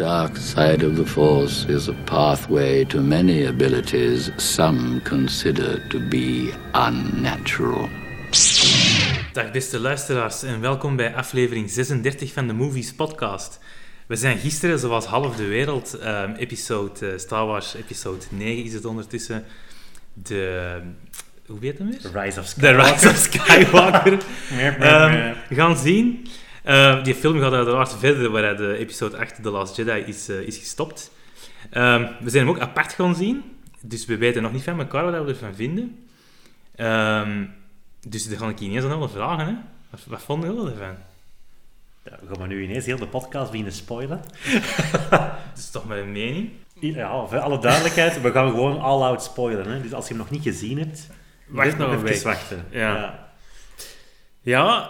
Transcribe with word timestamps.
dark 0.00 0.36
side 0.36 0.86
of 0.86 0.96
the 0.96 1.06
Force 1.06 1.66
is 1.68 1.88
a 1.88 1.92
pathway 1.92 2.84
to 2.84 3.00
many 3.02 3.44
abilities 3.44 4.30
some 4.36 5.00
consider 5.00 5.88
to 5.88 6.08
be 6.08 6.54
unnatural. 6.72 7.88
Dag 9.32 9.50
beste 9.50 9.80
luisteraars 9.80 10.42
en 10.42 10.60
welkom 10.60 10.96
bij 10.96 11.14
aflevering 11.14 11.70
36 11.70 12.32
van 12.32 12.46
de 12.46 12.52
Movies 12.52 12.94
Podcast. 12.94 13.60
We 14.06 14.16
zijn 14.16 14.38
gisteren, 14.38 14.78
zoals 14.78 15.04
half 15.04 15.36
de 15.36 15.46
wereld, 15.46 15.98
um, 16.04 16.34
episode, 16.34 17.12
uh, 17.12 17.18
Star 17.18 17.46
Wars 17.46 17.74
episode 17.74 18.24
9 18.30 18.64
is 18.64 18.72
het 18.72 18.84
ondertussen, 18.84 19.44
de... 20.12 20.80
Hoe 21.46 21.58
heet 21.60 21.78
hem 21.78 21.90
weer? 21.90 22.22
Rise 22.22 22.40
of 22.40 22.46
The 22.46 22.60
Skywalker. 22.60 22.92
Rise 22.92 23.08
of 23.08 23.16
Skywalker 23.16 24.12
um, 24.12 25.34
gaan 25.58 25.76
zien. 25.76 26.28
Uh, 26.64 27.04
die 27.04 27.14
film 27.14 27.40
gaat 27.40 27.52
uiteraard 27.52 27.94
verder 27.98 28.30
waar 28.30 28.56
de 28.56 28.76
episode 28.76 29.16
8, 29.16 29.42
The 29.42 29.50
Last 29.50 29.76
Jedi, 29.76 29.98
is, 30.06 30.28
uh, 30.28 30.40
is 30.40 30.58
gestopt. 30.58 31.10
Um, 31.72 32.08
we 32.20 32.30
zijn 32.30 32.46
hem 32.46 32.54
ook 32.54 32.60
apart 32.60 32.92
gaan 32.92 33.14
zien, 33.14 33.42
dus 33.80 34.06
we 34.06 34.16
weten 34.16 34.42
nog 34.42 34.52
niet 34.52 34.62
van 34.62 34.78
elkaar 34.78 35.04
wat 35.10 35.24
we 35.24 35.30
ervan 35.30 35.54
vinden. 35.54 36.06
Um, 36.76 37.54
dus 38.08 38.28
dan 38.28 38.38
ga 38.38 38.48
ik 38.48 38.60
ineens 38.60 38.84
aan 38.84 38.92
alle 38.92 39.08
vragen. 39.08 39.46
Hè. 39.46 39.54
Wat, 39.90 40.00
wat 40.06 40.22
vonden 40.22 40.54
jullie 40.54 40.70
ervan? 40.70 40.94
Ja, 42.04 42.18
we 42.28 42.36
gaan 42.38 42.48
nu 42.48 42.62
ineens 42.62 42.86
heel 42.86 42.98
de 42.98 43.06
podcast 43.06 43.50
beginnen 43.50 43.72
spoilen. 43.72 44.20
Dat 45.10 45.38
is 45.56 45.70
toch 45.70 45.86
mijn 45.86 46.12
mening? 46.12 46.50
Ja, 46.80 47.26
voor 47.26 47.38
alle 47.38 47.58
duidelijkheid, 47.58 48.20
we 48.20 48.30
gaan 48.30 48.50
gewoon 48.50 48.80
all-out 48.80 49.22
spoilen. 49.22 49.70
Hè? 49.70 49.80
Dus 49.80 49.92
als 49.92 50.08
je 50.08 50.14
hem 50.14 50.22
nog 50.22 50.30
niet 50.30 50.42
gezien 50.42 50.78
hebt, 50.78 51.08
Wacht 51.46 51.78
nog 51.78 52.02
een 52.02 52.22
wachten. 52.22 52.64
Ja. 52.70 52.96
Ja, 52.96 53.29
eh, 54.44 54.86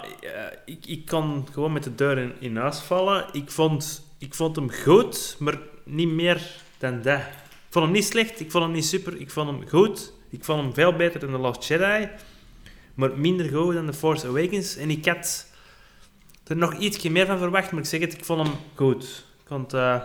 ik, 0.65 0.87
ik 0.87 1.05
kan 1.05 1.49
gewoon 1.53 1.73
met 1.73 1.85
de 1.85 1.95
deur 1.95 2.19
in, 2.19 2.33
in 2.39 2.57
huis 2.57 2.79
vallen. 2.79 3.27
Ik 3.33 3.51
vond, 3.51 4.07
ik 4.19 4.35
vond 4.35 4.57
hem 4.57 4.71
goed, 4.71 5.37
maar 5.39 5.59
niet 5.85 6.09
meer 6.09 6.51
dan 6.79 7.03
dat. 7.03 7.19
Ik 7.19 7.77
vond 7.77 7.85
hem 7.85 7.95
niet 7.95 8.05
slecht, 8.05 8.41
ik 8.41 8.51
vond 8.51 8.65
hem 8.65 8.73
niet 8.73 8.85
super, 8.85 9.21
ik 9.21 9.31
vond 9.31 9.51
hem 9.51 9.69
goed. 9.69 10.13
Ik 10.31 10.45
vond 10.45 10.63
hem 10.63 10.75
veel 10.75 10.97
beter 10.97 11.21
dan 11.21 11.31
The 11.31 11.39
Last 11.39 11.65
Jedi, 11.65 12.09
maar 12.95 13.19
minder 13.19 13.49
goed 13.49 13.75
dan 13.75 13.87
The 13.87 13.93
Force 13.93 14.27
Awakens. 14.27 14.77
En 14.77 14.91
ik 14.91 15.07
had 15.07 15.47
er 16.47 16.57
nog 16.57 16.75
ietsje 16.75 17.11
meer 17.11 17.27
van 17.27 17.39
verwacht, 17.39 17.71
maar 17.73 17.81
ik 17.81 17.87
zeg 17.87 18.01
het, 18.01 18.13
ik 18.13 18.25
vond 18.25 18.47
hem 18.47 18.57
goed. 18.75 19.27
Ik 19.39 19.45
kon 19.47 19.61
het 19.61 19.73
eh, 19.73 20.01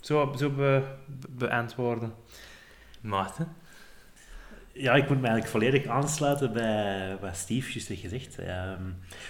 zo, 0.00 0.34
zo 0.38 0.50
be- 0.50 0.82
be- 1.06 1.28
beantwoorden. 1.30 2.14
Maarten? 3.00 3.56
Ja, 4.74 4.94
ik 4.94 5.08
moet 5.08 5.20
me 5.20 5.26
eigenlijk 5.26 5.48
volledig 5.48 5.86
aansluiten 5.86 6.52
bij 6.52 7.16
wat 7.20 7.36
Steve 7.36 7.72
juist 7.72 7.88
heeft 7.88 8.00
gezegd. 8.00 8.38
Ehm, 8.38 8.82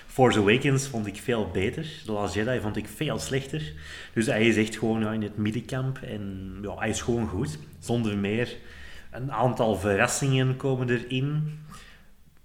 Force 0.07 0.39
Awakens 0.39 0.87
vond 0.87 1.07
ik 1.07 1.17
veel 1.17 1.51
beter. 1.51 1.87
The 2.05 2.13
Last 2.13 2.35
Jedi 2.35 2.61
vond 2.61 2.77
ik 2.77 2.89
veel 2.89 3.19
slechter. 3.19 3.73
Dus 4.15 4.27
hij 4.27 4.47
is 4.47 4.57
echt 4.57 4.79
gewoon 4.79 5.01
ja, 5.01 5.13
in 5.13 5.23
het 5.23 5.37
middenkamp 5.37 5.99
en 5.99 6.59
ja, 6.63 6.77
hij 6.77 6.89
is 6.89 7.01
gewoon 7.01 7.29
goed. 7.29 7.59
Zonder 7.79 8.19
meer. 8.19 8.57
Een 9.11 9.33
aantal 9.33 9.77
verrassingen 9.77 10.57
komen 10.57 10.89
erin. 10.91 11.59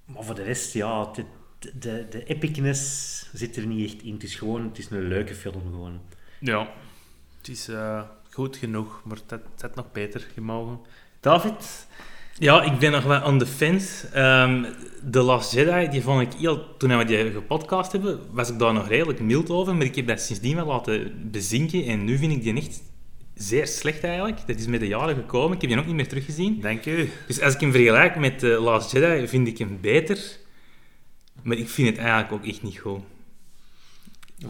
Maar 0.06 0.24
voor 0.24 0.36
de 0.36 0.44
rest, 0.44 0.74
ja, 0.74 1.12
de, 1.14 1.26
de, 1.80 2.06
de 2.10 2.24
epicness 2.24 3.30
zit 3.34 3.56
er 3.56 3.66
niet 3.66 3.94
echt 3.94 4.04
in. 4.04 4.14
Het 4.14 4.24
is 4.24 4.36
gewoon, 4.36 4.64
het 4.64 4.78
is 4.78 4.90
een 4.90 5.08
leuke 5.08 5.36
film 5.36 5.62
gewoon. 5.62 6.02
Ja, 6.40 6.68
het 7.38 7.48
is 7.48 7.68
eh, 7.68 8.04
goed 8.30 8.58
genoeg, 8.58 9.02
maar 9.06 9.18
dat 9.26 9.42
het 9.52 9.62
had 9.62 9.76
nog 9.76 9.92
beter 9.92 10.28
gemogen. 10.34 10.80
David? 11.20 11.88
Ja, 12.40 12.64
ik 12.64 12.80
ben 12.80 12.92
nog 12.92 13.04
wel 13.04 13.24
on 13.24 13.40
the 13.40 13.46
fence. 13.46 14.06
Um, 14.22 14.66
The 15.12 15.22
Last 15.22 15.54
Jedi, 15.54 15.90
die 15.90 16.02
vond 16.02 16.22
ik 16.22 16.40
heel... 16.40 16.78
Toen 16.78 16.98
we 16.98 17.06
die 17.06 17.32
gepodcast 17.32 17.92
hebben, 17.92 18.20
was 18.32 18.50
ik 18.50 18.60
daar 18.60 18.74
nog 18.74 18.88
redelijk 18.88 19.20
mild 19.20 19.50
over, 19.50 19.76
maar 19.76 19.86
ik 19.86 19.96
heb 19.96 20.08
dat 20.08 20.22
sindsdien 20.22 20.56
wel 20.56 20.66
laten 20.66 21.30
bezinken 21.32 21.86
en 21.86 22.04
nu 22.04 22.18
vind 22.18 22.32
ik 22.32 22.44
die 22.44 22.56
echt 22.56 22.82
zeer 23.34 23.68
slecht 23.68 24.04
eigenlijk. 24.04 24.48
Dat 24.48 24.60
is 24.60 24.68
met 24.68 24.80
de 24.80 24.88
jaren 24.88 25.16
gekomen. 25.16 25.56
Ik 25.56 25.62
heb 25.62 25.70
die 25.70 25.80
ook 25.80 25.86
niet 25.86 25.96
meer 25.96 26.08
teruggezien. 26.08 26.62
Dank 26.62 26.86
u. 26.86 27.10
Dus 27.28 27.42
als 27.42 27.54
ik 27.54 27.60
hem 27.60 27.72
vergelijk 27.72 28.16
met 28.16 28.40
The 28.40 28.48
Last 28.48 28.92
Jedi, 28.92 29.28
vind 29.28 29.48
ik 29.48 29.58
hem 29.58 29.78
beter. 29.82 30.38
Maar 31.44 31.58
ik 31.58 31.70
vind 31.70 31.88
het 31.88 31.98
eigenlijk 31.98 32.32
ook 32.32 32.46
echt 32.46 32.64
niet 32.64 32.78
goed. 32.78 33.00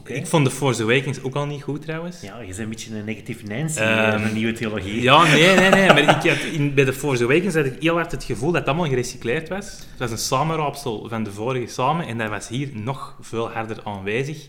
Ik 0.03 0.28
vond 0.28 0.46
The 0.46 0.52
Force 0.52 0.84
Awakens 0.84 1.22
ook 1.22 1.36
al 1.36 1.46
niet 1.46 1.64
goed 1.64 1.81
trouwens. 1.81 2.22
Ja, 2.22 2.40
je 2.40 2.46
bent 2.46 2.58
een 2.58 2.70
beetje 2.70 2.96
een 2.96 3.06
negatief 3.06 3.44
Nancy 3.44 3.80
Ehm, 3.80 4.18
in 4.18 4.28
een 4.28 4.34
nieuwe 4.34 4.52
trilogie. 4.52 5.02
Ja, 5.02 5.24
nee, 5.24 5.56
nee, 5.56 5.70
nee. 5.70 5.88
Maar 5.88 6.00
ik 6.25 6.30
had 6.31 6.44
in, 6.52 6.74
bij 6.74 6.86
The 6.86 6.94
Force 6.94 7.24
Awakens 7.24 7.56
had 7.56 7.66
ik 7.66 7.81
heel 7.81 7.94
hard 7.94 8.12
het 8.12 8.24
gevoel 8.24 8.52
dat 8.52 8.59
het 8.59 8.70
allemaal 8.70 8.90
gerecycleerd 8.90 9.50
was. 9.50 9.66
Het 9.66 10.00
was 10.00 10.12
een 10.12 10.18
samenraapsel 10.18 11.09
van 11.09 11.24
de 11.24 11.31
vorige 11.31 11.68
samen 11.74 12.08
en 12.08 12.18
dat 12.18 12.30
was 12.30 12.48
hier 12.48 12.70
nog 12.74 13.18
veel 13.22 13.52
harder 13.52 13.84
aanwezig. 13.84 14.48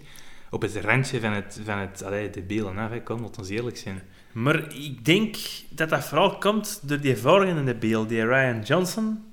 Op 0.50 0.62
het 0.62 0.76
randje 0.76 1.21
van 1.21 1.32
het, 1.32 1.60
van 1.65 1.78
het 1.78 2.05
allee, 2.05 2.31
de 2.31 2.43
beelden 2.43 2.78
af, 2.78 2.91
hè. 2.91 3.03
kom, 3.03 3.22
laten 3.22 3.44
we 3.44 3.55
eerlijk 3.55 3.76
zijn. 3.76 4.03
Maar 4.32 4.75
ik 4.75 5.05
denk 5.05 5.37
dat 5.70 5.88
dat 5.88 6.05
vooral 6.05 6.38
komt 6.38 6.81
door 6.82 7.00
die 7.00 7.16
volgende 7.16 7.75
beeld, 7.75 8.09
die 8.09 8.26
Ryan 8.26 8.62
Johnson. 8.62 9.25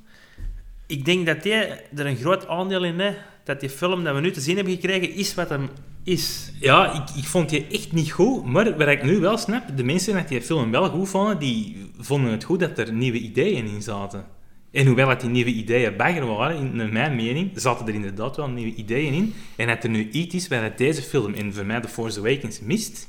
Ik 0.86 1.06
denk 1.06 1.26
dat 1.26 1.44
hij 1.44 1.84
er 1.96 2.06
een 2.06 2.18
groot 2.18 2.48
aandeel 2.48 2.84
in 2.84 3.00
heeft 3.00 3.18
dat 3.46 3.60
die 3.60 3.70
film 3.70 4.04
dat 4.04 4.16
we 4.16 4.22
nu 4.22 4.32
te 4.32 4.42
zien 4.42 4.56
hebben 4.56 4.74
gekregen 4.74 5.14
is 5.14 5.34
wat 5.34 5.50
hem 5.50 5.70
is. 6.06 6.52
Ja, 6.60 6.94
ik, 6.94 7.16
ik 7.16 7.24
vond 7.24 7.50
die 7.50 7.68
echt 7.68 7.92
niet 7.92 8.12
goed, 8.12 8.46
maar 8.46 8.78
wat 8.78 8.88
ik 8.88 9.04
nu 9.04 9.20
wel 9.20 9.38
snap, 9.38 9.78
de 9.78 9.84
mensen 9.84 10.16
die 10.16 10.26
die 10.26 10.42
film 10.42 10.72
wel 10.72 10.90
goed 10.90 11.10
vonden, 11.10 11.40
die 11.40 11.90
vonden 11.98 12.32
het 12.32 12.44
goed 12.44 12.60
dat 12.60 12.78
er 12.78 12.94
nieuwe 12.94 13.18
ideeën 13.18 13.68
in 13.68 13.82
zaten. 13.82 14.26
En 14.72 14.86
hoewel 14.86 15.08
dat 15.08 15.22
die 15.22 15.30
nieuwe 15.30 15.52
ideeën 15.52 15.96
bagger 15.96 16.26
waren, 16.26 16.58
in 16.58 16.76
naar 16.76 16.92
mijn 16.92 17.16
mening, 17.16 17.52
zaten 17.56 17.88
er 17.88 17.94
inderdaad 17.94 18.36
wel 18.36 18.50
nieuwe 18.50 18.76
ideeën 18.76 19.14
in. 19.14 19.34
En 19.56 19.68
dat 19.68 19.84
er 19.84 19.90
nu 19.90 20.10
iets 20.10 20.36
is 20.36 20.48
waar 20.48 20.64
het 20.64 20.78
deze 20.78 21.02
film, 21.02 21.34
en 21.34 21.54
voor 21.54 21.66
mij 21.66 21.82
The 21.82 21.88
Force 21.88 22.20
Awakens, 22.20 22.60
mist, 22.60 23.08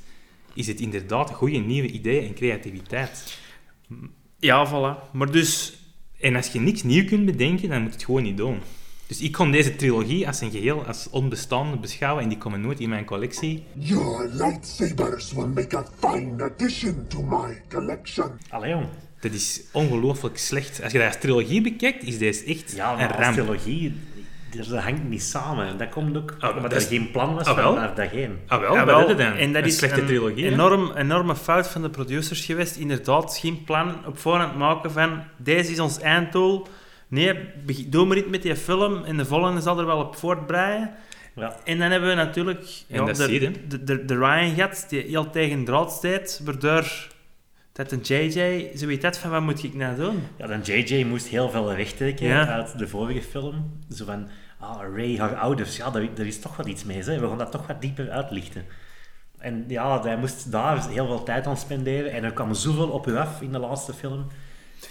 is 0.54 0.66
het 0.66 0.80
inderdaad 0.80 1.30
goede 1.30 1.58
nieuwe 1.58 1.88
ideeën 1.88 2.26
en 2.26 2.34
creativiteit. 2.34 3.38
Ja, 4.38 4.66
voilà. 4.68 5.10
Maar 5.12 5.30
dus, 5.30 5.78
En 6.20 6.36
als 6.36 6.48
je 6.48 6.60
niks 6.60 6.82
nieuw 6.82 7.04
kunt 7.04 7.24
bedenken, 7.24 7.68
dan 7.68 7.78
moet 7.82 7.90
je 7.90 7.96
het 7.96 8.04
gewoon 8.04 8.22
niet 8.22 8.36
doen. 8.36 8.58
Dus 9.06 9.20
ik 9.20 9.32
kon 9.32 9.50
deze 9.50 9.76
trilogie 9.76 10.26
als 10.26 10.40
een 10.40 10.50
geheel, 10.50 10.84
als 10.86 11.08
onbestaande 11.10 11.76
beschouwen, 11.76 12.22
en 12.22 12.28
die 12.28 12.38
komen 12.38 12.60
nooit 12.60 12.80
in 12.80 12.88
mijn 12.88 13.04
collectie. 13.04 13.64
Your 13.72 14.28
lightsabers 14.32 15.32
will 15.32 15.46
make 15.46 15.76
a 15.76 15.84
fine 15.98 16.44
addition 16.44 17.04
to 17.08 17.22
my 17.22 17.62
collection. 17.68 18.30
Allee, 18.50 18.70
jong. 18.70 18.86
Dat 19.20 19.32
is 19.32 19.62
ongelooflijk 19.72 20.38
slecht. 20.38 20.82
Als 20.82 20.92
je 20.92 20.98
dat 20.98 21.06
als 21.06 21.16
trilogie 21.20 21.60
bekijkt, 21.60 22.02
is 22.02 22.18
deze 22.18 22.44
echt 22.44 22.72
Ja, 22.76 22.90
een 22.92 22.96
maar 22.98 23.08
als 23.16 23.16
ramp. 23.24 23.34
trilogie, 23.34 23.94
dat 24.56 24.66
hangt 24.82 25.08
niet 25.08 25.22
samen. 25.22 25.66
En 25.66 25.76
dat 25.76 25.88
komt 25.88 26.16
ook 26.16 26.34
Ah, 26.40 26.48
omdat 26.48 26.62
dat 26.62 26.72
er 26.72 26.78
is- 26.78 26.86
geen 26.98 27.10
plan 27.10 27.34
was 27.34 27.46
Ah, 27.46 27.56
wel. 27.56 27.74
vanaf 27.74 27.94
dag 27.94 28.12
één. 28.12 28.38
Ah 28.46 28.60
wel, 28.84 29.00
is 29.02 29.08
het 29.08 29.18
dan? 29.18 29.32
en 29.32 29.52
dat 29.52 29.62
een 29.62 29.68
is 29.68 29.76
slechte 29.76 30.00
een 30.00 30.06
trilogie. 30.06 30.44
hè? 30.44 30.50
enorm, 30.52 30.92
enorme 30.96 31.36
fout 31.36 31.68
van 31.68 31.82
de 31.82 31.90
producers 31.90 32.44
geweest. 32.44 32.76
Inderdaad, 32.76 33.38
geen 33.38 33.64
plan 33.64 34.06
op 34.06 34.18
voorhand 34.18 34.56
maken 34.56 34.92
van 34.92 35.22
deze 35.36 35.70
is 35.72 35.80
ons 35.80 35.98
einddoel. 36.00 36.66
Nee, 37.08 37.38
doe 37.88 38.06
maar 38.06 38.16
iets 38.16 38.28
met 38.28 38.42
die 38.42 38.56
film 38.56 39.04
en 39.04 39.16
de 39.16 39.24
volgende 39.24 39.60
zal 39.60 39.78
er 39.78 39.86
wel 39.86 39.98
op 39.98 40.16
voortbreien. 40.16 40.90
Ja. 41.34 41.56
En 41.64 41.78
dan 41.78 41.90
hebben 41.90 42.08
we 42.08 42.14
natuurlijk 42.14 42.60
de, 42.88 43.52
de, 43.68 43.84
de, 43.84 44.04
de 44.04 44.18
Ryan 44.18 44.54
gehad, 44.54 44.86
die 44.88 45.00
heel 45.00 45.30
tegen 45.30 45.64
draad 45.64 45.92
staat, 45.92 46.40
waardoor 46.44 47.08
dat 47.72 47.92
een 47.92 48.00
JJ 48.00 48.70
zoiets 48.74 49.04
had 49.04 49.18
van 49.18 49.30
wat 49.30 49.42
moet 49.42 49.62
ik 49.64 49.74
nou 49.74 49.96
doen? 49.96 50.22
ja, 50.36 50.46
dan 50.46 50.60
JJ 50.60 51.04
moest 51.04 51.26
heel 51.26 51.50
veel 51.50 51.64
wegtrekken 51.66 52.26
Ja. 52.26 52.46
uit 52.46 52.78
de 52.78 52.88
vorige 52.88 53.22
film. 53.22 53.80
Zo 53.94 54.04
van, 54.04 54.28
ah, 54.58 54.80
Ray, 54.94 55.16
haar 55.18 55.36
ouders, 55.36 55.76
ja, 55.76 55.90
daar, 55.90 56.14
daar 56.14 56.26
is 56.26 56.40
toch 56.40 56.56
wat 56.56 56.66
iets 56.66 56.84
mee. 56.84 57.02
Hè. 57.02 57.20
We 57.20 57.28
gaan 57.28 57.38
dat 57.38 57.52
toch 57.52 57.66
wat 57.66 57.80
dieper 57.80 58.10
uitlichten. 58.10 58.64
En 59.38 59.64
ja, 59.68 60.02
hij 60.02 60.16
moest 60.16 60.50
daar 60.52 60.88
heel 60.88 61.06
veel 61.06 61.22
tijd 61.22 61.46
aan 61.46 61.56
spenderen. 61.56 62.12
En 62.12 62.24
er 62.24 62.32
kwam 62.32 62.54
zoveel 62.54 62.88
op 62.88 63.06
u 63.06 63.16
af 63.16 63.40
in 63.40 63.52
de 63.52 63.58
laatste 63.58 63.92
film. 63.92 64.26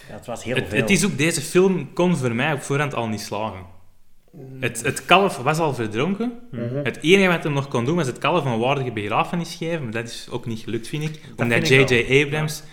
Ja, 0.10 0.14
het 0.16 0.26
was 0.26 0.44
heel 0.44 0.56
Het, 0.56 0.68
veel. 0.70 0.80
het 0.80 0.90
is 0.90 1.06
ook, 1.06 1.18
deze 1.18 1.42
film 1.42 1.94
kon 1.94 2.18
voor 2.18 2.36
mij 2.36 2.54
op 2.54 2.62
voorhand 2.62 2.94
al 2.94 3.08
niet 3.08 3.22
slagen. 3.22 3.74
Het, 4.60 4.82
het 4.84 5.06
kalf 5.06 5.38
was 5.38 5.58
al 5.58 5.74
verdronken. 5.74 6.34
Mhm. 6.52 6.76
Het 6.84 6.98
enige 7.02 7.28
wat 7.30 7.44
hem 7.44 7.54
nog 7.54 7.68
kon 7.68 7.86
doen 7.86 7.96
was 7.96 8.08
het 8.08 8.18
kalf 8.18 8.46
een 8.46 8.60
waardige 8.60 8.92
begrafenis 8.92 9.56
geven. 9.56 9.84
Maar 9.84 9.92
dat 9.92 10.08
is 10.08 10.28
ook 10.32 10.46
niet 10.46 10.60
gelukt, 10.60 10.88
vind 10.88 11.04
ik. 11.04 11.20
Omdat 11.38 11.68
vind 11.68 11.92
ik 11.92 12.08
J.J. 12.08 12.24
Abrams 12.24 12.64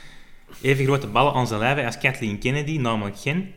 even 0.60 0.84
grote 0.84 1.06
ballen 1.06 1.32
aan 1.32 1.46
zijn 1.46 1.60
lijf 1.60 1.86
als 1.86 1.98
Kathleen 1.98 2.38
Kennedy, 2.38 2.78
namelijk 2.78 3.18
geen. 3.18 3.52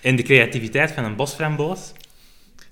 En 0.00 0.16
de 0.16 0.22
creativiteit 0.22 0.90
van 0.92 1.04
een 1.04 1.16
bosframboos. 1.16 1.92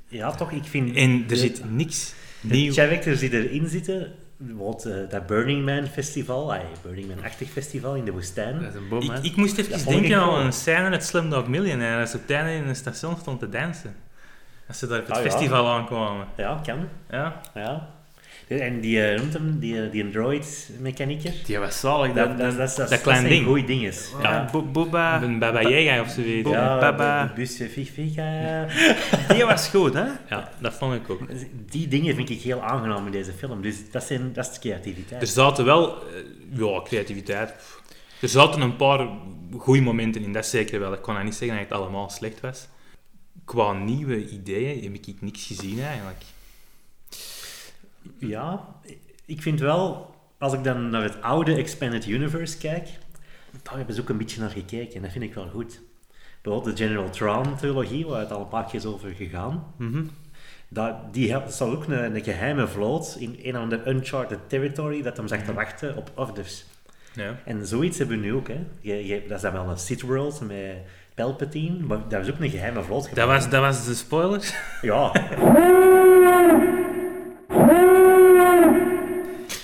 Ja, 0.09 0.31
toch, 0.31 0.51
ik 0.51 0.65
vind... 0.65 0.97
En 0.97 1.11
er 1.23 1.27
de- 1.27 1.37
zit 1.37 1.71
niks 1.71 2.13
De 2.41 2.55
nieuw. 2.55 2.73
characters 2.73 3.21
die 3.21 3.33
erin 3.33 3.69
zitten, 3.69 4.15
bijvoorbeeld 4.39 4.85
eh, 4.85 5.11
dat 5.11 5.27
Burning 5.27 5.65
Man 5.65 5.87
festival, 5.87 6.53
ay, 6.53 6.63
Burning 6.83 7.09
Man-achtig 7.09 7.49
festival 7.51 7.95
in 7.95 8.05
de 8.05 8.13
woestijn. 8.13 8.61
Dat 8.63 8.69
is 8.69 8.75
een 8.75 8.89
boom. 8.89 9.03
Ik, 9.03 9.23
ik 9.23 9.37
moest 9.37 9.59
even 9.59 9.87
denken 9.87 10.17
aan 10.21 10.45
een 10.45 10.53
scène 10.53 10.91
uit 10.91 11.05
Slumdog 11.05 11.47
Millionaire, 11.47 12.01
als 12.01 12.11
ze 12.11 12.17
op 12.17 12.23
het 12.23 12.31
einde 12.31 12.53
in 12.53 12.69
een 12.69 12.77
station 12.77 13.17
stond 13.17 13.41
te 13.41 13.49
dansen. 13.49 13.95
Als 14.69 14.79
ze 14.79 14.87
daar 14.87 15.01
op 15.01 15.07
het 15.07 15.17
Ah, 15.17 15.25
ja. 15.25 15.31
festival 15.31 15.69
aankwamen. 15.69 16.27
Ja, 16.37 16.61
kan. 16.65 16.89
Ja. 17.11 17.41
Ja. 17.55 17.89
En 18.49 18.81
die, 18.81 19.05
eh, 19.05 19.19
noemt 19.19 19.33
hem, 19.33 19.59
die, 19.59 19.91
die 19.91 20.05
Android-mechanieker. 20.05 21.33
Die 21.47 21.59
was 21.59 21.81
zalig. 21.81 22.13
Dat, 22.13 22.39
dat, 22.39 22.57
dat, 22.57 22.77
dat, 22.77 22.89
dat 22.89 23.01
klein 23.01 23.19
zijn 23.19 23.33
ding. 23.33 23.47
goeie 23.47 23.65
dingen. 23.65 23.93
Ja, 24.23 24.49
Bo- 24.53 24.63
Boba. 24.63 25.23
Een 25.23 25.39
Baba 25.39 25.69
Yaga 25.69 26.01
of 26.01 26.09
zoiets. 26.11 26.51
Ja. 26.51 26.79
Baba. 26.79 27.33
busje, 27.37 27.65
eh. 28.17 29.31
Die 29.35 29.45
was 29.45 29.69
goed, 29.69 29.95
hè? 29.95 30.07
ja, 30.29 30.53
dat 30.61 30.75
vond 30.75 30.95
ik 30.95 31.11
ook. 31.11 31.21
Die 31.71 31.89
dingen 31.89 32.15
vind 32.15 32.31
ik 32.31 32.41
heel 32.41 32.63
aangenaam 32.63 33.07
in 33.07 33.13
deze 33.13 33.33
film. 33.33 33.63
Dus 33.63 33.91
dat, 33.91 34.05
zijn, 34.05 34.33
dat 34.33 34.47
is 34.47 34.53
de 34.53 34.61
creativiteit. 34.61 35.23
Er 35.23 35.29
zaten 35.29 35.65
wel, 35.65 36.03
eh, 36.03 36.05
ja, 36.59 36.83
creativiteit. 36.83 37.55
Er 38.21 38.29
zaten 38.29 38.61
een 38.61 38.77
paar 38.77 39.09
goede 39.57 39.81
momenten 39.81 40.23
in, 40.23 40.33
dat 40.33 40.47
zeker 40.47 40.81
wel. 40.81 40.93
Ik 40.93 41.03
kon 41.03 41.13
nou 41.13 41.25
niet 41.25 41.35
zeggen 41.35 41.59
dat 41.59 41.69
het 41.69 41.79
allemaal 41.79 42.11
slecht 42.11 42.41
was. 42.41 42.69
Qua 43.45 43.73
nieuwe 43.73 44.29
ideeën 44.29 44.83
heb 44.83 45.07
ik 45.07 45.21
niks 45.21 45.47
gezien 45.47 45.83
eigenlijk. 45.83 46.23
Ja, 48.19 48.69
ik 49.27 49.43
vind 49.43 49.61
wel, 49.61 50.15
als 50.39 50.53
ik 50.53 50.65
dan 50.65 50.91
naar 50.91 51.03
het 51.03 51.23
oude 51.23 51.55
Expanded 51.55 52.07
Universe 52.07 52.59
kijk, 52.59 52.89
daar 53.63 53.77
hebben 53.77 53.95
ze 53.95 54.01
ook 54.01 54.09
een 54.09 54.19
beetje 54.19 54.41
naar 54.41 54.51
gekeken 54.51 54.95
en 54.95 55.03
dat 55.03 55.13
vind 55.13 55.25
ik 55.25 55.35
wel 55.35 55.49
goed. 55.49 55.81
Bijvoorbeeld 56.43 56.77
de 56.77 56.85
General 56.85 57.11
Tron-trilogie, 57.11 58.07
waar 58.07 58.21
het 58.21 58.33
al 58.33 58.41
een 58.41 58.49
paar 58.49 58.65
keer 58.65 58.75
is 58.75 58.87
over 58.87 59.11
gegaan. 59.11 59.75
Mhm. 59.77 60.05
Dat, 60.69 61.15
die 61.15 61.33
had 61.33 61.55
zal 61.55 61.71
ook 61.71 61.87
een, 61.87 62.15
een 62.15 62.23
geheime 62.25 62.67
vloot 62.67 63.17
in 63.19 63.39
een 63.43 63.57
of 63.57 63.63
ander 63.63 63.89
uncharted 63.89 64.39
territory 64.49 65.03
dat 65.03 65.17
hem 65.17 65.29
zag 65.29 65.43
te 65.43 65.53
wachten 65.53 65.97
op 65.97 66.11
orders. 66.15 66.65
Ja. 67.13 67.37
En 67.45 67.67
zoiets 67.67 67.99
hebben 67.99 68.21
we 68.21 68.27
nu 68.27 68.35
ook. 68.35 68.49
Hè. 68.49 68.67
Je, 68.81 69.07
je, 69.07 69.23
dat 69.29 69.37
is 69.37 69.43
dan 69.43 69.53
wel 69.53 69.69
een 69.69 69.79
Sith 69.79 70.03
World 70.03 70.41
met 70.41 70.77
Palpatine, 71.15 71.87
maar 71.87 71.99
dat 72.09 72.27
is 72.27 72.31
ook 72.31 72.41
een 72.41 72.51
geheime 72.51 72.83
vloot. 72.83 73.15
Dat, 73.15 73.27
was, 73.27 73.51
dat 73.51 73.61
was 73.61 73.85
de 73.85 73.95
spoiler. 73.95 74.55
Ja, 74.83 75.13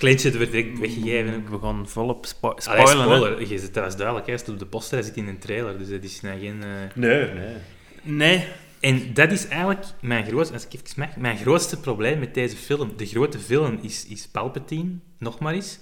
Kleintje 0.04 0.38
werd 0.38 0.50
direct 0.52 0.78
weggegeven. 0.78 1.44
We 1.50 1.58
gaan 1.58 1.88
volop 1.88 2.26
spo 2.26 2.48
Allee, 2.48 2.60
spoilen. 2.86 3.08
hè. 3.10 3.16
spoiler. 3.16 3.48
Je- 3.48 3.70
Dat 3.72 3.84
was 3.84 3.96
duidelijk. 3.96 4.26
Hij 4.26 4.36
stond 4.36 4.52
op 4.52 4.58
de 4.58 4.66
poster, 4.70 4.96
hij 4.98 5.06
zit 5.06 5.16
in 5.16 5.28
een 5.28 5.38
trailer. 5.38 5.78
Dus 5.78 5.88
dat 5.88 6.02
is 6.02 6.20
nou 6.20 6.40
geen... 6.40 6.62
eh, 6.62 6.68
nee, 6.94 7.28
nee. 7.32 7.54
Nee. 8.02 8.44
En 8.80 9.14
dat 9.14 9.30
is 9.32 9.46
eigenlijk 9.48 9.84
mijn 10.00 10.24
grootste, 10.26 10.54
als 10.54 10.66
ik 10.66 10.72
even 10.74 10.86
mag, 10.96 11.16
mijn 11.16 11.36
grootste 11.36 11.80
probleem 11.80 12.18
met 12.18 12.34
deze 12.34 12.56
film. 12.56 12.92
De 12.96 13.06
grote 13.06 13.38
film 13.38 13.78
is, 13.82 14.06
is 14.08 14.28
Palpatine, 14.28 14.90
nog 15.18 15.38
maar 15.38 15.54
eens. 15.54 15.78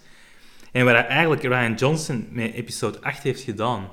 En 0.73 0.85
wat 0.85 0.95
eigenlijk 0.95 1.43
Ryan 1.43 1.75
Johnson 1.75 2.27
met 2.31 2.53
episode 2.53 2.99
8 3.01 3.23
heeft 3.23 3.41
gedaan, 3.43 3.89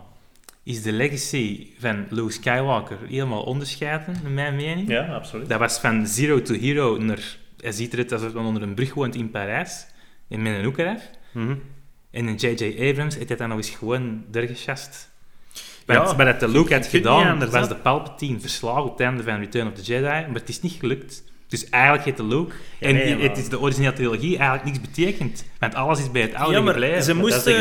is 0.64 0.82
de 0.82 0.92
legacy 0.92 1.68
van 1.80 2.06
Luke 2.10 2.32
Skywalker 2.32 2.98
helemaal 3.08 3.44
onderscheiden, 3.44 4.16
naar 4.24 4.32
mijn 4.32 4.56
mening. 4.56 4.88
Ja, 4.90 5.06
absoluut. 5.14 5.50
Dat 5.50 5.60
was 5.60 5.80
van 5.80 6.08
zero 6.08 6.42
to 6.42 6.54
hero 6.54 6.98
naar... 6.98 7.38
Hij 7.60 7.72
ziet 7.72 7.94
eruit 7.94 8.12
alsof 8.12 8.34
hij 8.34 8.42
onder 8.44 8.62
een 8.62 8.74
brug 8.74 8.94
woont 8.94 9.16
in 9.16 9.30
Parijs, 9.32 9.86
met 10.30 10.56
een 10.56 10.64
hoek 10.64 10.78
eraf. 10.78 11.02
Mhm. 11.32 11.56
En 12.12 12.28
in 12.28 12.36
J.J. 12.36 12.90
Abrams 12.90 13.16
heeft 13.16 13.28
hij 13.30 13.38
dan 13.38 13.50
nog 13.50 13.58
eens 13.58 13.70
gewoon 13.70 14.24
dergechast. 14.32 15.10
Want 15.86 16.18
Ja, 16.18 16.24
dat 16.26 16.40
de 16.40 16.48
Luke 16.48 16.74
had 16.74 16.88
gedaan, 16.88 17.50
was 17.50 17.68
de 17.68 17.76
Palpatine 17.76 18.40
verslagen 18.40 18.84
op 18.84 18.92
het 18.92 19.00
einde 19.00 19.24
van 19.24 19.40
Return 19.40 19.68
of 19.68 19.74
the 19.74 19.82
Jedi, 19.82 20.04
maar 20.04 20.30
het 20.34 20.50
is 20.50 20.62
niet 20.62 20.76
gelukt. 20.80 21.24
Dus 21.48 21.70
eigenlijk 21.70 22.04
heeft 22.06 22.18
de 22.18 22.24
Luke, 22.24 22.54
Ja, 22.80 22.88
en 22.88 22.94
nee, 22.94 23.08
het 23.10 23.20
maar- 23.28 23.38
is 23.38 23.50
de 23.50 23.60
originele 23.60 23.94
trilogie, 23.94 24.38
eigenlijk 24.38 24.64
niks 24.78 24.82
betekent. 24.96 25.46
Want 25.60 25.76
alles 25.76 26.00
is 26.00 26.12
bij 26.12 26.22
het 26.22 26.34
oude 26.34 26.56
Ja, 26.58 26.62
maar 26.62 26.74
gebleven. 26.74 27.04
ze 27.04 27.14
dat 27.14 27.24
is 27.26 27.32
de 27.44 27.52
moesten, 27.54 27.56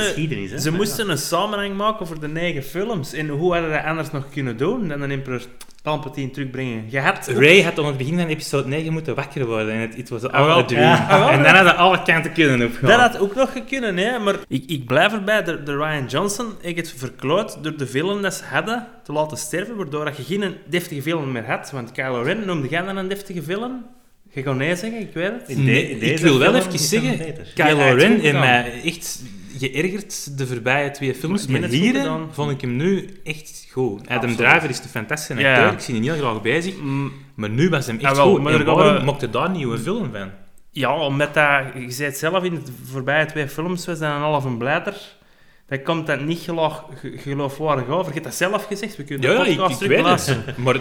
hè? 0.51 0.59
ze 0.59 0.71
Ja. 0.71 0.77
moesten 0.77 1.11
een 1.11 1.19
samenhang 1.19 1.77
maken 1.77 2.07
voor 2.07 2.21
de 2.21 2.29
negen 2.29 2.63
films. 2.63 3.13
En 3.13 3.29
hoe 3.29 3.53
hadden 3.53 3.71
dat 3.71 3.83
anders 3.85 4.11
nog 4.11 4.29
kunnen 4.31 4.57
doen 4.57 4.89
dan 4.89 5.01
een 5.01 5.11
Emperor 5.11 5.43
Palpatine 5.83 6.31
terugbrengen? 6.31 6.85
Je 6.89 7.01
had... 7.01 7.29
Ray 7.29 7.63
had 7.63 7.79
aan 7.79 7.85
het 7.87 7.97
begin 7.97 8.19
van 8.19 8.27
episode 8.27 8.69
9 8.69 8.93
moeten 8.93 9.15
wakker 9.15 9.47
worden 9.47 9.73
en 9.75 9.81
het 9.81 9.97
it 9.99 10.09
was 10.09 10.23
Ah, 10.23 10.33
wel. 10.47 10.51
all 10.55 10.63
a 10.63 10.65
dream. 10.65 10.83
Ja. 10.83 11.07
Ah, 11.09 11.33
en 11.33 11.43
dan 11.43 11.55
hadden 11.55 11.77
alle 11.77 12.03
kanten 12.03 12.33
kunnen 12.33 12.67
opgaan. 12.67 12.89
Dat 12.89 13.01
had 13.01 13.19
ook 13.19 13.35
nog 13.35 13.53
gekund, 13.53 13.99
hè. 14.01 14.19
Maar 14.19 14.35
ik, 14.49 14.65
ik 14.67 14.87
blijf 14.87 15.13
erbij, 15.13 15.43
de, 15.45 15.63
de 15.63 15.77
Ryan 15.77 16.07
Johnson 16.07 16.47
heeft 16.63 16.77
het 16.77 16.95
verkloot 16.97 17.59
door 17.63 17.77
de 17.77 17.87
villain 17.87 18.23
dat 18.23 18.35
ze 18.35 18.45
hadden 18.45 18.87
te 19.05 19.13
laten 19.13 19.37
sterven, 19.37 19.77
waardoor 19.77 20.05
dat 20.05 20.17
je 20.17 20.23
geen 20.23 20.55
deftige 20.67 21.03
villain 21.03 21.33
meer 21.33 21.47
had. 21.47 21.71
Want 21.71 21.93
Kylo 21.93 22.23
Ren 22.23 22.47
noemde 22.47 22.69
jij 22.69 22.83
dan 22.83 22.97
een 22.97 23.09
deftige 23.09 23.43
villain? 23.43 23.85
Je 24.33 24.43
kan 24.43 24.57
nee 24.57 24.77
zeggen, 24.77 25.01
ik 25.01 25.15
weet 25.15 25.31
het. 25.33 25.49
In 25.49 25.57
de- 25.57 25.63
Nee, 25.63 25.91
in 25.91 26.13
ik 26.13 26.19
wil 26.19 26.39
wel 26.39 26.55
even 26.55 26.79
zeggen. 26.79 27.35
Kylo 27.55 27.95
Ren 27.95 28.21
gedaan. 28.21 28.41
mij 28.41 28.81
echt 28.85 29.23
geërgerd 29.59 30.39
de 30.39 30.47
voorbije 30.47 30.91
twee 30.91 31.15
films. 31.15 31.47
Maar 31.47 31.63
hier 31.63 31.95
gedaan. 31.95 32.29
vond 32.33 32.51
ik 32.51 32.61
hem 32.61 32.77
nu 32.77 33.09
echt 33.25 33.67
goed. 33.73 34.01
Adam 34.01 34.15
Absoluut. 34.31 34.37
Driver 34.37 34.71
is 34.71 34.81
de 34.81 34.89
fantastische 34.89 35.33
acteur, 35.45 35.65
ja. 35.65 35.73
ik 35.73 35.81
zie 35.81 35.95
hem 35.95 36.03
heel 36.03 36.17
graag 36.17 36.43
bezig. 36.43 36.77
Mm, 36.81 37.13
Maar 37.35 37.51
nu 37.51 37.69
was 37.69 37.87
hem 37.87 37.97
echt 37.99 38.05
Ah, 38.11 38.17
wel, 38.17 38.31
goed. 38.31 38.43
maar 38.43 38.53
en 38.55 38.65
waarom 38.65 39.05
mocht 39.05 39.21
je 39.21 39.31
daar 39.31 39.45
een 39.45 39.53
nieuwe 39.53 39.79
film 39.79 40.11
van? 40.13 40.31
Ja, 40.71 40.97
omdat 40.99 41.35
dat, 41.35 41.63
je 41.79 41.91
zei 41.91 42.09
het 42.09 42.19
zelf 42.19 42.45
in 42.45 42.55
de 42.55 42.61
voorbije 42.91 43.27
twee 43.27 43.49
films, 43.49 43.87
was 43.87 43.99
dat 43.99 44.11
een 44.15 44.21
half 44.21 44.45
een 44.45 44.59
blijter. 44.59 44.95
Dat 45.67 45.83
komt 45.83 46.07
dat 46.07 46.21
niet 46.21 46.39
geloof, 46.39 46.83
ge- 46.95 47.19
geloofwaardig 47.19 47.89
over. 47.89 48.07
Je 48.07 48.13
hebt 48.13 48.25
dat 48.25 48.35
zelf 48.35 48.65
gezegd, 48.65 48.97
we 48.97 49.05
kunnen 49.05 49.31
Ja, 49.31 49.43
de 49.43 49.51
ik, 49.51 49.57
podcast 49.57 49.83
ik 49.83 49.89
weet 49.89 50.27
het. 50.27 50.57
Maar 50.57 50.77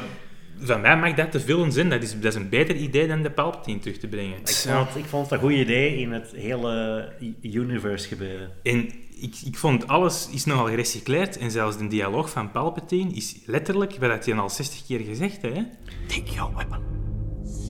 van 0.59 0.81
mij 0.81 0.98
mag 0.98 1.13
dat 1.13 1.31
de 1.31 1.39
film 1.39 1.71
zijn. 1.71 1.89
Dat 1.89 2.04
is, 2.04 2.13
dat 2.13 2.24
is 2.24 2.36
een 2.36 2.50
beter 2.50 2.75
idee 2.75 3.07
dan 3.07 3.21
de 3.24 3.31
Palpatine 3.31 3.80
terug 3.80 3.98
te 3.98 4.07
brengen. 4.07 4.38
Ik 4.39 4.48
vond, 4.50 4.95
ik 4.95 5.06
vond 5.06 5.24
het 5.30 5.31
een 5.33 5.45
goed 5.48 5.57
idee 5.57 5.98
in 5.98 6.12
het 6.12 6.31
hele 6.36 7.09
universe 7.42 8.07
gebeuren. 8.07 8.50
En 8.63 8.89
ik, 9.21 9.36
ik 9.45 9.57
vond 9.57 9.88
alles 9.88 10.30
is 10.31 10.45
nogal 10.45 10.65
gerecycleerd. 10.68 11.38
En 11.38 11.51
zelfs 11.51 11.77
de 11.77 11.88
dialoog 11.88 12.30
van 12.30 12.51
Palpatine 12.51 13.12
is 13.13 13.36
letterlijk, 13.45 13.98
wat 14.00 14.25
hij 14.25 14.36
al 14.36 14.50
60 14.50 14.86
keer 14.86 15.00
gezegd 15.00 15.42
heeft. 15.42 15.56
hè. 15.56 15.63
Take 16.07 16.33
your 16.33 16.56
weapon. 16.56 16.80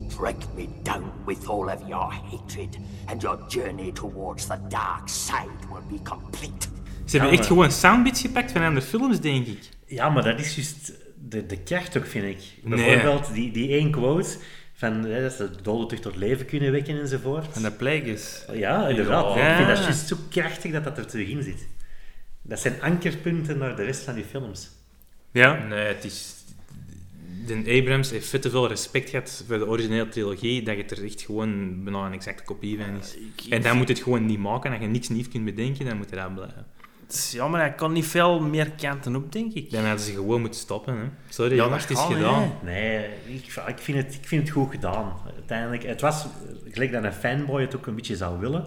Strike 0.07 0.45
me 0.55 0.67
down 0.83 1.03
with 1.25 1.47
all 1.47 1.63
of 1.65 1.87
your 1.87 2.13
hatred, 2.31 2.77
and 3.05 3.21
your 3.21 3.37
journey 3.47 3.91
towards 3.91 4.45
the 4.47 4.57
dark 4.69 5.07
side 5.09 5.49
will 5.71 5.97
be 5.97 6.09
complete. 6.09 6.67
Ze 7.05 7.17
hebben 7.17 7.31
Ja, 7.31 7.37
echt 7.39 7.47
gewoon 7.47 7.71
soundbits 7.71 8.21
gepakt 8.21 8.51
van 8.51 8.61
andere 8.63 8.85
films, 8.85 9.19
denk 9.19 9.47
ik. 9.47 9.59
Ja, 9.85 10.09
maar 10.09 10.23
dat 10.23 10.39
is 10.39 10.55
juist 10.55 10.93
de, 11.29 11.45
de 11.45 11.57
kracht 11.57 11.97
ook, 11.97 12.05
vind 12.05 12.25
ik. 12.25 12.39
Nee. 12.63 12.85
Bijvoorbeeld 12.85 13.33
die, 13.33 13.51
die 13.51 13.69
één 13.69 13.91
quote 13.91 14.37
van 14.73 15.03
hè, 15.03 15.21
dat 15.21 15.33
ze 15.33 15.51
de 15.51 15.61
doden 15.61 15.87
terug 15.87 16.03
tot 16.03 16.15
leven 16.15 16.45
kunnen 16.45 16.71
wekken 16.71 16.99
enzovoort. 16.99 17.55
En 17.55 17.61
de 17.61 17.71
plague 17.71 18.13
is... 18.13 18.45
Ja, 18.53 18.87
inderdaad. 18.87 19.35
Ja. 19.35 19.49
Ik 19.49 19.55
vind 19.55 19.67
dat 19.67 19.77
juist 19.77 20.07
zo 20.07 20.15
krachtig 20.29 20.71
dat 20.71 20.83
dat 20.83 20.97
er 20.97 21.07
terug 21.07 21.27
in 21.27 21.43
zit. 21.43 21.67
Dat 22.41 22.59
zijn 22.59 22.81
ankerpunten 22.81 23.57
naar 23.57 23.75
de 23.75 23.83
rest 23.83 24.03
van 24.03 24.15
die 24.15 24.23
films. 24.23 24.69
Ja. 25.31 25.65
Nee, 25.65 25.87
het 25.87 26.03
is... 26.03 26.35
De 27.45 27.79
Abrams 27.81 28.09
heeft 28.09 28.27
veel 28.27 28.39
te 28.39 28.49
veel 28.49 28.67
respect 28.67 29.09
gehad 29.09 29.43
voor 29.47 29.57
de 29.57 29.67
originele 29.67 30.09
trilogie, 30.09 30.63
dat 30.63 30.77
het 30.77 30.91
er 30.91 31.03
echt 31.03 31.21
gewoon 31.21 31.83
bijna 31.83 32.05
een 32.05 32.13
exacte 32.13 32.43
kopie 32.43 32.77
van 32.77 32.99
is. 32.99 33.17
En 33.49 33.61
dan 33.61 33.77
moet 33.77 33.87
het 33.87 33.99
gewoon 33.99 34.25
niet 34.25 34.39
maken. 34.39 34.71
Als 34.71 34.81
je 34.81 34.87
niks 34.87 35.09
nieuws 35.09 35.27
kunt 35.27 35.45
bedenken, 35.45 35.85
dan 35.85 35.97
moet 35.97 36.09
je 36.09 36.15
dat 36.15 36.35
blijven. 36.35 36.65
Het 37.07 37.15
is 37.15 37.31
jammer, 37.31 37.59
hij 37.59 37.73
kan 37.73 37.93
niet 37.93 38.05
veel 38.05 38.39
meer 38.39 38.71
kanten 38.71 39.15
op, 39.15 39.31
denk 39.31 39.53
ik. 39.53 39.71
Dan 39.71 39.83
hadden 39.85 40.05
ze 40.05 40.11
gewoon 40.11 40.41
moeten 40.41 40.59
stoppen. 40.59 40.97
Hè. 40.97 41.03
Sorry, 41.29 41.55
Ja, 41.55 41.69
dat 41.69 41.81
het 41.81 41.89
is 41.89 41.99
gedaan. 41.99 42.41
hè. 42.41 42.49
Nee, 42.71 43.05
ik, 43.25 43.45
ik, 43.67 43.77
vind 43.79 43.97
het, 43.97 44.13
ik 44.13 44.27
vind 44.27 44.41
het 44.41 44.51
goed 44.51 44.71
gedaan. 44.71 45.13
Uiteindelijk, 45.35 45.83
het 45.83 46.01
was 46.01 46.25
gelijk 46.71 46.91
dat 46.91 47.03
een 47.03 47.13
fanboy 47.13 47.61
het 47.61 47.75
ook 47.75 47.87
een 47.87 47.95
beetje 47.95 48.15
zou 48.15 48.39
willen. 48.39 48.65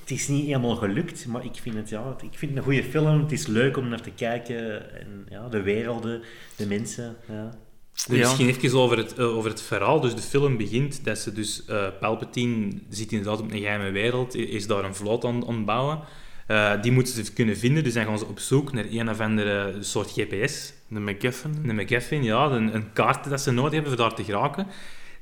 Het 0.00 0.10
is 0.10 0.28
niet 0.28 0.46
helemaal 0.46 0.76
gelukt, 0.76 1.26
maar 1.26 1.44
ik 1.44 1.54
vind 1.62 1.74
het, 1.74 1.88
ja, 1.88 2.16
ik 2.22 2.38
vind 2.38 2.50
het 2.50 2.56
een 2.56 2.62
goede 2.64 2.84
film. 2.84 3.20
Het 3.22 3.32
is 3.32 3.46
leuk 3.46 3.76
om 3.76 3.88
naar 3.88 4.00
te 4.00 4.10
kijken. 4.10 4.94
En, 5.00 5.26
ja, 5.28 5.48
de 5.48 5.62
werelden, 5.62 6.22
de 6.56 6.66
mensen. 6.66 7.16
Ja. 7.28 7.50
Dus 7.94 8.04
Ja. 8.06 8.16
Misschien 8.28 8.48
even 8.48 8.78
over 8.78 8.96
het, 8.96 9.14
eh, 9.14 9.36
over 9.36 9.50
het 9.50 9.62
verhaal. 9.62 10.00
Dus 10.00 10.14
de 10.14 10.22
film 10.22 10.56
begint 10.56 11.04
dat 11.04 11.18
ze 11.18 11.32
dus... 11.32 11.64
eh, 11.64 11.86
Palpatine 12.00 12.72
zit 12.88 13.12
inderdaad 13.12 13.40
op 13.40 13.50
een 13.52 13.58
geheime 13.58 13.90
wereld, 13.90 14.34
is 14.34 14.66
daar 14.66 14.84
een 14.84 14.94
vloot 14.94 15.24
aan 15.24 15.46
aan 15.48 15.54
het 15.56 15.64
bouwen. 15.64 15.98
Eh, 16.46 16.82
die 16.82 16.92
moeten 16.92 17.24
ze 17.24 17.32
kunnen 17.32 17.56
vinden, 17.56 17.84
dus 17.84 17.94
dan 17.94 18.04
gaan 18.04 18.18
ze 18.18 18.26
op 18.26 18.38
zoek 18.38 18.72
naar 18.72 18.84
een 18.90 19.10
of 19.10 19.20
andere 19.20 19.76
soort 19.80 20.10
GPS. 20.10 20.72
De 20.88 21.00
MacGuffin. 21.00 21.64
Een 21.66 21.74
McGuffin, 21.76 22.22
ja, 22.22 22.44
een, 22.44 22.74
een 22.74 22.92
kaart 22.92 23.28
dat 23.28 23.40
ze 23.40 23.50
nodig 23.50 23.72
hebben 23.72 23.90
voor 23.90 24.00
daar 24.00 24.14
te 24.14 24.24
geraken. 24.24 24.66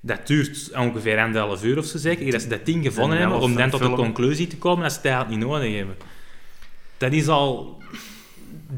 Dat 0.01 0.27
duurt 0.27 0.71
ongeveer 0.77 1.19
anderhalf 1.19 1.65
uur 1.65 1.79
of 1.79 1.85
zo 1.85 1.99
zeker, 1.99 2.31
dat 2.31 2.43
ze 2.43 2.49
dat 2.49 2.67
ding 2.67 2.85
gevonden 2.85 3.17
Een 3.17 3.23
hebben, 3.23 3.41
om 3.41 3.57
dan 3.57 3.71
tot 3.71 3.81
de 3.81 3.91
conclusie 3.91 4.47
te 4.47 4.57
komen 4.57 4.83
dat 4.83 4.93
ze 4.93 5.01
eigenlijk 5.01 5.37
niet 5.37 5.49
nodig 5.49 5.77
hebben. 5.77 5.97
Dat 6.97 7.13
is 7.13 7.29
al 7.29 7.83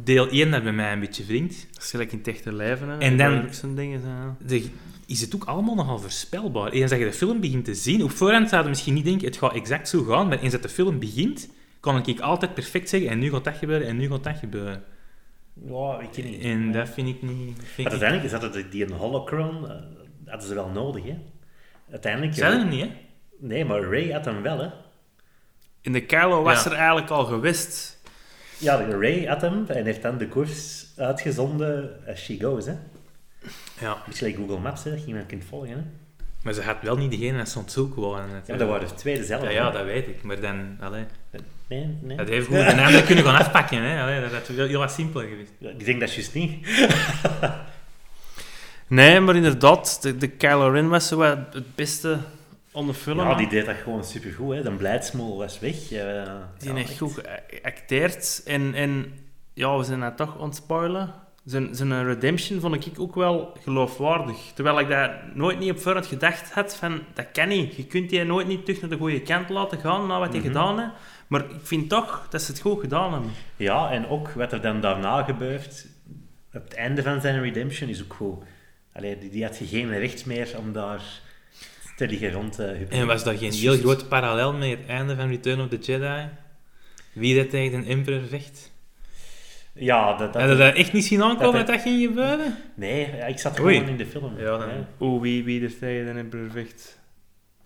deel 0.05 0.29
1 0.29 0.51
dat 0.51 0.63
bij 0.63 0.73
mij 0.73 0.93
een 0.93 1.01
beetje 1.01 1.25
wringt. 1.25 1.67
Dat 1.73 1.83
is 1.83 1.91
gelijk 1.91 2.13
in 2.13 2.19
het 2.19 2.29
echte 2.29 2.53
leven. 2.53 2.89
Hè. 2.89 2.99
En 2.99 3.17
dan- 3.17 3.47
zo'n 3.51 3.75
dingen 3.75 4.01
zijn. 4.01 4.37
de, 4.47 4.65
is 5.07 5.21
het 5.21 5.35
ook 5.35 5.45
allemaal 5.45 5.75
nogal 5.75 5.99
voorspelbaar. 5.99 6.71
Eens 6.71 6.91
dat 6.91 6.99
je 6.99 7.05
de 7.05 7.13
film 7.13 7.41
begint 7.41 7.65
te 7.65 7.75
zien, 7.75 8.03
op 8.03 8.11
voorhand 8.11 8.49
zouden 8.49 8.71
misschien 8.71 8.95
niet 8.95 9.05
denken, 9.05 9.27
het 9.27 9.37
gaat 9.37 9.55
exact 9.55 9.89
zo 9.89 10.03
gaan, 10.03 10.29
maar 10.29 10.39
eens 10.39 10.53
dat 10.53 10.63
de 10.63 10.69
film 10.69 10.99
begint, 10.99 11.49
kan 11.85 12.07
ik 12.07 12.21
altijd 12.21 12.55
perfect 12.55 12.89
zeggen, 12.89 13.11
en 13.11 13.19
nu 13.19 13.31
gaat 13.31 13.45
dat 13.45 13.57
gebeuren, 13.57 13.89
en 13.89 13.97
nu 13.97 14.09
gaat 14.09 14.25
dat 14.25 14.37
gebeuren. 14.37 14.83
Ja, 15.67 16.01
ik 16.01 16.15
weet 16.15 16.25
niet. 16.25 16.43
En 16.43 16.73
dat 16.73 16.89
vind 16.89 17.09
ik 17.09 17.23
niet... 17.23 17.59
Vind 17.65 17.89
uiteindelijk 17.89 18.33
is 18.33 18.41
dat 18.41 18.71
die 18.71 18.85
een 18.85 18.93
holocron, 18.93 19.71
eh, 19.71 19.77
hadden 20.27 20.49
ze 20.49 20.55
wel 20.55 20.69
nodig, 20.69 21.05
hè. 21.05 21.17
Uiteindelijk... 21.91 22.35
Zijn 22.35 22.61
er 22.61 22.67
niet, 22.67 22.81
hè? 22.81 22.91
Nee, 23.39 23.65
maar 23.65 23.83
Ray 23.83 24.11
had 24.13 24.25
hem 24.25 24.43
wel, 24.43 24.59
hè. 24.59 24.69
In 25.81 25.93
de 25.93 26.05
Kylo 26.05 26.43
was 26.43 26.65
Ja. 26.65 26.71
er 26.71 26.77
eigenlijk 26.77 27.11
al 27.11 27.25
geweest. 27.25 28.03
Ja, 28.59 28.77
de 28.77 28.99
Ray 28.99 29.25
had 29.27 29.41
hem 29.41 29.67
en 29.67 29.85
heeft 29.85 30.03
dan 30.03 30.19
de 30.19 30.29
koers 30.29 30.87
uitgezonden 30.97 32.01
as 32.09 32.21
she 32.25 32.37
goes, 32.41 32.67
hè. 32.67 32.75
Ja. 33.81 34.03
Beetje 34.07 34.27
like 34.27 34.39
Google 34.39 34.59
Maps, 34.59 34.85
hè, 34.85 34.91
dat 34.91 35.01
je 35.01 35.07
iemand 35.07 35.27
kunt 35.27 35.45
volgen, 35.45 35.71
hè. 35.71 35.83
Maar 36.45 36.53
ze 36.53 36.63
had 36.63 36.77
wel 36.83 36.97
niet 36.97 37.11
degene 37.11 37.39
dat 37.39 37.49
stond 37.49 37.73
zoeken 37.73 38.03
waren. 38.03 38.43
Ja, 38.47 38.57
dat 38.57 38.69
waren 38.69 38.89
er 38.89 38.95
twee 38.95 39.17
dezelfde. 39.17 39.47
ja, 39.47 39.53
ja, 39.53 39.71
dat 39.71 39.85
weet 39.85 40.07
ik. 40.07 40.23
Maar 40.23 40.41
dan... 40.41 40.77
Allee, 40.81 41.05
Nee, 41.69 41.99
nee. 42.03 42.17
dat 42.17 42.29
heeft 42.29 42.47
gewoon 42.47 42.67
een 42.67 42.81
ander 42.81 43.03
kunnen 43.03 43.25
gaan 43.25 43.37
afpakken. 43.37 43.83
Hè. 43.83 44.03
Allee, 44.03 44.21
dat 44.21 44.33
had 44.33 44.47
heel, 44.47 44.67
heel 44.67 44.79
wat 44.79 44.93
simpeler 44.93 45.29
geweest. 45.29 45.51
Ja, 45.59 45.71
Ik 45.71 45.85
denk 45.85 46.01
dat 46.01 46.15
juist 46.15 46.35
niet. 46.35 46.67
Nee, 48.87 49.21
maar 49.21 49.37
inderdaad, 49.37 50.03
de, 50.03 50.17
de 50.17 50.29
Kylo 50.29 50.69
Ren 50.69 50.89
was 50.89 51.09
zo 51.09 51.17
wat 51.17 51.39
het 51.53 51.75
beste 51.75 52.19
onder 52.73 52.95
film. 52.95 53.19
Ja, 53.19 53.35
die 53.35 53.49
deed 53.49 53.67
dat 53.67 53.77
gewoon 53.77 54.05
supergoed. 54.05 54.55
Hè. 54.55 54.63
De 54.63 54.71
blijdsmoel 54.71 55.39
was 55.39 55.59
weg. 55.59 55.89
Die 55.89 55.99
ja, 55.99 56.49
heeft 56.59 56.89
echt. 56.89 56.99
goed 56.99 57.21
geacteerd. 57.49 58.43
En, 58.45 58.75
en 58.75 59.13
ja, 59.53 59.77
we 59.77 59.85
zijn 59.85 60.01
dat 60.01 60.17
toch 60.17 60.41
aan 60.41 60.47
het 60.49 60.57
spoilen. 60.57 61.15
Zijn, 61.45 61.75
zijn 61.75 62.05
redemption 62.05 62.61
vond 62.61 62.87
ik 62.87 63.01
ook 63.01 63.15
wel 63.15 63.57
geloofwaardig. 63.63 64.37
Terwijl 64.55 64.81
ik 64.81 64.89
dat 64.89 65.11
nooit 65.35 65.59
niet 65.59 65.71
op 65.71 65.79
voorhand 65.79 66.07
gedacht 66.07 66.53
had 66.53 66.77
van, 66.77 67.01
dat 67.15 67.27
kan 67.33 67.49
niet. 67.49 67.75
Je 67.75 67.85
kunt 67.87 68.11
die 68.11 68.25
nooit 68.25 68.47
niet 68.47 68.65
terug 68.65 68.81
naar 68.81 68.91
de 68.91 68.97
goede 68.97 69.21
kant 69.23 69.49
laten 69.49 69.79
gaan 69.79 70.07
na 70.07 70.19
wat 70.19 70.29
hij 70.29 70.39
Mhm. 70.39 70.47
gedaan 70.47 70.79
heeft. 70.79 70.91
Maar 71.27 71.41
ik 71.41 71.57
vind 71.63 71.89
toch 71.89 72.27
dat 72.31 72.43
ze 72.43 72.51
het 72.53 72.61
goed 72.61 72.81
gedaan 72.81 73.13
hebben. 73.13 73.31
Ja, 73.57 73.91
en 73.91 74.07
ook 74.09 74.29
wat 74.31 74.53
er 74.53 74.61
dan 74.61 74.81
daarna 74.81 75.23
gebeurt, 75.23 75.87
op 76.53 76.63
het 76.65 76.75
einde 76.75 77.03
van 77.03 77.21
zijn 77.21 77.41
redemption, 77.43 77.89
is 77.89 78.03
ook 78.03 78.13
goed. 78.15 78.45
Allee, 78.93 79.19
die, 79.19 79.31
die 79.31 79.45
had 79.45 79.61
geen 79.65 79.99
recht 79.99 80.27
meer 80.27 80.55
om 80.59 80.73
daar 80.73 81.03
te 81.97 82.09
liggen 82.09 82.33
rond 82.33 82.53
te 82.53 82.63
huppelen. 82.63 83.01
En 83.01 83.07
was 83.07 83.25
daar 83.25 83.37
geen 83.37 83.53
heel 83.53 83.77
groot 83.77 84.09
parallel 84.09 84.53
met 84.53 84.71
het 84.71 84.87
einde 84.87 85.17
van 85.17 85.29
Return 85.29 85.61
of 85.61 85.69
the 85.69 85.79
Jedi? 85.79 86.29
Wie 87.13 87.37
dat 87.37 87.51
tegen 87.51 87.79
een 87.79 87.87
emperor 87.87 88.23
vecht? 88.29 88.73
Ja, 89.75 90.17
dat... 90.17 90.33
dat 90.33 90.43
Had 90.43 90.51
je 90.51 90.57
dat 90.57 90.75
echt 90.75 90.93
niet 90.93 91.05
zien 91.05 91.23
aankomen 91.23 91.53
dat- 91.53 91.67
dat 91.67 91.77
dat 91.77 91.81
ging 91.81 92.03
gebeuren? 92.07 92.57
Nee, 92.75 93.17
ja, 93.17 93.25
ik 93.25 93.39
zat 93.39 93.61
Oei. 93.61 93.75
gewoon 93.75 93.91
in 93.91 93.97
de 93.97 94.07
film. 94.07 94.39
Ja, 94.39 94.59
dan- 94.59 94.69
Ja. 94.69 94.89
Oeh, 95.01 95.23
wie, 95.23 95.45
wie 95.45 95.63
er 95.65 95.79
tegen 95.79 96.13
de 96.13 96.19
emperor 96.21 96.51
vecht. 96.51 96.99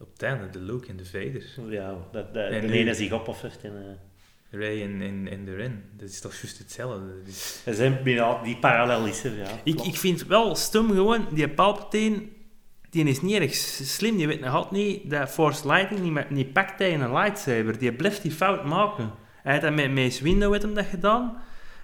Op 0.00 0.12
het 0.12 0.22
einde, 0.22 0.50
de 0.50 0.58
Luke 0.58 0.88
en 0.88 0.96
de 0.96 1.04
Vader. 1.04 1.72
Ja, 1.72 1.94
dat, 2.12 2.34
dat, 2.34 2.50
En 2.50 2.60
de 2.60 2.66
nu- 2.66 2.72
ene 2.72 2.94
zich 2.94 3.10
opoffert. 3.12 3.60
En, 3.62 3.72
eh, 3.76 4.60
Ray 4.60 4.82
en, 4.82 5.00
en, 5.02 5.28
en 5.30 5.44
de 5.44 5.54
Ren. 5.54 5.84
Dat 5.96 6.08
is 6.08 6.20
toch 6.20 6.32
juist 6.34 6.58
hetzelfde? 6.58 7.06
Dat 7.18 7.28
is- 7.28 7.62
er 7.64 7.74
zijn 7.74 7.98
ja, 8.04 8.42
die 8.42 8.56
parallel 8.56 9.06
is 9.06 9.24
er, 9.24 9.36
ja. 9.36 9.46
Ik, 9.64 9.80
ik 9.80 9.96
vind 9.96 10.26
wel 10.26 10.54
stom 10.54 10.88
gewoon, 10.90 11.26
die 11.32 11.48
Palpatine, 11.48 12.22
die 12.90 13.04
is 13.04 13.20
niet 13.20 13.34
erg 13.40 13.54
slim. 13.54 14.16
Die 14.16 14.26
weet 14.26 14.40
nog 14.40 14.54
altijd 14.54 14.72
niet 14.84 15.10
dat 15.10 15.30
Force 15.30 15.66
Lightning 15.66 16.14
niet, 16.14 16.30
niet 16.30 16.52
pakt 16.52 16.76
tegen 16.76 17.00
een 17.00 17.12
lightsaber. 17.12 17.78
Die 17.78 17.92
blijft 17.92 18.22
die 18.22 18.32
fout 18.32 18.64
maken. 18.64 19.10
Hij 19.42 19.52
had 19.52 19.62
dat 19.62 19.74
met 19.74 19.94
Mace 19.94 20.28
heeft 20.28 20.62
hem 20.62 20.74
dat 20.74 20.86
gedaan. 20.86 21.36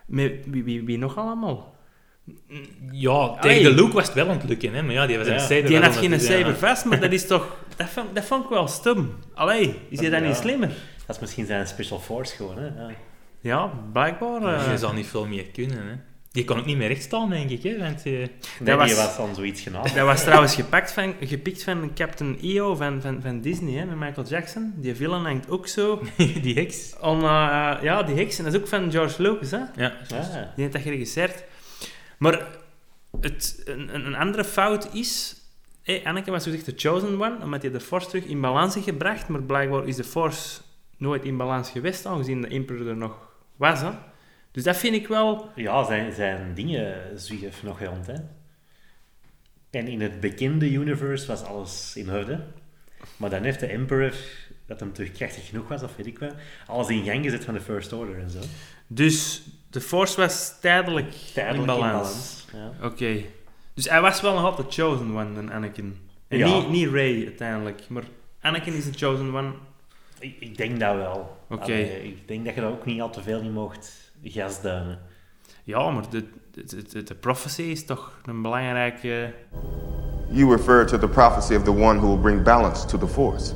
Met 0.07 0.33
wie, 0.47 0.65
wie, 0.65 0.85
wie 0.85 0.99
nog 0.99 1.17
allemaal? 1.19 1.73
Ja, 2.93 3.35
tegen 3.41 3.63
de 3.63 3.83
Luke 3.83 3.95
was 3.95 4.05
het 4.07 4.15
wel 4.15 4.29
aan 4.29 4.37
het 4.37 4.49
lukken, 4.49 4.75
hè? 4.75 4.83
maar 4.83 4.93
ja, 4.95 5.07
die 5.07 5.19
was 5.19 5.27
Ja. 5.27 5.33
een 5.35 5.41
saber. 5.41 5.67
Die 5.67 5.79
had 5.81 5.97
geen 5.97 6.21
saber 6.21 6.47
ja. 6.47 6.55
vast, 6.55 6.85
maar 6.85 7.01
dat 7.01 7.13
is 7.19 7.27
toch... 7.27 7.57
Dat 7.77 7.89
vond, 7.89 8.15
dat 8.15 8.25
vond 8.25 8.45
ik 8.45 8.51
wel 8.51 8.69
stom. 8.69 9.15
Allee, 9.35 9.77
is 9.89 10.01
hij 10.01 10.11
dan 10.11 10.23
Ja. 10.23 10.27
niet 10.29 10.37
slimmer? 10.37 10.69
Dat 11.07 11.17
is 11.17 11.21
misschien 11.23 11.47
zijn 11.47 11.67
special 11.67 11.99
force 11.99 12.37
gewoon, 12.37 12.59
hè. 12.59 12.67
Ja. 12.67 12.91
Ja, 13.41 13.67
blijkbaar. 13.93 14.43
eh. 14.43 14.71
Je 14.71 14.79
zal 14.79 14.93
niet 14.93 15.07
veel 15.07 15.27
meer 15.27 15.45
kunnen. 15.45 15.87
Hè? 15.87 15.95
Die 16.35 16.45
kon 16.45 16.59
ook 16.59 16.65
niet 16.65 16.77
meer 16.77 16.89
recht 16.89 17.03
staan, 17.03 17.31
denk 17.31 17.51
ik. 17.51 17.63
Hè? 17.63 17.79
Want, 17.79 18.03
eh, 18.07 18.13
Nee, 18.61 18.75
was- 18.75 18.87
die 18.89 18.97
was 18.97 19.17
dan 19.17 19.35
zoiets 19.35 19.61
genaamd. 19.61 19.95
Dat 19.95 20.07
was 20.07 20.23
trouwens 20.23 20.55
gepakt 20.55 20.93
van, 20.93 21.15
gepikt 21.21 21.63
van 21.65 21.91
Captain 21.95 22.39
EO 22.43 22.75
van, 22.75 23.01
van, 23.01 23.23
van 23.23 23.41
Disney, 23.41 23.75
hè, 23.79 23.85
met 23.85 23.99
Michael 23.99 24.27
Jackson. 24.27 24.73
Die 24.77 24.95
villain 24.95 25.23
hangt 25.25 25.51
ook 25.51 25.67
zo 25.67 26.03
die 26.43 26.55
heks. 26.55 26.95
eh, 27.01 27.79
ja, 27.83 28.03
die 28.03 28.15
heks. 28.17 28.39
En 28.39 28.45
dat 28.45 28.55
is 28.55 28.61
ook 28.61 28.69
van 28.69 28.91
George 28.91 29.23
Lucas, 29.23 29.51
hè. 29.51 29.57
Ja. 29.59 29.93
Ja. 30.09 30.53
Die 30.55 30.63
heeft 30.65 30.73
dat 30.73 30.83
geregisseerd. 30.83 31.45
Maar 32.19 32.47
het, 33.21 33.63
een, 33.65 33.95
een 34.07 34.15
andere 34.15 34.45
fout 34.45 34.89
is... 34.95 35.37
Hey, 35.83 36.01
Anneke 36.05 36.31
was 36.31 36.43
zo 36.45 36.51
gezegd 36.51 36.67
de 36.67 36.89
chosen 36.89 37.23
one, 37.23 37.37
omdat 37.43 37.63
hij 37.63 37.71
de 37.71 37.81
Force 37.81 38.09
terug 38.09 38.25
in 38.25 38.41
balans 38.41 38.75
heeft 38.75 38.87
gebracht. 38.87 39.29
Maar 39.29 39.43
blijkbaar 39.43 39.87
is 39.89 39.97
de 39.97 40.05
Force 40.05 40.61
nooit 40.97 41.25
in 41.25 41.37
balans 41.37 41.71
geweest, 41.71 42.07
aangezien 42.07 42.41
de 42.41 42.49
Emperor 42.49 42.89
er 42.89 42.97
nog 42.97 43.17
was. 43.57 43.81
Hè. 43.81 43.91
Dus 44.55 44.63
dat 44.63 44.77
vind 44.77 44.95
ik 44.95 45.09
wel... 45.09 45.51
Ja, 45.55 45.85
zijn, 45.85 46.13
zijn 46.13 46.55
dingen 46.55 47.19
zwierf 47.21 47.63
nog 47.63 47.83
rond, 47.83 48.07
hè. 48.07 48.15
En 49.71 49.89
in 49.89 50.01
het 50.01 50.21
bekende 50.21 50.71
universe 50.71 51.27
was 51.27 51.43
alles 51.45 51.97
in 51.97 52.11
orde. 52.11 52.41
Maar 53.17 53.31
dan 53.31 53.43
heeft 53.43 53.61
de 53.61 53.67
Emperor, 53.67 54.13
dat 54.67 54.81
hem 54.81 54.93
terug 54.93 55.13
krachtig 55.13 55.47
genoeg 55.49 55.69
was, 55.69 55.83
of 55.83 55.97
weet 55.97 56.07
ik 56.07 56.19
wel, 56.19 56.33
alles 56.67 56.89
in 56.89 57.05
gang 57.05 57.25
gezet 57.25 57.45
van 57.45 57.55
de 57.55 57.61
First 57.61 57.93
Order 57.93 58.19
en 58.19 58.31
zo. 58.31 58.39
Dus 58.87 59.43
de 59.71 59.81
Force 59.81 60.17
was 60.17 60.61
tijdelijk, 60.61 61.13
Tijdelijk 61.13 61.73
in 61.73 61.79
balans. 61.79 62.47
Ja. 62.53 62.87
Oké. 62.87 63.23
Dus 63.75 63.89
hij 63.89 64.01
was 64.01 64.21
wel 64.21 64.35
nog 64.35 64.45
altijd 64.45 64.75
chosen 64.75 65.17
one, 65.17 65.35
dan 65.35 65.53
Anakin. 65.53 65.99
En 66.29 66.39
Ja. 66.39 66.47
niet, 66.47 66.69
niet 66.69 66.89
Ray 66.89 67.25
uiteindelijk, 67.27 67.89
maar 67.89 68.05
Anakin 68.41 68.75
is 68.75 68.85
de 68.85 68.99
chosen 68.99 69.35
one. 69.35 69.53
Ik, 70.19 70.37
ik 70.41 70.57
denk 70.57 70.81
dat 70.81 70.97
wel. 70.97 71.39
Oké. 71.49 71.75
Ik 72.03 72.29
denk 72.29 72.45
dat 72.45 72.55
je 72.55 72.61
dat 72.61 72.73
ook 72.73 72.85
niet 72.87 73.01
al 73.01 73.11
te 73.11 73.23
veel 73.23 73.43
niet 73.43 73.53
mocht 73.53 74.04
gasduinen. 74.31 74.99
Ja, 75.65 75.91
maar 75.91 76.11
de, 76.11 76.25
de, 76.51 76.83
de, 76.83 77.03
de 77.03 77.15
prophecy 77.15 77.63
is 77.63 77.85
toch 77.85 78.19
een 78.25 78.43
belangrijke... 78.43 79.33
You 80.31 80.57
refer 80.57 80.87
to 80.87 80.99
the 80.99 81.09
prophecy 81.09 81.55
of 81.55 81.63
the 81.63 81.71
one 81.71 81.99
who 81.99 82.07
will 82.09 82.21
bring 82.21 82.43
balance 82.43 82.87
to 82.87 82.99
the 82.99 83.09
Force. 83.09 83.55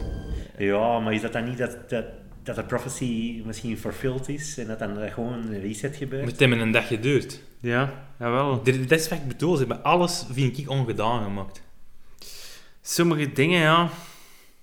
Ja, 0.58 0.98
maar 0.98 1.12
is 1.12 1.20
dat 1.20 1.32
dan 1.32 1.44
niet 1.44 1.58
dat, 1.58 1.90
dat, 1.90 2.04
dat 2.42 2.56
de 2.56 2.64
prophecy 2.64 3.42
misschien 3.46 3.78
fulfilled 3.78 4.28
is 4.28 4.58
en 4.58 4.66
dat 4.66 4.78
dan 4.78 5.10
gewoon 5.10 5.32
een 5.32 5.60
reset 5.60 5.96
gebeurt? 5.96 6.38
Het 6.38 6.48
me 6.48 6.56
een 6.56 6.70
dag 6.70 6.87
geduurd. 6.87 7.40
Ja, 7.60 7.92
jawel. 8.18 8.62
Dit 8.62 8.88
dat 8.88 8.98
is 8.98 9.08
wat 9.08 9.18
ik 9.18 9.28
bedoel. 9.28 9.56
Ze 9.56 9.58
hebben 9.58 9.82
alles, 9.82 10.26
vind 10.30 10.58
ik, 10.58 10.70
ongedaan 10.70 11.22
gemaakt. 11.22 11.62
Sommige 12.82 13.32
dingen, 13.32 13.60
ja. 13.60 13.88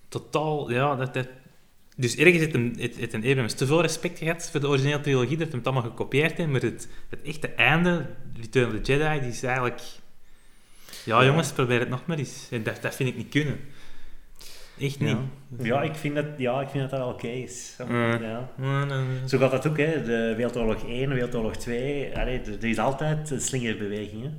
Totaal, 0.07 0.71
ja. 0.71 0.95
Dat, 0.95 1.13
dat... 1.13 1.27
Dus 1.95 2.15
ergens 2.17 2.37
heeft 2.37 2.53
een, 2.53 2.75
een 3.11 3.25
Abrams 3.31 3.53
te 3.53 3.65
veel 3.65 3.81
respect 3.81 4.17
gehad 4.17 4.49
voor 4.51 4.59
de 4.59 4.67
originele 4.67 4.99
trilogie, 5.01 5.37
dat 5.37 5.47
hij 5.47 5.57
het 5.57 5.65
allemaal 5.67 5.89
gekopieerd 5.89 6.37
heeft, 6.37 6.49
maar 6.49 6.61
het, 6.61 6.87
het 7.09 7.21
echte 7.21 7.47
einde, 7.47 8.05
Return 8.39 8.67
of 8.75 8.81
the 8.81 8.91
Jedi, 8.93 9.19
die 9.19 9.29
is 9.29 9.43
eigenlijk... 9.43 9.81
Ja, 11.05 11.25
jongens, 11.25 11.51
probeer 11.51 11.79
het 11.79 11.89
nog 11.89 12.05
maar 12.05 12.17
eens. 12.17 12.47
En 12.51 12.63
dat, 12.63 12.81
dat 12.81 12.95
vind 12.95 13.09
ik 13.09 13.15
niet 13.17 13.29
kunnen. 13.29 13.59
Echt 14.79 14.99
niet. 14.99 15.09
Ja. 15.57 15.65
Ja, 15.65 15.81
ik 15.81 15.95
vind 15.95 16.15
dat, 16.15 16.25
ja, 16.37 16.61
ik 16.61 16.69
vind 16.69 16.81
dat 16.81 16.89
dat 16.89 16.99
wel 16.99 17.09
oké 17.09 17.27
is. 17.27 17.75
Ja. 17.89 18.17
Ja, 18.61 18.85
dan- 18.85 19.07
Zo 19.29 19.37
gaat 19.37 19.51
dat 19.51 19.67
ook, 19.67 19.77
hè. 19.77 20.03
De 20.03 20.33
Wereldoorlog 20.37 20.87
1, 20.87 21.09
Wereldoorlog 21.09 21.55
2. 21.57 22.17
Allee, 22.17 22.39
er, 22.39 22.51
er 22.57 22.65
is 22.69 22.77
altijd 22.77 23.29
een 23.29 23.41
slingerbeweging, 23.41 24.23
hè. 24.23 24.29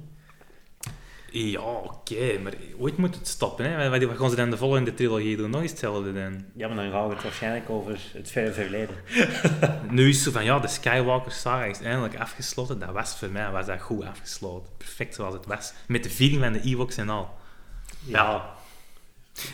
Ja, 1.39 1.61
oké, 1.61 2.39
maar 2.43 2.53
ooit 2.79 2.97
moet 2.97 3.15
het 3.15 3.29
stoppen. 3.29 3.71
Hè? 3.71 3.91
Wat, 3.91 4.03
wat 4.03 4.17
gaan 4.17 4.31
ze 4.31 4.37
dan 4.37 4.51
de 4.51 4.57
volgende 4.57 4.95
trilogie 4.95 5.37
doen? 5.37 5.51
Nog 5.51 5.61
eens 5.61 5.71
hetzelfde 5.71 6.13
dan. 6.13 6.45
Ja, 6.55 6.69
maar 6.69 6.77
dan 6.77 6.91
gaan 6.91 7.09
we 7.09 7.15
het 7.15 7.23
waarschijnlijk 7.23 7.71
over 7.71 7.99
het 8.13 8.31
verre 8.31 8.53
verleden. 8.53 8.97
Nu 9.91 10.09
is 10.09 10.15
het 10.15 10.25
zo 10.25 10.31
van, 10.31 10.45
ja, 10.45 10.59
de 10.59 10.69
Skywalker 10.69 11.33
saga 11.33 11.65
is 11.65 11.81
eindelijk 11.81 12.19
afgesloten. 12.19 12.79
Dat 12.79 12.91
was 12.91 13.17
voor 13.19 13.31
mij 13.31 13.51
was 13.51 13.67
dat 13.67 13.81
goed 13.81 14.05
afgesloten. 14.05 14.73
Perfect 14.77 15.15
zoals 15.15 15.35
het 15.35 15.47
was. 15.47 15.73
Met 15.87 16.03
de 16.03 16.11
viering 16.11 16.43
van 16.43 16.53
de 16.53 16.61
Ewoks 16.61 16.97
en 16.97 17.09
al. 17.09 17.35
Ja, 18.05 18.56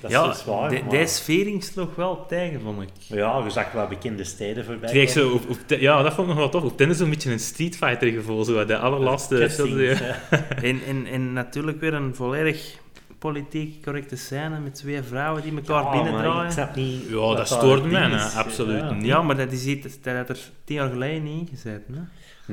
dat 0.01 0.11
is 0.11 0.17
ja, 0.17 0.27
dus 0.29 0.45
waar. 0.45 0.69
de- 0.71 0.81
maar- 0.81 0.91
deze 0.91 1.23
vering 1.23 1.65
sloeg 1.65 1.95
wel 1.95 2.27
tegen, 2.27 2.61
vond 2.61 2.83
ik. 2.83 2.89
Ja, 2.99 3.41
je 3.45 3.51
zag 3.51 3.73
wel 3.73 3.87
bekende 3.87 4.25
steden 4.25 4.65
voorbij. 4.65 4.91
Kreeg 4.91 5.11
zo 5.11 5.31
op, 5.49 5.59
ja, 5.67 6.03
dat 6.03 6.13
vond 6.15 6.29
ik 6.29 6.35
nog 6.35 6.43
wel 6.43 6.49
tof. 6.61 6.63
Op 6.71 6.77
tennis 6.77 6.97
zo'n 6.97 7.11
beetje 7.11 7.33
een 7.33 7.39
Street 7.41 7.77
Fighter 7.77 8.11
gevoel. 8.13 8.45
Zo, 8.45 8.65
de 8.65 8.79
allerlaatste... 8.79 9.37
Ja. 9.67 9.97
En, 10.63 10.81
en, 10.87 11.07
en 11.07 11.33
natuurlijk 11.33 11.81
weer 11.81 11.95
een 11.95 12.15
volledig 12.15 12.81
politiek 13.19 13.83
correcte 13.83 14.17
scène 14.17 14.59
met 14.59 14.75
twee 14.75 15.03
vrouwen 15.03 15.43
die 15.43 15.53
elkaar 15.55 15.83
Ja, 15.85 15.91
binnendraaien. 16.03 16.45
Ik 16.47 16.51
snap 16.53 16.75
niet 16.75 17.03
Ja, 17.09 17.15
dat 17.15 17.37
daar 17.37 17.47
stoorde 17.47 17.83
het 17.83 17.91
mij, 17.91 18.11
is. 18.11 18.35
absoluut 18.35 18.79
Ja. 18.81 18.93
niet. 18.93 19.07
Ja, 19.07 19.23
maar 19.23 19.37
dat 19.37 19.53
is 19.53 19.65
iets 19.67 20.01
dat 20.03 20.15
had 20.17 20.29
er 20.29 20.39
tien 20.65 20.77
jaar 20.77 20.91
geleden 20.91 21.23
niet 21.23 21.41
ingezeten. 21.51 21.95
Hè? 21.95 22.01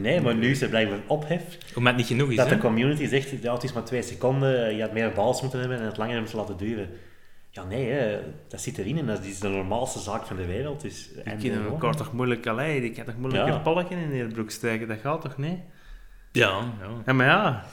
Nee, 0.02 0.22
maar 0.22 0.36
nu 0.36 0.50
is 0.52 0.62
er 0.62 0.70
blijkbaar 0.70 0.98
ophef. 1.08 1.42
Omdat 1.76 1.94
het 1.94 1.96
niet 1.96 2.08
genoeg 2.08 2.30
is, 2.30 2.36
Dat 2.36 2.50
hè. 2.50 2.56
de 2.56 2.62
community 2.62 3.08
zegt, 3.08 3.30
ja, 3.42 3.54
het 3.54 3.64
is 3.64 3.74
maar 3.74 3.84
twee 3.84 4.02
seconden, 4.02 4.76
je 4.76 4.82
had 4.82 4.94
meer 4.94 5.12
bals 5.16 5.42
moeten 5.42 5.60
hebben 5.60 5.78
en 5.80 5.86
het 5.86 5.98
langer 5.98 6.20
moeten 6.20 6.38
laten 6.38 6.58
duren. 6.58 6.90
Ja, 7.60 7.66
nee, 7.66 7.90
hè, 7.90 8.20
dat 8.48 8.62
zit 8.62 8.78
erin 8.78 8.98
en 8.98 9.06
dat 9.06 9.24
is 9.24 9.40
de 9.40 9.48
normaalste 9.48 10.00
zaak 10.00 10.26
van 10.26 10.36
de 10.36 10.46
wereld. 10.46 10.82
Dus, 10.82 11.10
Die 11.14 11.24
en 11.24 11.38
kunnen 11.38 11.58
gewoon. 11.58 11.72
elkaar 11.72 11.96
toch 11.96 12.14
moeilijk 12.14 12.48
alleen. 12.48 12.82
Die 12.82 12.92
kan 12.92 13.06
toch 13.06 13.18
moeilijk 13.18 13.48
Ja. 13.48 13.54
een 13.56 13.62
polken 13.62 13.98
in 13.98 14.28
de 14.28 14.34
broek 14.34 14.52
steken. 14.52 14.88
Dat 14.88 14.98
gaat 15.00 15.22
toch 15.22 15.38
niet? 15.38 15.60
Ja, 16.32 16.50
ja. 16.82 16.90
Ja, 17.06 17.14
maar 17.14 17.26
ja. 17.26 17.66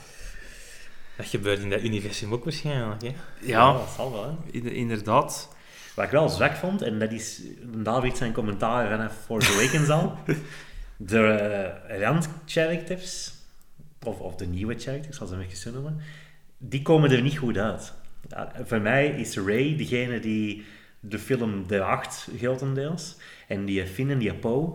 Dat 1.17 1.25
gebeurt 1.25 1.59
in 1.59 1.69
dat 1.69 1.81
universum 1.81 2.33
ook 2.33 2.43
waarschijnlijk, 2.43 3.01
hè. 3.01 3.13
Ja, 3.41 3.73
dat 3.73 3.89
zal 3.95 4.11
wel. 4.11 4.37
Hè. 4.51 4.59
inderdaad. 4.69 5.55
Wat 5.95 6.05
ik 6.05 6.11
wel 6.11 6.29
zwak 6.29 6.55
vond, 6.55 6.81
en 6.81 6.99
dat 6.99 7.11
is 7.11 7.41
David 7.63 8.17
zijn 8.17 8.31
commentaar 8.33 8.89
vanaf 8.89 9.13
Force 9.25 9.51
Awakens 9.53 9.89
al, 9.89 10.17
de 10.97 11.79
uh, 11.89 11.99
randcharacters, 12.03 13.33
of, 14.03 14.19
of 14.19 14.35
de 14.35 14.45
nieuwe 14.45 14.75
characters, 14.79 15.15
zoals 15.17 15.31
ze 15.31 15.37
hem 15.37 15.47
even 15.49 15.73
noemen, 15.73 15.97
die 16.57 16.81
komen 16.81 17.11
er 17.11 17.21
niet 17.21 17.37
goed 17.37 17.57
uit. 17.57 17.93
Ja, 18.29 18.51
voor 18.65 18.81
mij 18.81 19.07
is 19.07 19.37
Ray 19.37 19.75
degene 19.77 20.19
die 20.19 20.65
de 20.99 21.19
film 21.19 21.67
draagt, 21.67 22.27
grotendeels. 22.37 23.15
En 23.47 23.65
die 23.65 23.85
Finn 23.85 24.09
en 24.09 24.17
die 24.17 24.33
Poe, 24.33 24.73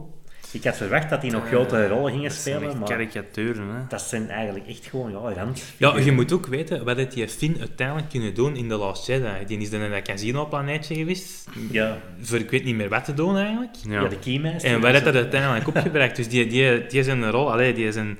Ik 0.52 0.64
had 0.64 0.76
verwacht 0.76 1.10
dat 1.10 1.20
die 1.20 1.30
nog 1.30 1.46
grotere 1.46 1.88
rollen 1.88 2.12
gingen 2.12 2.28
Dat 2.28 2.38
zijn 2.38 2.54
spelen, 2.54 2.70
echt 2.70 2.78
maar 2.78 2.88
karikaturen, 2.88 3.68
hè. 3.68 3.80
dat 3.88 4.02
zijn 4.02 4.28
eigenlijk 4.28 4.68
echt 4.68 4.86
gewoon 4.86 5.10
ja, 5.10 5.32
rand. 5.32 5.64
Ja, 5.76 5.98
je 5.98 6.12
moet 6.12 6.32
ook 6.32 6.46
weten 6.46 6.84
wat 6.84 6.96
het 6.96 7.12
die 7.12 7.28
Finn 7.28 7.56
uiteindelijk 7.58 8.08
kunnen 8.08 8.34
doen 8.34 8.56
in 8.56 8.68
The 8.68 8.76
Last 8.76 9.06
Jedi. 9.06 9.44
Die 9.46 9.58
is 9.58 9.70
dan 9.70 9.80
in 9.80 9.90
dat 9.90 10.02
casino-planeetje 10.02 10.94
geweest, 10.94 11.48
Ja, 11.70 11.98
voor 12.20 12.38
ik 12.38 12.50
weet 12.50 12.64
niet 12.64 12.76
meer 12.76 12.88
wat 12.88 13.04
te 13.04 13.14
doen 13.14 13.36
eigenlijk. 13.36 13.74
ja. 13.88 14.08
de 14.08 14.18
keymaster. 14.18 14.70
En 14.70 14.80
waar 14.80 14.92
heeft 14.92 15.04
dat 15.04 15.14
uiteindelijk 15.14 15.68
opgebracht? 15.76 16.16
Dus 16.16 16.28
die, 16.28 16.46
die, 16.46 16.86
die 16.86 17.00
is 17.00 17.06
een 17.06 17.30
rol, 17.30 17.52
allee, 17.52 17.72
die 17.74 17.86
is 17.86 17.96
een... 17.96 18.18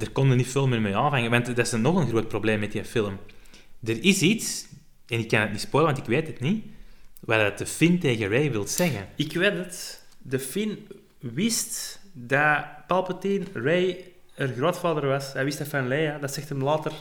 Er 0.00 0.10
konden 0.10 0.36
niet 0.36 0.48
veel 0.48 0.68
meer 0.68 0.80
mee 0.80 0.96
aanvangen, 0.96 1.30
want 1.30 1.46
dat 1.46 1.58
is 1.58 1.72
nog 1.72 1.96
een 1.96 2.08
groot 2.08 2.28
probleem 2.28 2.60
met 2.60 2.72
die 2.72 2.84
film. 2.84 3.18
Er 3.84 4.04
is 4.04 4.22
iets, 4.22 4.66
en 5.06 5.18
ik 5.18 5.28
kan 5.28 5.40
het 5.40 5.50
niet 5.50 5.60
spoilen, 5.60 5.94
want 5.94 6.06
ik 6.06 6.10
weet 6.14 6.26
het 6.26 6.40
niet, 6.40 6.64
wat 7.20 7.58
de 7.58 7.66
Finn 7.66 7.98
tegen 7.98 8.28
Ray 8.28 8.50
wil 8.50 8.66
zeggen. 8.66 9.08
Ik 9.16 9.32
weet 9.32 9.56
het. 9.56 10.04
De 10.22 10.38
Finn 10.38 10.86
wist 11.18 12.00
dat 12.12 12.64
Palpatine 12.86 13.44
Ray 13.52 14.04
haar 14.34 14.48
grootvader 14.48 15.06
was. 15.06 15.32
Hij 15.32 15.44
wist 15.44 15.58
dat 15.58 15.68
van 15.68 15.88
Leia. 15.88 16.18
Dat 16.18 16.34
zegt 16.34 16.48
hem 16.48 16.62
later. 16.62 16.92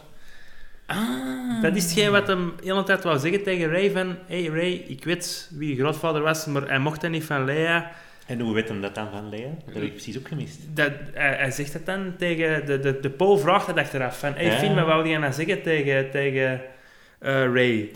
Ah. 0.85 1.61
Dat 1.61 1.75
is 1.75 1.83
hetgeen 1.83 2.11
wat 2.11 2.27
hem 2.27 2.53
de 2.57 2.63
hele 2.63 2.83
tijd 2.83 3.03
wou 3.03 3.19
zeggen 3.19 3.43
tegen 3.43 3.69
Ray 3.69 3.91
van... 3.91 4.17
Hey 4.25 4.45
Ray, 4.45 4.71
ik 4.71 5.03
weet 5.03 5.49
wie 5.53 5.69
je 5.69 5.81
grootvader 5.81 6.21
was, 6.21 6.45
maar 6.45 6.67
hij 6.67 6.79
mocht 6.79 7.01
dat 7.01 7.11
niet 7.11 7.23
van 7.23 7.45
Leia. 7.45 7.91
En 8.29 8.39
hoe 8.39 8.53
weet 8.53 8.67
hem 8.67 8.81
dat 8.81 8.95
dan 8.95 9.07
van 9.11 9.29
Lea? 9.29 9.47
Dat 9.65 9.73
heb 9.73 9.83
ik 9.83 9.91
precies 9.91 10.17
ook 10.17 10.27
gemist. 10.27 10.59
Dat, 10.73 10.91
hij, 11.13 11.35
hij 11.35 11.51
zegt 11.51 11.73
dat 11.73 11.85
dan 11.85 12.13
tegen... 12.17 12.65
De, 12.65 12.79
de, 12.79 12.99
de 12.99 13.09
Poe 13.09 13.37
vraagt 13.39 13.65
dat 13.67 13.77
achteraf. 13.77 14.19
Van, 14.19 14.33
hey 14.33 14.45
Ja. 14.45 14.51
Finn, 14.57 14.75
wat 14.75 14.85
wou 14.85 15.03
die 15.03 15.17
nou 15.17 15.33
zeggen 15.33 15.61
tegen, 15.61 16.11
tegen 16.11 16.61
eh, 17.19 17.31
Ray? 17.33 17.89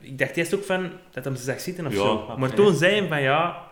Ik 0.00 0.18
dacht 0.18 0.36
eerst 0.36 0.54
ook 0.54 0.64
van 0.64 0.90
dat 1.12 1.24
hem 1.24 1.36
ze 1.36 1.42
zag 1.42 1.60
zitten 1.60 1.86
of 1.86 1.92
Ja, 1.92 1.98
zo. 1.98 2.34
Maar 2.38 2.52
toen 2.54 2.74
zei 2.74 2.98
hij 2.98 3.08
van 3.08 3.22
ja, 3.22 3.62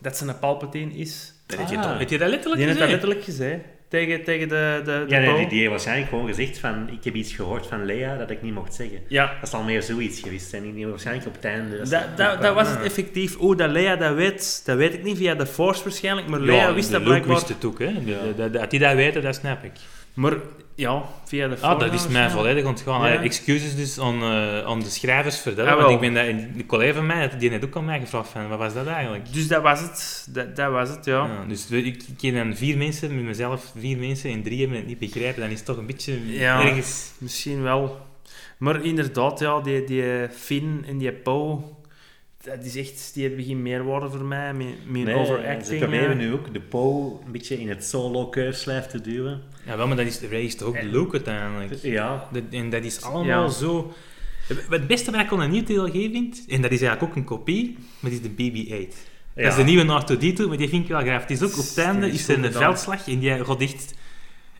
dat 0.00 0.16
ze 0.16 0.26
een 0.28 0.38
Palpatine 0.38 0.92
is. 0.92 1.32
Dat 1.46 1.58
heb 1.58 1.68
je, 1.68 1.76
Ah. 1.76 1.82
toch- 1.82 1.98
heb 1.98 2.08
je 2.10 2.18
dat 2.18 2.28
letterlijk 2.28 2.62
heeft 2.62 2.78
dat 2.78 2.88
gezegd? 2.88 2.90
letterlijk 3.02 3.24
gezegd. 3.24 3.60
Tegen, 3.94 4.24
tegen 4.24 4.48
de, 4.48 4.80
de, 4.84 5.04
de 5.08 5.14
Ja, 5.14 5.18
nee, 5.20 5.36
die, 5.38 5.48
die 5.48 5.58
heeft 5.58 5.70
waarschijnlijk 5.70 6.08
gewoon 6.08 6.26
gezegd 6.26 6.58
van, 6.58 6.88
ik 6.92 7.04
heb 7.04 7.14
iets 7.14 7.32
gehoord 7.32 7.66
van 7.66 7.84
Lea 7.84 8.16
dat 8.16 8.30
ik 8.30 8.42
niet 8.42 8.54
mocht 8.54 8.74
zeggen. 8.74 8.98
Ja, 9.08 9.32
Dat 9.40 9.48
zal 9.50 9.62
meer 9.62 9.82
zoiets 9.82 10.20
geweest 10.20 10.50
zijn. 10.50 10.62
Die 10.62 10.72
heeft 10.76 10.88
waarschijnlijk 10.88 11.26
op 11.26 11.34
het 11.34 11.44
einde... 11.44 11.76
dat, 11.88 12.02
dat, 12.16 12.42
dat 12.42 12.54
was 12.54 12.68
het 12.68 12.82
effectief. 12.82 13.36
Hoe 13.36 13.56
dat 13.56 13.70
Leia 13.70 13.96
dat 13.96 14.14
weet, 14.14 14.62
dat 14.64 14.76
weet 14.76 14.94
ik 14.94 15.02
niet 15.02 15.16
via 15.16 15.34
de 15.34 15.46
Force 15.46 15.82
waarschijnlijk, 15.84 16.26
maar 16.28 16.40
Leia 16.40 16.62
Ja, 16.68 16.74
wist 16.74 16.90
dat 16.90 17.04
blijkbaar. 17.04 17.34
wist 17.34 17.48
het 17.48 17.64
ook, 17.64 17.78
hè. 17.78 17.92
De- 18.04 18.10
Ja. 18.10 18.16
de- 18.22 18.34
de- 18.50 18.50
Dat 18.58 18.70
die 18.70 18.80
dat 18.80 18.94
weten, 18.94 19.22
dat 19.22 19.34
snap 19.34 19.64
ik. 19.64 19.72
Maar 20.14 20.34
ja, 20.74 21.02
via 21.24 21.48
de. 21.48 21.56
Ah, 21.60 21.78
dat 21.78 21.92
is 21.92 22.08
mij 22.08 22.30
volledig 22.30 22.64
ontgaan. 22.64 23.00
Ja. 23.06 23.14
Allee, 23.14 23.24
Excuses 23.24 23.76
dus 23.76 24.00
aan, 24.00 24.22
eh, 24.22 24.64
aan 24.66 24.80
de 24.80 24.90
schrijvers 24.90 25.40
voor 25.40 25.54
dat, 25.54 25.66
Ah, 25.66 25.76
want 25.76 25.90
ik 25.90 26.00
ben 26.00 26.14
dat, 26.14 26.26
een 26.26 26.66
collega 26.66 26.94
van 26.94 27.06
mij, 27.06 27.30
die 27.38 27.50
heeft 27.50 27.64
ook 27.64 27.76
aan 27.76 27.84
mij 27.84 28.00
gevraagd 28.00 28.28
van, 28.28 28.48
wat 28.48 28.58
was 28.58 28.74
dat 28.74 28.86
eigenlijk? 28.86 29.32
Dus 29.32 29.48
dat 29.48 29.62
was 29.62 29.80
het. 29.80 30.26
Dat, 30.30 30.56
dat 30.56 30.70
was 30.70 30.88
het, 30.88 31.04
ja. 31.04 31.26
Ja, 31.26 31.44
dus 31.48 31.70
ik, 31.70 31.84
ik 31.86 32.04
ken 32.18 32.34
dan 32.34 32.56
vier 32.56 32.76
mensen, 32.76 33.14
met 33.14 33.24
mezelf 33.24 33.72
vier 33.78 33.98
mensen, 33.98 34.30
en 34.30 34.42
drie 34.42 34.60
hebben 34.60 34.76
het 34.76 34.86
niet 34.86 34.98
begrijpen. 34.98 35.40
Dan 35.40 35.50
is 35.50 35.56
het 35.56 35.66
toch 35.66 35.76
een 35.76 35.86
beetje 35.86 36.32
Ja. 36.32 36.62
ergens... 36.68 37.10
Misschien 37.18 37.62
wel. 37.62 37.98
Maar 38.58 38.84
inderdaad, 38.84 39.40
ja, 39.40 39.60
die, 39.60 39.84
die 39.84 40.28
Finn 40.30 40.84
en 40.88 40.98
die 40.98 41.12
Poe, 41.12 41.60
dat 42.44 42.64
is 42.64 42.76
echt, 42.76 43.10
die 43.14 43.26
hebben 43.26 43.44
geen 43.44 43.62
meerwaarde 43.62 44.08
voor 44.10 44.24
mij. 44.24 44.54
Met, 44.54 44.66
met 44.86 45.04
Nee, 45.04 45.14
overacting. 45.14 45.64
ze 45.66 45.76
proberen 45.76 46.08
ja. 46.08 46.14
nu 46.14 46.32
ook 46.32 46.52
de 46.52 46.60
Poe 46.60 47.12
een 47.26 47.32
beetje 47.32 47.60
in 47.60 47.68
het 47.68 47.84
solo-keurslijf 47.84 48.86
te 48.86 49.00
duwen. 49.00 49.42
Ja, 49.66 49.76
wel, 49.76 49.86
maar 49.86 49.96
dat 49.96 50.06
is, 50.06 50.20
is 50.20 50.56
toch 50.56 50.68
ook 50.68 50.74
En- 50.74 50.90
Luke 50.90 51.12
uiteindelijk. 51.12 51.74
Ja, 51.82 52.28
Dat- 52.32 52.42
en 52.50 52.70
dat 52.70 52.84
is 52.84 53.02
allemaal 53.02 53.44
Ja. 53.44 53.48
zo... 53.48 53.92
Het 54.70 54.86
beste 54.86 55.10
wat 55.10 55.20
ik 55.20 55.32
aan 55.32 55.40
een 55.40 55.50
nieuwe 55.50 55.66
trilogie 55.66 56.10
vind, 56.10 56.44
en 56.48 56.62
dat 56.62 56.70
is 56.70 56.80
eigenlijk 56.82 57.10
ook 57.10 57.16
een 57.16 57.24
kopie, 57.24 57.76
maar 58.00 58.10
dat 58.10 58.20
is 58.20 58.22
de 58.22 58.30
BB-8. 58.30 58.96
Dat 59.34 59.46
is 59.46 59.54
de 59.54 59.62
nieuwe 59.62 59.84
R2-D2, 60.02 60.48
maar 60.48 60.56
die 60.56 60.68
vind 60.68 60.82
ik 60.82 60.88
wel 60.88 61.00
graag. 61.00 61.20
Het 61.20 61.30
is 61.30 61.42
ook 61.42 61.52
op 61.58 61.64
het 61.64 61.78
einde, 61.78 62.10
is 62.10 62.28
er 62.28 62.44
een 62.44 62.52
veldslag 62.52 63.08
en 63.08 63.18
die 63.18 63.44
gaat 63.44 63.60
echt 63.60 63.94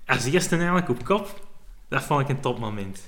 als 0.06 0.24
eerste 0.24 0.56
eigenlijk 0.56 0.88
op 0.88 1.04
kop. 1.04 1.46
Dat 1.88 2.02
vond 2.02 2.20
ik 2.20 2.28
een 2.28 2.40
topmoment. 2.40 3.02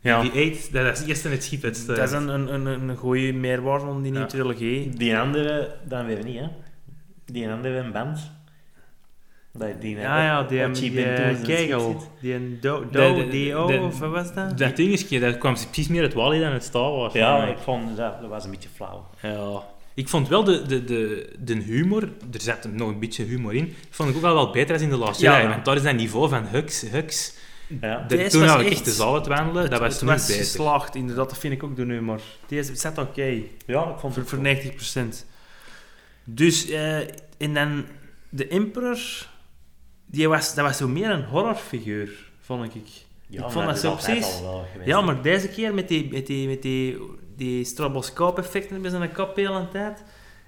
Ja. 0.00 0.20
Die 0.22 0.30
BB-8, 0.30 0.70
dat 0.72 0.98
is 1.00 1.06
eerst 1.06 1.24
in 1.24 1.30
het 1.30 1.44
schip 1.44 1.64
uitstuit. 1.64 1.98
Dat 1.98 2.08
is 2.08 2.14
een, 2.14 2.28
een, 2.28 2.54
een, 2.66 2.88
een 2.88 2.96
goede 2.96 3.32
meerwaarde 3.32 3.84
van 3.84 4.02
die 4.02 4.10
nieuwe 4.10 4.18
Ja. 4.18 4.26
trilogie. 4.26 4.90
die 4.90 5.18
andere 5.18 5.74
dan 5.88 6.06
weer 6.06 6.24
niet, 6.24 6.38
hè. 6.38 6.46
Die 7.24 7.48
andere 7.50 7.76
een 7.76 7.92
band. 7.92 8.30
Dat 9.58 9.80
die 9.80 9.96
Ja, 9.98 10.22
ja, 10.24 10.42
die, 10.42 10.64
Ochi 10.64 10.90
die, 10.90 11.00
het 11.00 11.42
kegel. 11.42 12.02
Die 12.20 12.34
een 12.34 12.58
do, 12.60 12.84
do, 12.90 13.86
of 13.86 13.98
wat 13.98 14.10
was 14.10 14.34
dat? 14.34 14.58
Dat 14.58 14.76
ding 14.76 14.92
is, 14.92 15.08
dat 15.08 15.38
kwam 15.38 15.54
precies 15.54 15.88
meer 15.88 16.02
uit 16.02 16.14
Wally 16.14 16.40
dan 16.40 16.52
uit 16.52 16.64
Star 16.64 16.90
Wars. 16.92 17.12
Ja, 17.14 17.44
ik. 17.46 17.58
vond 17.58 17.96
dat, 17.96 18.20
dat 18.20 18.30
was 18.30 18.44
een 18.44 18.50
beetje 18.50 18.68
flauw. 18.74 19.06
Ja. 19.22 19.62
Ik 19.94 20.08
vond 20.08 20.28
wel 20.28 20.44
de, 20.44 20.66
de, 20.66 20.84
de, 20.84 21.30
de 21.38 21.54
humor, 21.54 22.02
er 22.32 22.40
zat 22.40 22.68
nog 22.72 22.88
een 22.88 22.98
beetje 22.98 23.24
humor 23.24 23.54
in, 23.54 23.74
vond 23.90 24.10
ik 24.10 24.16
ook 24.16 24.22
wel 24.22 24.34
wel 24.34 24.50
beter 24.50 24.72
als 24.72 24.82
in 24.82 24.88
de 24.90 24.96
Last 24.96 25.20
Ja. 25.20 25.48
Want 25.48 25.64
daar 25.64 25.76
is 25.76 25.82
dat 25.82 25.94
niveau 25.94 26.28
van 26.28 26.46
Hux, 26.46 26.80
Hux. 26.90 27.34
Ja. 27.80 28.04
De, 28.08 28.26
toen 28.26 28.40
was 28.40 28.50
had 28.50 28.60
ik 28.60 28.70
echt- 28.70 28.84
de 28.84 28.90
zaal 28.90 29.14
uit 29.14 29.26
wandelen, 29.26 29.70
dat 29.70 29.80
was 29.80 29.92
het 29.92 30.02
nu 30.02 30.08
was 30.08 30.26
beter. 30.26 30.42
geslaagd, 30.44 30.94
inderdaad. 30.94 31.28
Dat 31.28 31.38
vind 31.38 31.52
ik 31.54 31.62
ook 31.62 31.76
de 31.76 31.84
nummer. 31.84 32.20
Deze 32.46 32.70
het 32.70 32.80
zat 32.80 32.98
oké. 32.98 33.42
ja, 33.66 33.82
ik 33.82 33.98
vond 33.98 34.14
Voor, 34.14 34.22
het 34.22 34.28
voor 34.30 34.42
wel. 34.42 34.54
90%. 35.12 35.26
Dus, 36.24 36.68
eh, 36.68 36.98
en 37.38 37.54
dan 37.54 37.84
de 38.28 38.48
Emperor, 38.48 38.98
die 40.10 40.28
was, 40.28 40.54
dat 40.54 40.64
was 40.64 40.76
zo 40.76 40.88
meer 40.88 41.10
een 41.10 41.24
horrorfiguur, 41.24 42.10
vond 42.40 42.74
ik. 42.74 42.82
Ja, 43.26 43.36
ik 43.36 43.40
maar 43.40 43.50
vond 43.50 43.66
dat 43.66 43.78
zo 43.78 43.94
precies. 43.94 44.40
Ja, 44.84 45.00
maar 45.00 45.22
deze 45.22 45.48
keer 45.48 45.74
met 45.74 45.88
die, 45.88 46.08
met 46.12 46.26
die, 46.26 46.48
met 46.48 46.62
die, 46.62 46.98
die 47.36 47.64
stroboscoop-effecten 47.64 48.82
bij 48.82 48.90
zijn 48.90 49.12
kop 49.12 49.34
de 49.34 49.40
hele 49.40 49.68
tijd. 49.72 50.02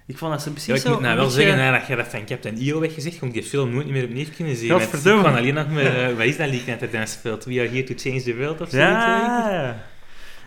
Ik 0.07 0.19
vond 0.19 0.33
dat 0.33 0.43
ze 0.43 0.51
precies 0.51 0.67
Ja, 0.69 0.75
ik 0.75 0.81
zo 0.81 0.91
moet 0.91 1.01
nou 1.01 1.11
een 1.13 1.17
wel 1.19 1.27
beetje- 1.27 1.41
zeggen, 1.43 1.59
nadat 1.59 1.87
je 1.87 1.97
dat 1.97 2.07
van 2.09 2.27
Captain 2.27 2.59
EO 2.59 2.81
weggezegd, 2.81 3.19
kon 3.19 3.29
ik 3.29 3.35
die 3.35 3.43
film 3.43 3.75
nooit 3.75 3.87
meer 3.89 4.05
opnieuw 4.05 4.27
kunnen 4.37 4.57
zien. 4.57 4.81
Ik 4.81 4.89
kan 5.03 5.25
alleen 5.37 5.55
nog 5.55 5.69
maar, 5.71 5.83
eh, 6.09 6.17
wat 6.17 6.25
is 6.25 6.37
dat 6.37 6.49
lied 6.49 6.81
dat 6.81 6.93
dan 6.93 7.07
speelt? 7.07 7.45
We 7.45 7.59
are 7.61 7.69
here 7.69 7.83
to 7.85 7.95
change 7.97 8.23
the 8.23 8.37
world 8.37 8.61
of 8.61 8.67
ik. 8.67 8.73
Ja, 8.73 9.85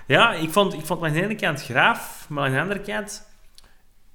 ja 0.08 0.34
ik, 0.34 0.50
vond, 0.50 0.74
ik 0.74 0.86
vond 0.86 1.04
aan 1.04 1.14
de 1.14 1.24
ene 1.24 1.36
kant 1.36 1.64
graaf, 1.64 2.26
maar 2.30 2.46
aan 2.46 2.52
de 2.52 2.60
andere 2.62 2.80
kant 2.80 3.28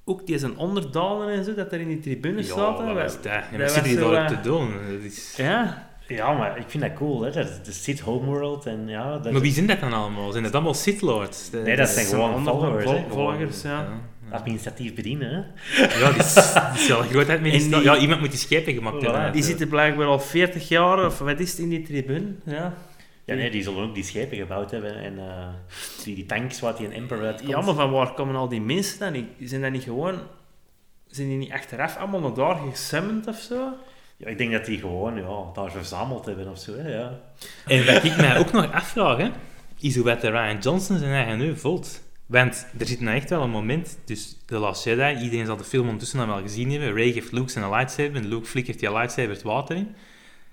ook 0.09 0.27
die 0.27 0.39
zijn 0.39 0.57
onderdalen 0.57 1.29
en 1.35 1.45
zo, 1.45 1.55
dat 1.55 1.73
er 1.73 1.81
in 1.81 1.89
die 1.89 2.01
tribunes 2.01 2.49
Ja, 2.49 2.55
zaten. 2.55 2.85
wat 2.87 2.95
dat- 2.95 3.03
was 3.05 3.23
dat? 3.23 3.43
En 3.53 3.59
dat 3.59 3.71
zit 3.71 3.85
hier 3.87 4.15
eh, 4.15 4.27
te 4.27 4.41
doen? 4.41 4.71
Dat 4.93 5.03
is... 5.03 5.35
Ja, 5.37 5.87
Ja, 6.07 6.33
maar 6.33 6.59
ik 6.59 6.65
vind 6.67 6.83
dat 6.83 6.93
cool, 6.95 7.23
hè. 7.23 7.31
Dat 7.31 7.49
is 7.49 7.63
de 7.65 7.73
Sith 7.73 8.01
Homeworld 8.01 8.67
en 8.67 8.89
ja... 8.89 9.19
Dat 9.19 9.33
Maar 9.33 9.41
wie 9.41 9.53
zijn 9.53 9.67
dat 9.67 9.81
dan 9.81 9.93
allemaal? 9.93 10.31
Zijn 10.31 10.43
dat 10.45 10.53
allemaal 10.55 10.75
Sith 10.75 11.01
Lords? 11.01 11.51
Nee, 11.51 11.77
dat 11.77 11.89
zijn 11.89 12.07
zijn 12.07 12.21
gewoon 12.23 12.43
followers, 12.45 12.85
vol- 12.85 13.05
volgers, 13.09 13.63
ja. 13.63 13.89
administratief 14.31 14.95
bedienen, 14.95 15.31
hè. 15.31 15.37
Ja, 16.01 16.11
die 16.11 16.19
is, 16.23 16.35
die 16.35 16.43
is 16.75 16.89
wel 16.89 17.03
die- 17.43 17.83
Ja, 17.83 17.97
iemand 17.97 18.21
moet 18.21 18.31
die 18.31 18.39
schepen 18.39 18.75
gemaakt 18.75 19.03
hebben. 19.03 19.33
Die 19.33 19.43
zitten 19.43 19.69
blijkbaar 19.69 20.07
al 20.07 20.19
40 20.21 20.69
jaar, 20.69 21.07
of 21.07 21.19
wat 21.19 21.41
is 21.41 21.51
het, 21.51 21.59
in 21.59 21.69
die 21.69 21.83
tribune. 21.83 22.27
Ja, 22.45 22.75
Ja, 23.29 23.35
nee, 23.35 23.51
die 23.51 23.63
zullen 23.63 23.83
ook 23.83 23.95
die 23.95 24.05
schepen 24.05 24.37
gebouwd 24.37 24.71
hebben 24.71 24.95
en 24.95 25.19
eh, 25.19 25.49
die, 26.05 26.15
die 26.15 26.27
tanks 26.27 26.61
wat 26.61 26.77
die 26.77 26.87
een 26.87 26.93
Emperor 26.93 27.25
uitkomt. 27.25 27.49
ja 27.49 27.61
maar 27.61 27.75
van 27.75 27.91
waar 27.91 28.15
komen 28.15 28.35
al 28.35 28.49
die 28.49 28.61
mensen 28.61 28.99
dan? 28.99 29.13
niet? 29.13 29.27
Zijn 29.41 29.61
dat 29.61 29.71
niet 29.71 29.83
gewoon... 29.83 30.21
Zijn 31.07 31.29
die 31.29 31.37
niet 31.37 31.53
achteraf 31.53 31.97
allemaal 31.97 32.21
naar 32.21 32.35
daar 32.35 32.57
gesummand 32.57 33.27
of 33.27 33.37
zo? 33.37 33.73
Ja, 34.17 34.27
ik 34.27 34.39
denk 34.39 34.53
dat 34.53 34.65
die 34.65 34.79
gewoon 34.79 35.17
ja, 35.17 35.53
daar 35.55 35.71
verzameld 35.71 36.27
hebben 36.27 36.51
of 36.51 36.59
zo, 36.59 36.77
hè, 36.77 36.89
ja. 36.89 37.21
En 37.67 37.87
wat 37.87 38.05
ik 38.05 38.17
mij 38.17 38.39
ook 38.39 38.53
nog 38.53 38.73
afvraag, 38.73 39.17
hè, 39.17 39.31
is 39.81 39.95
hoe 39.95 40.05
wat 40.05 40.21
de 40.21 40.31
Ryan 40.31 40.59
Johnson 40.59 40.99
zijn 40.99 41.13
eigen 41.13 41.39
nu 41.39 41.57
voelt. 41.57 42.03
Want 42.27 42.67
er 42.79 42.87
zit 42.87 43.01
nou 43.01 43.17
echt 43.17 43.31
wel 43.31 43.43
een 43.43 43.51
moment, 43.51 43.99
dus 44.05 44.37
The 44.47 44.59
Last 44.59 44.85
Jedi, 44.85 45.23
iedereen 45.23 45.47
zal 45.47 45.57
de 45.57 45.65
film 45.65 45.85
ondertussen 45.85 46.19
dan 46.19 46.29
wel 46.29 46.41
gezien 46.41 46.71
hebben. 46.71 46.95
Ray 46.95 47.13
geeft 47.13 47.33
Luke 47.33 47.51
zijn 47.51 47.71
lightsaber 47.71 48.17
en 48.17 48.29
Luke 48.29 48.47
flikkert 48.47 48.81
die 48.81 48.93
lightsaber 48.93 49.31
het 49.31 49.43
water 49.43 49.77
in. 49.77 49.95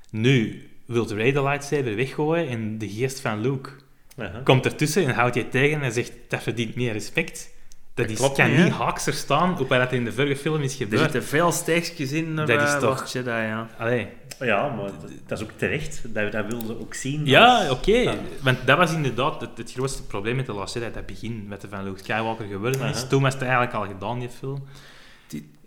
Nu 0.09 0.63
wil 0.85 1.07
Ray 1.07 1.31
de 1.31 1.43
lightsaber 1.43 1.95
weggooien 1.95 2.47
en 2.47 2.77
de 2.77 2.89
geest 2.89 3.19
van 3.19 3.41
Luke 3.41 3.69
Uh-huh. 4.17 4.43
komt 4.43 4.65
ertussen 4.65 5.05
en 5.05 5.13
houdt 5.13 5.35
je 5.35 5.49
tegen 5.49 5.81
en 5.81 5.91
zegt 5.91 6.11
dat 6.27 6.43
verdient 6.43 6.75
meer 6.75 6.93
respect. 6.93 7.49
Dat, 7.93 8.05
Dat 8.07 8.09
is, 8.09 8.17
klopt 8.19 8.37
kan 8.37 8.49
niet, 8.51 8.63
niet 8.63 8.71
haakser 8.73 9.13
staan 9.13 9.59
op 9.59 9.69
wat 9.69 9.71
er 9.79 9.93
in 9.93 10.05
de 10.05 10.13
vorige 10.13 10.35
film 10.35 10.61
is 10.61 10.71
Er 10.71 10.77
gebeurd. 10.77 11.01
zitten 11.01 11.23
veel 11.23 11.51
steekjes 11.51 12.11
in 12.11 12.33
naar 12.33 12.45
Dat 12.45 12.61
is 12.61 12.73
eh, 12.73 12.79
toch- 12.79 12.99
Last 12.99 13.13
Jedi, 13.13 13.29
ja. 13.29 13.67
Allee. 13.77 14.07
Ja, 14.39 14.67
maar 14.69 14.85
dat, 14.85 15.11
dat 15.27 15.39
is 15.39 15.43
ook 15.43 15.51
terecht. 15.55 16.01
Dat, 16.13 16.31
dat 16.31 16.45
wilden 16.47 16.67
ze 16.67 16.79
ook 16.79 16.93
zien. 16.93 17.25
Ja, 17.25 17.57
als- 17.59 17.69
oké. 17.77 17.91
Ja. 17.97 18.15
Want 18.41 18.57
dat 18.65 18.77
was 18.77 18.93
inderdaad 18.93 19.41
het, 19.41 19.49
het 19.57 19.71
grootste 19.71 20.03
probleem 20.03 20.35
met 20.35 20.45
de 20.45 20.53
Last 20.53 20.73
Jedi, 20.73 20.91
dat 20.93 21.05
begin 21.05 21.45
met 21.47 21.61
de 21.61 21.67
van 21.69 21.83
Luke 21.83 21.99
Skywalker 21.99 22.45
geworden 22.45 22.81
is. 22.89 22.97
Aha. 22.97 23.07
Toen 23.07 23.21
was 23.21 23.33
het 23.33 23.41
eigenlijk 23.41 23.73
al 23.73 23.85
gedaan, 23.85 24.19
die 24.19 24.29
film. 24.29 24.63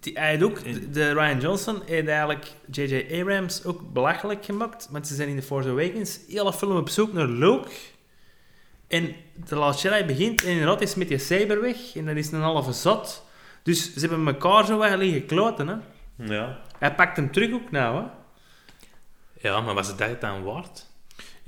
Die, 0.01 0.19
hij 0.19 0.43
ook, 0.43 0.65
de, 0.65 0.91
de 0.91 1.13
Ryan 1.13 1.41
Johnson 1.41 1.83
heeft 1.87 2.09
eigenlijk 2.09 2.53
J.J. 2.71 3.21
Abrams 3.21 3.65
ook 3.65 3.93
belachelijk 3.93 4.45
gemaakt, 4.45 4.89
want 4.91 5.07
ze 5.07 5.15
zijn 5.15 5.29
in 5.29 5.37
The 5.37 5.43
Force 5.43 5.69
Awakens 5.69 6.19
hele 6.29 6.53
film 6.53 6.77
op 6.77 6.89
zoek 6.89 7.13
naar 7.13 7.27
Luke. 7.27 7.71
En 8.89 9.15
The 9.45 9.57
Last 9.57 9.83
Jedi 9.83 10.05
begint 10.05 10.45
en 10.45 10.51
inderdaad 10.51 10.81
is 10.81 10.95
met 10.95 11.09
je 11.09 11.19
saber 11.19 11.61
weg 11.61 11.97
en 11.97 12.07
dat 12.07 12.17
is 12.17 12.33
een 12.33 12.41
halve 12.41 12.73
zot. 12.73 13.27
Dus 13.63 13.95
ze 13.95 14.01
hebben 14.01 14.27
elkaar 14.27 14.67
zo 14.67 14.79
wel 14.79 14.97
liggen 14.97 15.27
kloten, 15.27 15.69
hè. 15.69 15.77
Ja. 16.17 16.59
Hij 16.79 16.95
pakt 16.95 17.17
hem 17.17 17.33
terug 17.33 17.53
ook 17.53 17.71
nou, 17.71 17.97
hè. 17.97 18.05
Ja, 19.49 19.61
maar 19.61 19.75
was 19.75 19.89
het 19.89 19.99
dat 19.99 20.21
dan 20.21 20.43
waard? 20.43 20.87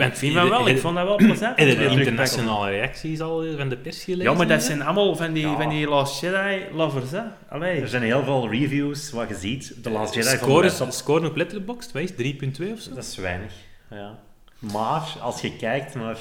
Want 0.01 0.13
Ik 0.13 0.19
vind 0.19 0.35
dat 0.35 0.49
wel, 0.49 0.69
ik 0.69 0.79
vond 0.79 0.95
dat 0.97 1.05
wel 1.07 1.17
plezant. 1.17 1.57
En 1.57 1.67
de 1.67 1.85
internationale 1.87 2.71
reacties 2.71 3.21
al 3.21 3.45
van 3.57 3.69
de 3.69 3.77
pers 3.77 4.05
gelezen? 4.05 4.31
Ja, 4.33 4.37
maar 4.37 4.47
dat 4.49 4.63
zijn 4.63 4.83
allemaal 4.83 5.17
van 5.17 5.33
die, 5.33 5.47
Ja. 5.47 5.57
van 5.61 5.69
die 5.69 5.89
Last 5.89 6.21
Jedi 6.21 6.65
lovers, 6.75 7.11
hè. 7.11 7.21
Allee. 7.49 7.81
Er 7.81 7.89
zijn 7.89 8.03
heel 8.03 8.25
veel 8.25 8.49
reviews 8.51 9.11
waar 9.11 9.29
je 9.29 9.35
ziet. 9.35 9.75
The 9.83 9.91
Last 9.91 10.15
Jedi 10.15 10.29
Score, 10.29 10.53
vond 10.53 10.65
is, 10.65 10.73
ik 10.73 10.79
top. 10.79 10.91
score 10.91 11.27
op 11.29 11.37
Letterboxd, 11.37 11.93
wat 11.93 12.03
is 12.03 12.09
het, 12.11 12.19
3.2 12.19 12.73
of 12.73 12.81
zo? 12.81 12.95
Dat 12.95 13.05
is 13.05 13.17
weinig. 13.17 13.53
Ja. 13.91 14.19
Maar 14.59 15.03
als 15.21 15.41
je 15.41 15.57
kijkt 15.57 15.95
naar 15.95 16.19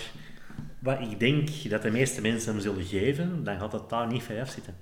wat 0.80 1.00
ik 1.00 1.20
denk 1.20 1.50
dat 1.70 1.82
de 1.82 1.92
meeste 1.92 2.22
mensen 2.22 2.52
hem 2.54 2.62
zullen 2.62 2.86
geven, 2.86 3.44
dan 3.44 3.60
gaat 3.60 3.72
het 3.72 3.90
daar 3.90 4.08
niet 4.08 4.24
ver 4.24 4.42
af 4.42 4.50
zitten. 4.50 4.76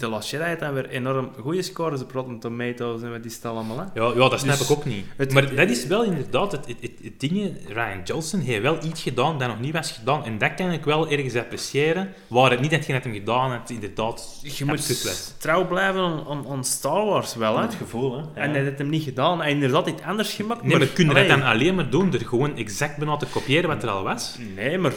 De 0.00 0.18
heeft 0.38 0.60
dan 0.60 0.74
weer 0.74 0.88
enorm 0.88 1.30
goede 1.40 1.62
scores 1.62 2.02
op 2.02 2.10
Rotten 2.12 2.38
Tomatoes 2.38 3.02
en 3.02 3.10
wat 3.10 3.22
die 3.22 3.30
staan 3.30 3.54
allemaal, 3.54 3.78
hè. 3.78 3.84
Ja, 4.00 4.12
ja 4.16 4.28
dat 4.28 4.40
snap 4.40 4.58
Dus 4.58 4.70
ik 4.70 4.76
ook 4.76 4.84
niet. 4.84 5.04
het- 5.16 5.32
maar 5.32 5.54
dat 5.54 5.68
is 5.70 5.86
wel 5.86 6.04
inderdaad 6.04 6.52
het, 6.52 6.66
het, 6.66 6.76
het, 6.80 6.92
het 7.02 7.20
ding. 7.20 7.56
Ryan 7.68 8.00
Johnson 8.04 8.40
heeft 8.40 8.62
wel 8.62 8.78
iets 8.84 9.02
gedaan 9.02 9.38
dat 9.38 9.48
nog 9.48 9.60
niet 9.60 9.72
was 9.72 9.92
gedaan. 9.92 10.24
En 10.24 10.38
dat 10.38 10.54
kan 10.54 10.70
ik 10.72 10.84
wel 10.84 11.10
ergens 11.10 11.36
appreciëren. 11.36 12.12
Waar 12.26 12.50
het 12.50 12.60
niet 12.60 12.70
hetgeen 12.70 12.94
dat 12.94 13.04
hem 13.04 13.12
gedaan 13.12 13.52
heeft, 13.52 13.70
inderdaad 13.70 14.40
Je 14.42 14.64
moet 14.64 15.34
trouw 15.38 15.66
blijven 15.66 16.00
aan, 16.00 16.24
aan, 16.28 16.44
aan 16.50 16.64
Star 16.64 17.04
Wars 17.06 17.34
wel, 17.34 17.56
hè. 17.56 17.62
Het 17.62 17.74
gevoel, 17.74 18.12
hè. 18.12 18.18
Ja. 18.18 18.28
En 18.34 18.50
hij 18.50 18.62
heeft 18.62 18.78
hem 18.78 18.88
niet 18.88 19.02
gedaan. 19.02 19.38
Hij 19.38 19.46
heeft 19.48 19.62
inderdaad 19.62 19.86
iets 19.88 20.02
anders 20.02 20.32
gemaakt. 20.34 20.62
Nee, 20.62 20.78
maar 20.78 20.86
kun 20.86 21.04
je 21.08 21.14
dat 21.14 21.16
allee, 21.24 21.28
dan 21.38 21.42
alleen 21.42 21.74
maar 21.74 21.90
doen 21.90 22.10
door 22.10 22.20
gewoon 22.20 22.56
exact 22.56 22.96
bijna 22.96 23.16
te 23.16 23.26
kopiëren 23.26 23.68
wat 23.68 23.82
er 23.82 23.88
al 23.88 24.02
was? 24.02 24.36
Nee, 24.56 24.78
maar 24.78 24.92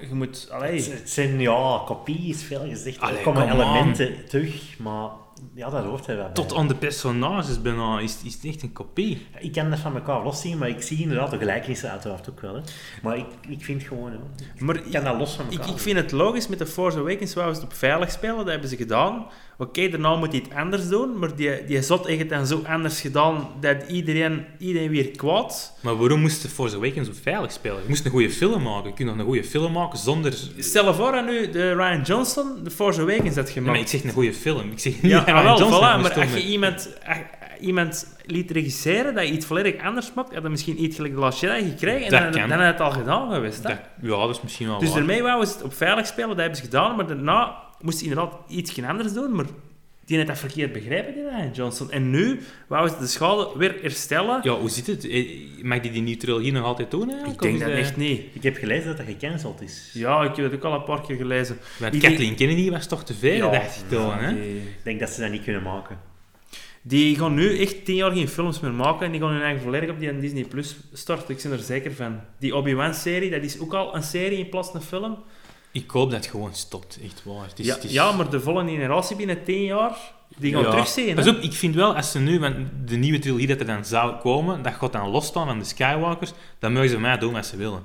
je 0.00 0.14
moet... 0.14 0.48
Allee, 0.50 0.82
Het, 0.82 1.10
zijn, 1.10 1.40
ja, 1.40 1.82
kopie 1.86 2.28
is 2.28 2.42
veel 2.42 2.68
gezegd. 2.68 3.00
Allee, 3.00 3.16
er 3.16 3.22
komen 3.22 3.52
elementen 3.52 4.28
terug, 4.28 4.78
maar 4.78 5.10
ja, 5.54 5.70
dat 5.70 5.84
hoort 5.84 6.06
er 6.06 6.16
wel 6.16 6.24
bij. 6.24 6.34
Tot 6.34 6.54
aan 6.54 6.68
de 6.68 6.74
personages 6.74 7.62
bijna 7.62 8.00
is, 8.00 8.16
is 8.24 8.34
het 8.34 8.44
echt 8.44 8.62
een 8.62 8.72
kopie. 8.72 9.26
Ik 9.38 9.52
kan 9.52 9.70
dat 9.70 9.78
van 9.78 9.94
elkaar 9.94 10.22
loszien, 10.22 10.58
maar 10.58 10.68
ik 10.68 10.82
zie 10.82 11.02
inderdaad 11.02 11.30
de 11.30 11.38
gelijkenissen 11.38 11.90
uiteraard 11.90 12.30
ook 12.30 12.40
wel. 12.40 12.54
Hè. 12.54 12.60
Maar 13.02 13.16
ik, 13.16 13.26
ik 13.48 13.64
vind 13.64 13.82
gewoon, 13.82 14.12
maar 14.58 14.76
ik 14.76 14.92
kan 14.92 15.04
dat 15.04 15.18
los 15.18 15.34
van 15.34 15.44
ik, 15.46 15.52
elkaar. 15.52 15.68
ik 15.68 15.78
vind 15.78 15.96
het 15.96 16.12
logisch 16.12 16.48
met 16.48 16.58
de 16.58 16.66
Force 16.66 16.98
Awakens, 16.98 17.34
waar 17.34 17.48
we 17.48 17.54
het 17.54 17.62
op 17.64 17.72
veilig 17.72 18.10
spelen, 18.10 18.36
dat 18.36 18.46
hebben 18.46 18.68
ze 18.68 18.76
gedaan. 18.76 19.26
Oké, 19.58 19.88
daarna 19.88 20.16
moet 20.16 20.32
hij 20.32 20.42
het 20.48 20.58
anders 20.58 20.88
doen, 20.88 21.18
maar 21.18 21.34
die, 21.36 21.64
die 21.64 21.82
zot 21.82 22.06
heeft 22.06 22.18
het 22.18 22.28
dan 22.28 22.46
zo 22.46 22.62
anders 22.66 23.00
gedaan 23.00 23.48
dat 23.60 23.76
iedereen, 23.88 24.44
iedereen 24.58 24.90
weer 24.90 25.10
kwaad. 25.10 25.78
Maar 25.80 25.96
waarom 25.96 26.20
moest 26.20 26.42
de 26.42 26.48
Force 26.48 26.76
Awakens 26.76 27.08
op 27.08 27.14
veilig 27.22 27.52
spelen? 27.52 27.76
Je 27.82 27.88
moest 27.88 28.04
een 28.04 28.10
goede 28.10 28.30
film 28.30 28.62
maken. 28.62 28.88
Je 28.88 28.94
kunt 28.94 29.08
nog 29.08 29.18
een 29.18 29.24
goede 29.24 29.44
film 29.44 29.72
maken 29.72 29.98
zonder... 29.98 30.34
Stel 30.58 30.86
je 30.86 30.94
voor 30.94 31.12
dat 31.12 31.26
nu 31.26 31.50
de 31.50 31.72
Ryan 31.74 32.02
Johnson 32.02 32.46
de 32.64 32.70
Force 32.70 33.00
Awakens 33.00 33.36
had 33.36 33.50
gemaakt. 33.50 33.70
maar 33.72 33.80
ik 33.80 33.88
zeg 33.88 34.04
een 34.04 34.10
goede 34.10 34.32
film. 34.34 34.70
Ik 34.70 34.78
zeg 34.78 35.02
niet 35.02 35.12
Ja, 35.12 35.18
Ryan 35.24 35.42
wel, 35.42 35.58
Johnson 35.58 35.78
voilà, 35.80 35.96
moest 36.00 36.14
maar 36.16 36.24
als 36.24 36.32
je 36.34 36.42
iemand, 36.46 36.88
als- 37.06 37.18
iemand 37.60 38.16
liet 38.26 38.50
regisseren 38.50 39.14
dat 39.14 39.26
je 39.26 39.32
iets 39.32 39.46
volledig 39.46 39.82
anders 39.82 40.12
maakt, 40.14 40.32
had 40.32 40.42
hij 40.42 40.50
misschien 40.50 40.82
iets 40.82 40.96
gelijk 40.96 41.14
de 41.14 41.20
Last 41.20 41.40
Jedi 41.40 41.68
gekregen 41.70 42.04
en 42.06 42.10
Dat 42.24 42.32
dan, 42.32 42.48
dan 42.48 42.58
had 42.58 42.66
het 42.72 42.80
al 42.80 42.90
gedaan 42.90 43.32
geweest. 43.32 43.62
Dat- 43.62 43.78
ja, 44.02 44.08
dat 44.16 44.30
is 44.30 44.40
misschien 44.42 44.66
wel 44.66 44.78
Dus 44.78 44.92
daarmee 44.92 45.22
wouden 45.22 45.48
ze 45.48 45.54
het 45.54 45.62
op 45.62 45.74
veilig 45.74 46.06
spelen, 46.06 46.28
dat 46.28 46.38
hebben 46.38 46.56
ze 46.56 46.62
gedaan, 46.62 46.96
maar 46.96 47.06
daarna 47.06 47.64
moest 47.80 48.00
inderdaad 48.00 48.34
iets 48.48 48.82
anders 48.82 49.12
doen, 49.12 49.34
maar 49.34 49.46
die 50.04 50.18
had 50.18 50.26
dat 50.26 50.38
verkeerd 50.38 50.72
begrepen, 50.72 51.14
die 51.14 51.22
Ryan 51.22 51.50
Johnson. 51.52 51.90
En 51.90 52.10
nu 52.10 52.40
wouden 52.68 52.94
ze 52.94 52.98
de 53.00 53.06
schade 53.06 53.48
weer 53.56 53.74
herstellen. 53.82 54.40
Ja, 54.42 54.58
hoe 54.58 54.68
zit 54.70 54.86
het? 54.86 55.08
Eh, 55.08 55.28
Mag 55.62 55.80
die 55.80 55.90
die 55.90 56.02
nieuwe 56.02 56.20
trilogie 56.20 56.52
nog 56.52 56.64
altijd 56.64 56.90
doen 56.90 57.08
eigenlijk? 57.10 57.32
ik 57.34 57.40
denk 57.48 57.58
dat 57.60 57.68
dat- 57.68 57.78
echt 57.78 57.96
niet. 57.96 58.22
Ik 58.32 58.42
heb 58.42 58.56
gelezen 58.56 58.86
dat 58.86 58.96
dat 58.96 59.06
gecanceld 59.06 59.60
is. 59.62 59.90
Ja, 59.94 60.22
ik 60.22 60.36
heb 60.36 60.44
het 60.44 60.54
ook 60.54 60.64
al 60.64 60.74
een 60.74 60.84
paar 60.84 61.00
keer 61.06 61.16
gelezen. 61.16 61.58
Die- 61.90 62.00
Kathleen 62.00 62.34
Kennedy 62.34 62.70
was 62.70 62.86
toch 62.86 63.04
te 63.04 63.14
veel, 63.14 63.36
Ja, 63.36 63.50
dacht 63.50 63.76
ik 63.76 63.88
toen, 63.88 64.12
hè? 64.12 64.34
Die, 64.34 64.56
Ik 64.56 64.62
denk 64.82 65.00
dat 65.00 65.10
ze 65.10 65.20
dat 65.20 65.30
niet 65.30 65.44
kunnen 65.44 65.62
maken. 65.62 65.98
die 66.82 67.16
gaan 67.18 67.34
nu 67.34 67.58
echt 67.58 67.84
tien 67.84 67.94
jaar 67.96 68.10
geen 68.12 68.28
films 68.28 68.60
meer 68.60 68.72
maken 68.72 69.06
en 69.06 69.12
die 69.12 69.20
gaan 69.20 69.30
hun 69.32 69.42
eigen 69.42 69.62
volledig 69.62 69.90
op 69.90 69.98
die 70.00 70.18
Disney 70.18 70.44
Plus 70.44 70.76
starten. 70.92 71.34
Ik 71.36 71.42
ben 71.42 71.52
er 71.52 71.58
zeker 71.58 71.92
van. 71.94 72.20
Die 72.38 72.56
Obi-Wan-serie, 72.56 73.30
dat 73.30 73.42
is 73.42 73.58
ook 73.60 73.74
al 73.74 73.94
een 73.96 74.02
serie 74.02 74.38
in 74.38 74.48
plaats 74.48 74.70
van 74.70 74.80
een 74.80 74.86
film. 74.86 75.18
Ik 75.76 75.90
hoop 75.90 76.10
dat 76.10 76.20
het 76.20 76.30
gewoon 76.30 76.54
stopt, 76.54 76.98
echt 77.04 77.22
waar. 77.24 77.46
Het 77.48 77.58
is, 77.58 77.66
Ja, 77.66 77.74
het 77.74 77.84
is- 77.84 77.92
ja, 77.92 78.12
maar 78.12 78.30
de 78.30 78.40
volgende 78.40 78.70
generatie 78.72 79.16
binnen 79.16 79.44
tien 79.44 79.62
jaar, 79.64 79.96
die 80.36 80.52
gaan 80.52 80.62
Ja. 80.62 80.70
terugzien. 80.70 81.14
Pas 81.14 81.28
op, 81.28 81.36
ik 81.36 81.52
vind 81.52 81.74
wel, 81.74 81.94
als 81.96 82.10
ze 82.10 82.18
nu, 82.18 82.38
want 82.38 82.56
de 82.86 82.96
nieuwe 82.96 83.18
trilogie 83.18 83.46
dat 83.46 83.60
er 83.60 83.66
dan 83.66 83.84
zou 83.84 84.16
komen, 84.16 84.62
dat 84.62 84.72
gaat 84.74 84.92
dan 84.92 85.08
losstaan 85.10 85.46
van 85.46 85.58
de 85.58 85.64
Skywalkers, 85.64 86.32
dan 86.58 86.72
mogen 86.72 86.88
ze 86.88 86.98
mij 87.00 87.18
doen 87.18 87.32
wat 87.32 87.46
ze 87.46 87.56
willen. 87.56 87.82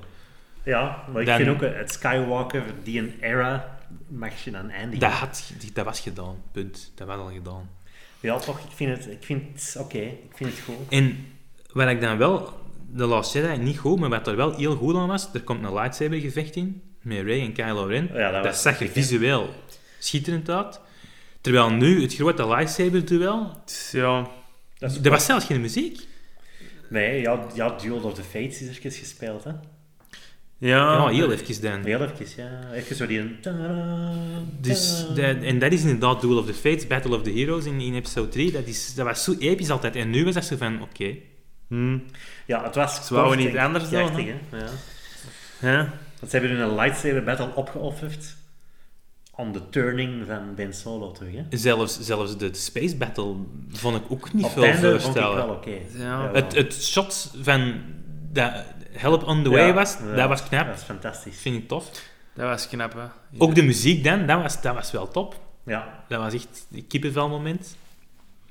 Ja, 0.64 1.04
maar 1.12 1.22
ik 1.22 1.28
vind 1.28 1.48
ook 1.48 1.62
eh, 1.62 1.76
het 1.78 1.92
Skywalker, 1.92 2.62
die 2.82 2.98
een 2.98 3.14
era, 3.20 3.78
mag 4.08 4.44
je 4.44 4.50
dan 4.50 4.70
eindigen. 4.70 5.00
Dat, 5.00 5.10
had, 5.18 5.52
dat 5.72 5.84
was 5.84 6.00
gedaan, 6.00 6.36
punt. 6.52 6.92
Dat 6.94 7.06
was 7.06 7.16
al 7.18 7.30
gedaan. 7.34 7.68
Ja, 8.20 8.38
toch, 8.38 8.58
ik 8.58 8.70
vind 8.74 8.96
het, 8.96 9.10
ik 9.12 9.24
vind 9.24 9.42
het 9.54 9.76
oké, 9.82 9.98
ik 9.98 10.32
vind 10.34 10.50
het 10.50 10.60
goed. 10.64 10.74
En 10.88 11.26
wat 11.72 11.88
ik 11.88 12.00
dan 12.00 12.16
wel, 12.18 12.52
de 12.92 13.04
Last 13.06 13.32
Jedi 13.32 13.56
niet 13.62 13.78
goed, 13.78 13.98
maar 14.00 14.08
wat 14.10 14.26
er 14.26 14.36
wel 14.36 14.56
heel 14.56 14.76
goed 14.76 14.94
aan 14.96 15.08
was, 15.08 15.28
er 15.34 15.42
komt 15.42 15.64
een 15.64 15.72
lightsaber 15.74 16.18
gevecht 16.20 16.56
in, 16.56 16.82
met 17.02 17.22
Rey 17.22 17.40
en 17.40 17.52
Kylo 17.52 17.84
Ren. 17.84 18.10
Ja, 18.14 18.40
dat 18.42 18.56
zag 18.56 18.80
er 18.80 18.88
visueel 18.88 19.54
schitterend 19.98 20.50
uit. 20.50 20.80
Terwijl 21.40 21.70
nu, 21.70 22.02
het 22.02 22.14
grote 22.14 22.46
lightsaber-duel, 22.48 23.62
Ja, 23.92 24.28
Dat 24.78 24.90
is 24.90 24.98
er 25.02 25.10
was 25.10 25.24
zelfs 25.24 25.44
geen 25.44 25.60
muziek. 25.60 26.00
Nee, 26.88 27.20
ja, 27.20 27.46
ja, 27.54 27.68
Duel 27.68 28.00
of 28.00 28.14
the 28.14 28.22
Fates 28.22 28.60
is 28.60 28.78
even 28.78 28.90
gespeeld, 28.90 29.44
hè. 29.44 29.50
ja, 30.58 30.92
Ja, 30.92 31.08
heel 31.08 31.32
even 31.32 31.62
dan. 31.62 31.84
Heel 31.84 32.02
even, 32.02 32.26
ja. 32.36 32.72
Even 32.72 32.96
zo 32.96 33.06
die... 33.06 33.36
Dus 34.60 35.06
dat, 35.14 35.36
en 35.42 35.58
dat 35.58 35.72
is 35.72 35.80
inderdaad 35.80 36.20
Duel 36.20 36.38
of 36.38 36.46
the 36.46 36.54
Fates, 36.54 36.86
Battle 36.86 37.16
of 37.16 37.22
the 37.22 37.32
Heroes 37.32 37.64
in, 37.64 37.80
in 37.80 37.94
episode 37.94 38.28
3. 38.28 38.52
Dat, 38.52 38.66
is, 38.66 38.94
dat 38.94 39.06
was 39.06 39.24
zo 39.24 39.34
episch 39.38 39.70
altijd. 39.70 39.96
En 39.96 40.10
nu 40.10 40.24
was 40.24 40.34
dat 40.34 40.44
zo 40.44 40.56
van, 40.56 40.82
oké. 40.82 41.16
Hm. 41.68 41.98
Ja, 42.46 42.64
het 42.64 42.74
was 42.74 43.06
Ze 43.06 43.14
wouden 43.14 43.46
niet 43.46 43.56
anders 43.56 43.90
hè. 43.90 44.00
Ja. 44.00 44.68
Ja. 45.60 45.92
Want 46.22 46.34
ze 46.34 46.38
hebben 46.38 46.56
hun 46.58 46.68
een 46.68 46.74
lightsaber 46.74 47.22
battle 47.24 47.54
opgeofferd 47.54 48.36
om 49.34 49.52
de 49.52 49.68
turning 49.68 50.26
van 50.26 50.54
Ben 50.54 50.74
Solo 50.74 51.12
terug, 51.12 51.32
hè. 51.34 51.42
Zelfs, 51.58 52.00
zelfs 52.00 52.36
de 52.36 52.54
Space 52.54 52.96
Battle 52.96 53.34
vond 53.70 53.96
ik 53.96 54.02
ook 54.08 54.32
niet 54.32 54.44
Op 54.44 54.50
veel 54.50 54.64
einde 54.64 54.80
vond 54.80 54.94
ik 54.94 55.00
voorstellen. 55.00 55.36
wel 55.36 55.48
oké. 55.54 55.78
Ja. 55.96 56.30
Het, 56.32 56.54
het 56.54 56.74
shot 56.84 57.34
van 57.42 57.80
dat 58.32 58.52
Help 58.90 59.22
on 59.26 59.42
the 59.42 59.50
Way 59.50 59.66
Ja, 59.66 59.72
was, 59.72 59.96
ja, 60.04 60.14
dat 60.14 60.28
was 60.28 60.48
knap. 60.48 60.66
Dat 60.66 60.76
is 60.76 60.82
fantastisch. 60.82 61.38
Vind 61.40 61.56
ik 61.56 61.68
tof. 61.68 61.90
Dat 62.34 62.44
was 62.48 62.68
knap, 62.68 62.92
hè. 62.92 63.38
Ook 63.38 63.54
de 63.54 63.62
muziek 63.62 64.04
dan, 64.04 64.26
dat 64.26 64.42
was, 64.42 64.60
dat 64.60 64.74
was 64.74 64.90
wel 64.90 65.08
top. 65.08 65.40
Ja, 65.64 66.04
Dat 66.08 66.20
was 66.20 66.34
echt 66.34 66.66
een 66.72 66.86
kippenvelmoment. 66.86 67.76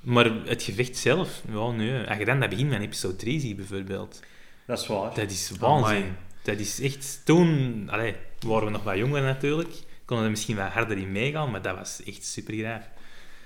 Maar 0.01 0.31
het 0.45 0.63
gevecht 0.63 0.97
zelf, 0.97 1.41
ja, 1.51 1.71
nee. 1.71 2.07
Als 2.07 2.17
je 2.17 2.25
dan 2.25 2.39
dat 2.39 2.49
begin 2.49 2.71
van 2.71 2.81
episode 2.81 3.15
3 3.15 3.39
ziet, 3.39 3.55
bijvoorbeeld, 3.55 4.19
dat 4.65 4.79
is 4.79 4.87
waar. 4.87 5.13
dat 5.15 5.31
is 5.31 5.51
waanzin. 5.59 6.15
Dat 6.41 6.59
is 6.59 6.79
echt... 6.81 7.21
Toen 7.23 7.87
allee, 7.91 8.15
waren 8.45 8.65
we 8.65 8.71
nog 8.71 8.83
wat 8.83 8.97
jonger 8.97 9.21
natuurlijk, 9.21 9.69
konden 10.05 10.25
we 10.25 10.31
misschien 10.31 10.55
wat 10.55 10.67
harder 10.69 10.97
in 10.97 11.11
meegaan, 11.11 11.51
maar 11.51 11.61
dat 11.61 11.77
was 11.77 12.03
echt 12.05 12.25
super 12.25 12.53
graaf. 12.53 12.83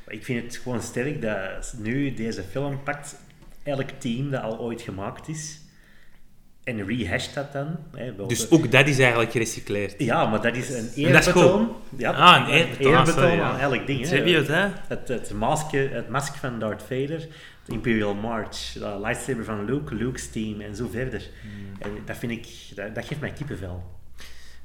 Ik 0.07 0.25
vind 0.25 0.43
het 0.43 0.61
gewoon 0.63 0.81
sterk 0.81 1.21
dat 1.21 1.75
nu 1.77 2.13
deze 2.13 2.43
film 2.43 2.83
pakt 2.83 3.15
elk 3.63 3.89
team 3.89 4.31
dat 4.31 4.41
al 4.41 4.59
ooit 4.59 4.81
gemaakt 4.81 5.27
is 5.27 5.59
en 6.63 6.87
rehasht 6.87 7.33
dat 7.33 7.53
dan. 7.53 7.77
Hè, 7.95 8.25
Dus 8.27 8.49
ook 8.51 8.71
dat 8.71 8.87
is 8.87 8.99
eigenlijk 8.99 9.31
gerecycleerd. 9.31 9.95
Ja, 9.97 10.25
maar 10.25 10.41
dat 10.41 10.55
is 10.55 10.69
een 10.69 11.05
En 11.05 11.11
dat 11.13 11.21
is 11.21 11.27
eerbetoon. 11.27 11.75
Ja, 11.97 12.11
Ah, 12.11 12.47
een 12.47 12.53
eerbetoon, 12.53 12.93
eerbetoon 12.93 13.13
sorry, 13.13 13.35
ja. 13.35 13.49
aan 13.49 13.59
elk 13.59 13.87
ding. 13.87 14.07
hè. 14.09 14.17
Het, 14.17 14.47
hè? 14.47 14.67
Het, 14.87 15.07
het, 15.07 15.33
maskje, 15.33 15.77
het 15.91 16.09
mask 16.09 16.35
van 16.35 16.59
Darth 16.59 16.81
Vader, 16.81 17.19
de 17.19 17.27
Imperial 17.67 18.13
March, 18.13 18.73
de 18.73 18.99
lightsaber 18.99 19.43
van 19.43 19.65
Luke, 19.65 19.95
Luke's 19.95 20.29
team 20.31 20.61
en 20.61 20.75
zo 20.75 20.87
verder. 20.91 21.29
Hmm. 21.41 21.81
En 21.81 22.01
dat 22.05 22.17
vind 22.17 22.31
ik, 22.31 22.75
dat, 22.75 22.95
dat 22.95 23.05
geeft 23.05 23.21
mij 23.21 23.31
kippenvel. 23.31 23.83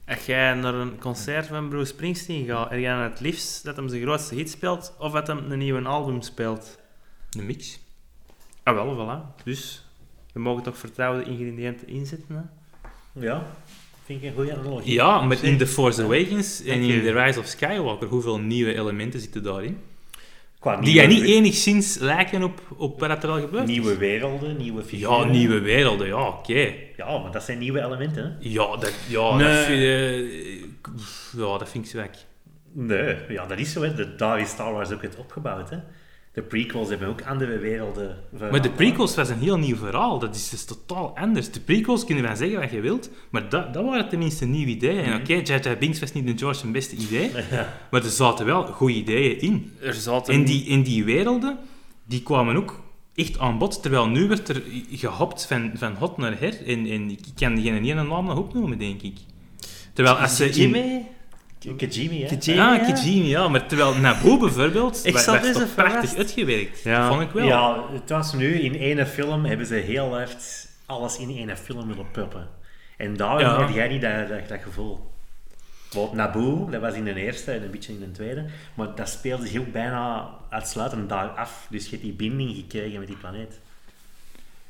Als 0.06 0.26
jij 0.26 0.54
naar 0.54 0.74
een 0.74 0.98
concert 0.98 1.46
van 1.46 1.68
Bruce 1.68 1.92
Springsteen 1.92 2.46
gaat, 2.46 2.70
er 2.70 2.80
jij 2.80 2.94
dan 2.94 3.02
het 3.02 3.20
liefst 3.20 3.64
dat 3.64 3.76
hem 3.76 3.88
zijn 3.88 4.02
grootste 4.02 4.34
hit 4.34 4.50
speelt 4.50 4.94
of 4.98 5.12
dat 5.12 5.26
hem 5.26 5.50
een 5.50 5.58
nieuwe 5.58 5.82
album 5.82 6.22
speelt? 6.22 6.78
Een 7.30 7.46
mix. 7.46 7.80
Ah, 8.62 8.74
wel, 8.74 8.96
voilà. 8.96 9.42
Dus, 9.44 9.84
we 10.32 10.40
mogen 10.40 10.62
toch 10.62 10.78
vertrouwde 10.78 11.24
ingrediënten 11.24 11.88
inzetten, 11.88 12.34
hè? 12.34 12.42
Ja, 13.26 13.46
vind 14.04 14.22
ik 14.22 14.28
een 14.28 14.34
goede 14.34 14.56
analogie. 14.56 14.92
Ja, 14.92 15.20
maar 15.20 15.44
in 15.44 15.58
The 15.58 15.66
Force 15.66 16.02
Awakens 16.02 16.62
en 16.62 16.80
in. 16.80 17.02
The 17.02 17.22
Rise 17.22 17.38
of 17.38 17.46
Skywalker, 17.46 18.08
hoeveel 18.08 18.38
nieuwe 18.38 18.74
elementen 18.74 19.20
zitten 19.20 19.42
daarin? 19.42 19.78
Qua 20.60 20.76
Die 20.76 20.94
jij 20.94 21.06
niet 21.06 21.24
enigszins 21.24 21.98
lijken 21.98 22.42
op, 22.42 22.60
op 22.76 23.00
wat 23.00 23.22
er 23.24 23.30
al 23.30 23.40
gebeurt. 23.40 23.66
Nieuwe 23.66 23.96
werelden, 23.96 24.56
nieuwe 24.56 24.82
figuren. 24.82 25.16
Ja, 25.18 25.24
nieuwe 25.24 25.60
werelden, 25.60 26.06
ja, 26.06 26.26
oké. 26.28 26.72
Ja, 26.96 27.18
maar 27.18 27.30
dat 27.32 27.42
zijn 27.42 27.58
nieuwe 27.58 27.80
elementen. 27.84 28.24
Hè? 28.24 28.30
Ja, 28.48 28.76
dat, 28.76 28.94
ja, 29.08 29.34
Nee. 29.36 29.46
dat 29.48 29.64
vind, 29.64 29.82
eh, 29.82 31.40
ja, 31.40 31.58
dat 31.58 31.68
vind 31.68 31.84
ik 31.84 31.90
zwak. 31.90 32.10
Nee, 32.72 33.16
ja, 33.28 33.46
dat 33.46 33.58
is 33.58 33.72
zo. 33.72 33.82
Hè. 33.82 33.94
De, 33.94 34.14
daar 34.16 34.40
is 34.40 34.48
Star 34.48 34.72
Wars 34.72 34.90
ook 34.92 35.02
het 35.02 35.16
opgebouwd. 35.16 35.70
Hè. 35.70 35.76
De 36.32 36.42
prequels 36.42 36.88
hebben 36.88 37.08
ook 37.08 37.22
andere 37.22 37.58
werelden. 37.58 38.16
Maar 38.38 38.62
de 38.62 38.70
prequels 38.70 39.14
was 39.14 39.28
een 39.28 39.38
heel 39.38 39.58
nieuw 39.58 39.76
verhaal. 39.76 40.18
Dat 40.18 40.34
is 40.34 40.48
dus 40.48 40.64
totaal 40.64 41.16
anders. 41.16 41.50
De 41.50 41.60
prequels 41.60 42.04
kunnen 42.04 42.24
wel 42.24 42.36
zeggen 42.36 42.60
wat 42.60 42.70
je 42.70 42.80
wilt, 42.80 43.10
maar 43.30 43.48
dat, 43.48 43.74
dat 43.74 43.84
waren 43.84 44.08
tenminste 44.08 44.44
nieuwe 44.44 44.70
ideeën. 44.70 45.04
En 45.04 45.20
oké, 45.20 45.34
J.J. 45.34 45.76
Binks 45.78 46.00
was 46.00 46.12
niet 46.12 46.26
de 46.26 46.38
George 46.38 46.58
zijn 46.58 46.72
beste 46.72 46.96
idee, 46.96 47.30
maar 47.90 48.04
er 48.04 48.10
zaten 48.10 48.46
wel 48.46 48.66
goede 48.66 48.94
ideeën 48.94 49.40
in. 49.40 49.72
Er 49.80 49.94
zaten... 49.94 50.34
En 50.34 50.44
die, 50.44 50.64
in 50.64 50.82
die 50.82 51.04
werelden, 51.04 51.58
die 52.06 52.22
kwamen 52.22 52.56
ook 52.56 52.80
echt 53.14 53.38
aan 53.38 53.58
bod. 53.58 53.82
Terwijl 53.82 54.08
nu 54.08 54.28
werd 54.28 54.48
er 54.48 54.62
gehopt 54.90 55.46
van, 55.46 55.70
van 55.74 55.94
hot 55.94 56.16
naar 56.16 56.38
her. 56.38 56.66
En, 56.66 56.86
en 56.86 57.10
ik 57.10 57.20
kan 57.34 57.62
geen 57.62 57.84
ene 57.84 58.02
naam 58.02 58.26
nog 58.26 58.38
opnoemen, 58.38 58.78
denk 58.78 59.02
ik. 59.02 59.18
Terwijl 59.92 60.16
als 60.16 60.36
ze 60.36 60.48
in... 60.48 61.06
Kijimi, 61.76 62.22
hè? 62.22 62.26
Kijimi, 62.36 62.60
Ah, 62.60 62.76
ja. 62.76 62.92
Kijimi, 62.92 63.28
ja. 63.28 63.48
Maar 63.48 63.66
terwijl 63.66 63.94
Naboo 63.94 64.38
bijvoorbeeld, 64.38 65.00
Ik 65.06 65.12
werd 65.18 65.42
deze 65.42 65.52
toch 65.52 65.74
prachtig 65.74 65.98
verrast. 65.98 66.16
uitgewerkt. 66.16 66.82
Ja. 66.82 67.08
Vond 67.08 67.20
ik 67.22 67.30
wel. 67.30 67.46
Ja, 67.46 67.84
het 67.92 68.08
was 68.10 68.32
nu 68.34 68.60
in 68.60 68.74
ene 68.74 69.06
film 69.06 69.44
hebben 69.44 69.66
ze 69.66 69.74
heel 69.74 70.14
hard 70.16 70.68
alles 70.86 71.18
in 71.18 71.28
ene 71.30 71.56
film 71.56 71.86
willen 71.88 72.10
puppen. 72.10 72.48
En 72.96 73.16
daarom 73.16 73.38
Ja. 73.40 73.58
heb 73.60 73.74
jij 73.74 73.88
niet 73.88 74.00
dat, 74.00 74.28
dat, 74.28 74.48
dat 74.48 74.60
gevoel. 74.62 75.08
Bijvoorbeeld 75.82 76.16
Naboo, 76.16 76.70
dat 76.70 76.80
was 76.80 76.94
in 76.94 77.04
de 77.04 77.14
eerste 77.14 77.52
en 77.52 77.62
een 77.62 77.70
beetje 77.70 77.92
in 77.92 78.00
de 78.00 78.10
tweede, 78.10 78.44
maar 78.74 78.94
dat 78.94 79.08
speelde 79.08 79.46
zich 79.46 79.60
ook 79.60 79.72
bijna 79.72 80.28
uitsluitend 80.48 81.08
daar 81.08 81.28
af. 81.28 81.66
Dus 81.70 81.84
je 81.84 81.90
hebt 81.90 82.02
die 82.02 82.12
binding 82.12 82.54
gekregen 82.54 82.98
met 82.98 83.08
die 83.08 83.16
planeet. 83.16 83.58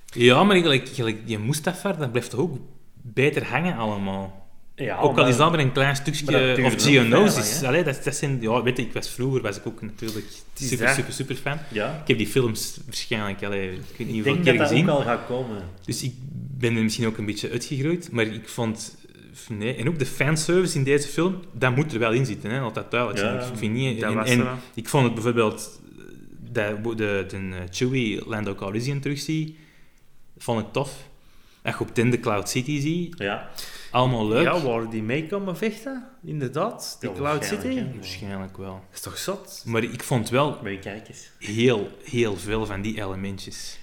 Ja, 0.07 0.45
maar 0.45 0.57
gelijk, 0.57 0.89
gelijk 0.89 1.27
die 1.27 1.39
Mustafar, 1.39 1.97
dat 1.99 2.11
blijft 2.11 2.31
toch 2.31 2.41
ook 2.41 2.59
beter 2.95 3.45
hangen 3.47 3.77
allemaal. 3.77 4.40
Ja, 4.85 4.99
ook 4.99 5.19
al 5.19 5.27
is 5.27 5.37
dat 5.37 5.51
maar 5.51 5.61
een 5.61 5.73
klein 5.73 5.97
stukje 5.97 6.25
dat 6.57 6.65
of 6.65 6.83
Geonosis. 6.83 7.63
Allee, 7.63 7.85
dat, 7.85 8.05
dat 8.05 8.15
zijn, 8.15 8.39
ja, 8.41 8.63
weet 8.63 8.77
je, 8.77 8.83
ik 8.83 8.93
was 8.93 9.11
vroeger 9.11 9.43
was 9.43 9.57
ik 9.57 9.67
ook 9.67 9.83
natuurlijk 9.83 10.27
super, 10.55 10.87
dat. 10.87 10.95
super, 10.95 11.13
super 11.13 11.37
fan. 11.37 11.59
Ja. 11.69 12.01
Ik 12.03 12.09
heb 12.09 12.19
die 12.19 12.27
films 12.27 12.79
waarschijnlijk 12.85 13.45
allee, 13.45 13.71
ik 13.73 13.79
weet 13.97 13.99
niet 13.99 14.09
Ik 14.09 14.15
hoeveel 14.15 14.33
denk 14.33 14.45
keer 14.45 14.53
dat 14.53 14.61
dat 14.63 14.69
gezien. 14.69 14.91
ook 14.91 14.97
al 14.99 15.03
gaat 15.05 15.27
komen. 15.27 15.63
Dus 15.85 16.03
ik 16.03 16.15
ben 16.59 16.77
er 16.77 16.83
misschien 16.83 17.07
ook 17.07 17.19
een 17.19 17.27
beetje 17.27 17.51
uitgegroeid, 17.51 18.11
maar 18.13 18.25
ik 18.27 18.49
vond... 18.49 18.99
Nee, 19.49 19.75
en 19.75 19.89
ook 19.89 19.99
de 19.99 20.07
fanservice 20.07 20.77
in 20.79 20.85
deze 20.85 21.09
film, 21.09 21.41
dat 21.53 21.77
moet 21.77 21.93
er 21.93 21.99
wel 21.99 22.13
in 22.13 22.27
zitten, 22.27 22.51
hè, 22.51 22.73
dat 22.73 22.91
duidelijk 22.91 23.21
zijn. 23.21 23.35
Ja, 23.35 23.41
ik, 23.41 23.57
vind 23.57 23.75
niet, 23.75 24.01
dat 24.01 24.11
en, 24.11 24.17
was 24.17 24.29
en 24.31 24.45
wel. 24.45 24.55
ik 24.75 24.89
vond 24.89 25.05
het 25.05 25.15
bijvoorbeeld, 25.15 25.81
dat 26.51 26.83
de, 26.85 26.95
de, 26.95 27.25
de 27.29 27.37
eh, 27.37 27.63
Chewie 27.71 28.29
Lando 28.29 28.55
Calrissian 28.55 29.01
terugzie, 29.01 29.57
vond 30.39 30.61
ik 30.61 30.73
tof. 30.73 30.93
Dat 31.63 31.75
je 31.79 31.81
op 31.81 31.95
den 31.95 32.11
de 32.11 32.21
Cloud 32.21 32.49
City 32.49 32.81
ziet, 32.81 33.15
Ja, 33.19 33.51
allemaal 33.91 34.29
leuk. 34.29 34.45
Ja, 34.45 34.61
waar 34.61 34.91
die 34.91 35.03
mee 35.03 35.27
komen 35.27 35.57
vechten, 35.57 36.09
inderdaad. 36.25 36.97
Die 37.01 37.11
Ja, 37.11 37.17
Cloud 37.17 37.45
City. 37.45 37.75
hè. 37.75 37.91
Waarschijnlijk 37.95 38.57
wel. 38.57 38.73
Dat 38.89 38.95
is 38.95 39.01
toch 39.01 39.19
zot? 39.19 39.63
Maar 39.67 39.83
ik 39.83 40.03
vond 40.03 40.29
wel 40.29 40.59
heel, 41.39 41.91
heel 42.05 42.37
veel 42.37 42.67
van 42.67 42.81
die 42.81 43.03
elementjes. 43.03 43.79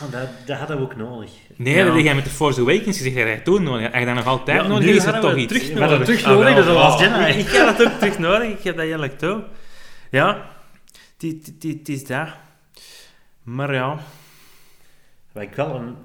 Ja, 0.00 0.06
dat, 0.06 0.28
dat 0.46 0.58
hadden 0.58 0.76
we 0.76 0.82
ook 0.82 0.96
nodig. 0.96 1.30
Nee, 1.56 1.74
Ja. 1.76 1.84
dat 1.84 1.94
heb 1.94 2.04
jij 2.04 2.14
met 2.14 2.24
de 2.24 2.30
Force 2.30 2.60
Awakens 2.60 2.96
gezegd, 2.96 3.14
dat 3.16 3.24
jij 3.24 3.40
toen 3.40 3.62
nodig 3.62 3.82
had. 3.82 3.90
Heb 3.92 4.00
je 4.00 4.06
dat 4.06 4.14
nog 4.14 4.26
altijd 4.26 4.62
Ja, 4.62 4.66
nodig? 4.68 4.84
nu 4.86 4.92
Is 4.94 5.04
we 5.04 5.18
toch 5.18 5.36
iets? 5.36 5.52
terug 5.52 5.78
hadden 5.78 6.04
terug 6.04 6.22
Ah, 6.24 6.30
nodig, 6.32 6.54
wel. 6.54 6.64
dat 6.64 6.74
was 6.74 6.92
Ah, 6.94 7.00
Jedi. 7.26 7.38
Ik 7.42 7.48
heb 7.48 7.76
dat 7.76 7.86
ook 7.86 7.98
terug 7.98 8.18
nodig. 8.18 8.48
Ik 8.48 8.62
heb 8.62 8.74
dat 8.74 8.78
eigenlijk 8.82 9.18
toe. 9.18 9.44
Ja, 10.10 10.50
het 11.18 11.88
is- 11.88 12.04
dat. 12.06 12.28
Maar 13.42 13.74
ja, 13.74 13.98
Wat 15.32 15.42
ik 15.42 15.54
wel 15.54 15.74
een 15.74 15.96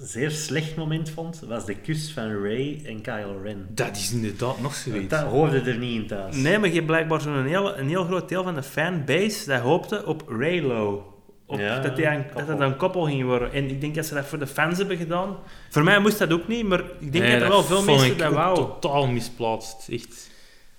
zeer 0.00 0.30
slecht 0.30 0.76
moment 0.76 1.10
vond, 1.10 1.40
was 1.48 1.64
de 1.66 1.74
kus 1.74 2.12
van 2.12 2.42
Ray 2.42 2.82
en 2.84 3.00
Kylo 3.00 3.40
Ren. 3.42 3.66
Dat 3.68 3.96
is 3.96 4.12
inderdaad 4.12 4.60
nog 4.60 4.74
zoiets. 4.74 5.08
Dat 5.08 5.22
hoorde 5.22 5.60
er 5.60 5.78
niet 5.78 6.00
in 6.02 6.06
thuis. 6.06 6.36
nee, 6.36 6.58
maar 6.58 6.68
je 6.68 6.74
hebt 6.74 6.86
blijkbaar 6.86 7.20
zo'n 7.20 7.46
heel, 7.46 7.78
een 7.78 7.88
heel 7.88 8.04
groot 8.04 8.28
deel 8.28 8.42
van 8.42 8.54
de 8.54 8.62
fanbase 8.62 9.46
dat 9.46 9.60
hoopte 9.60 10.06
op 10.06 10.24
Raylo. 10.28 11.10
Op, 11.46 11.58
Ja, 11.58 11.80
dat, 11.80 11.96
die 11.96 12.06
een, 12.06 12.24
dat 12.34 12.48
het 12.48 12.60
een 12.60 12.76
koppel 12.76 13.04
ging 13.04 13.22
worden. 13.24 13.52
En 13.52 13.68
ik 13.70 13.80
denk 13.80 13.94
dat 13.94 14.06
ze 14.06 14.14
dat 14.14 14.24
voor 14.26 14.38
de 14.38 14.46
fans 14.46 14.78
hebben 14.78 14.96
gedaan. 14.96 15.36
Voor 15.70 15.84
mij 15.84 15.98
moest 15.98 16.18
dat 16.18 16.32
ook 16.32 16.48
niet, 16.48 16.64
maar 16.66 16.80
ik 17.00 17.12
denk 17.12 17.24
Nee, 17.24 17.32
dat 17.32 17.42
er 17.42 17.48
wel 17.48 17.62
veel 17.62 17.82
mensen 17.84 18.18
dat 18.18 18.28
ook 18.28 18.34
wou. 18.34 18.54
totaal 18.56 19.06
misplaatst. 19.06 19.88
Echt. 19.88 20.30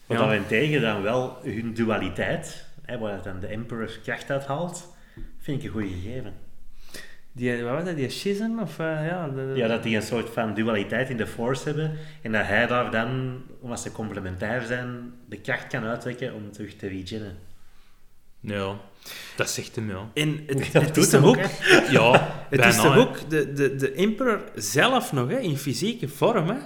Maar 0.06 0.18
Ja. 0.18 0.24
daarentegen 0.26 0.82
dan 0.82 1.02
wel 1.02 1.38
hun 1.44 1.74
dualiteit, 1.74 2.66
hè, 2.86 2.98
waar 3.00 3.22
dan 3.24 3.40
de 3.40 3.48
Emperor 3.48 4.00
kracht 4.04 4.30
uit 4.32 4.46
haalt, 4.46 4.94
vind 5.42 5.58
ik 5.60 5.66
een 5.66 5.72
goede 5.72 5.88
gegeven. 6.04 6.34
Die, 7.38 7.64
wat 7.64 7.74
was 7.74 7.84
dat, 7.86 7.96
die 7.96 8.10
schism? 8.10 8.60
Of, 8.62 8.80
eh, 8.80 9.06
ja, 9.08 9.28
de- 9.28 9.52
Ja, 9.56 9.68
dat 9.68 9.84
die 9.84 9.96
een 9.96 10.02
soort 10.02 10.30
van 10.30 10.54
dualiteit 10.54 11.10
in 11.10 11.18
de 11.18 11.28
Force 11.28 11.64
hebben 11.64 11.92
en 12.22 12.32
dat 12.32 12.46
hij 12.46 12.68
daar 12.68 12.92
dan, 12.92 13.42
omdat 13.60 13.80
ze 13.80 13.92
complementair 13.92 14.62
zijn, 14.62 15.14
de 15.30 15.38
kracht 15.42 15.68
kan 15.68 15.84
uitwekken 15.84 16.34
om 16.34 16.52
terug 16.52 16.76
te 16.76 16.88
regenen. 16.88 17.38
Ja, 18.40 18.76
dat 19.36 19.50
zegt 19.50 19.76
hem, 19.76 19.90
ja. 19.90 20.10
En 20.14 20.44
het, 20.48 20.66
Ja, 20.74 20.80
het 20.82 20.96
doet 20.96 21.06
is 21.06 21.12
hem 21.12 21.24
ook, 21.24 21.38
ook... 21.38 21.44
Ja, 21.90 22.12
Het 22.50 22.60
bijna, 22.60 22.68
is 22.68 22.76
toch 22.82 22.98
ook 22.98 23.30
de, 23.30 23.54
de, 23.54 23.76
de 23.76 23.92
emperor 23.92 24.42
zelf 24.56 25.12
nog, 25.14 25.30
hè, 25.30 25.38
in 25.40 25.58
fysieke 25.58 26.08
vorm, 26.08 26.50
hè? 26.50 26.58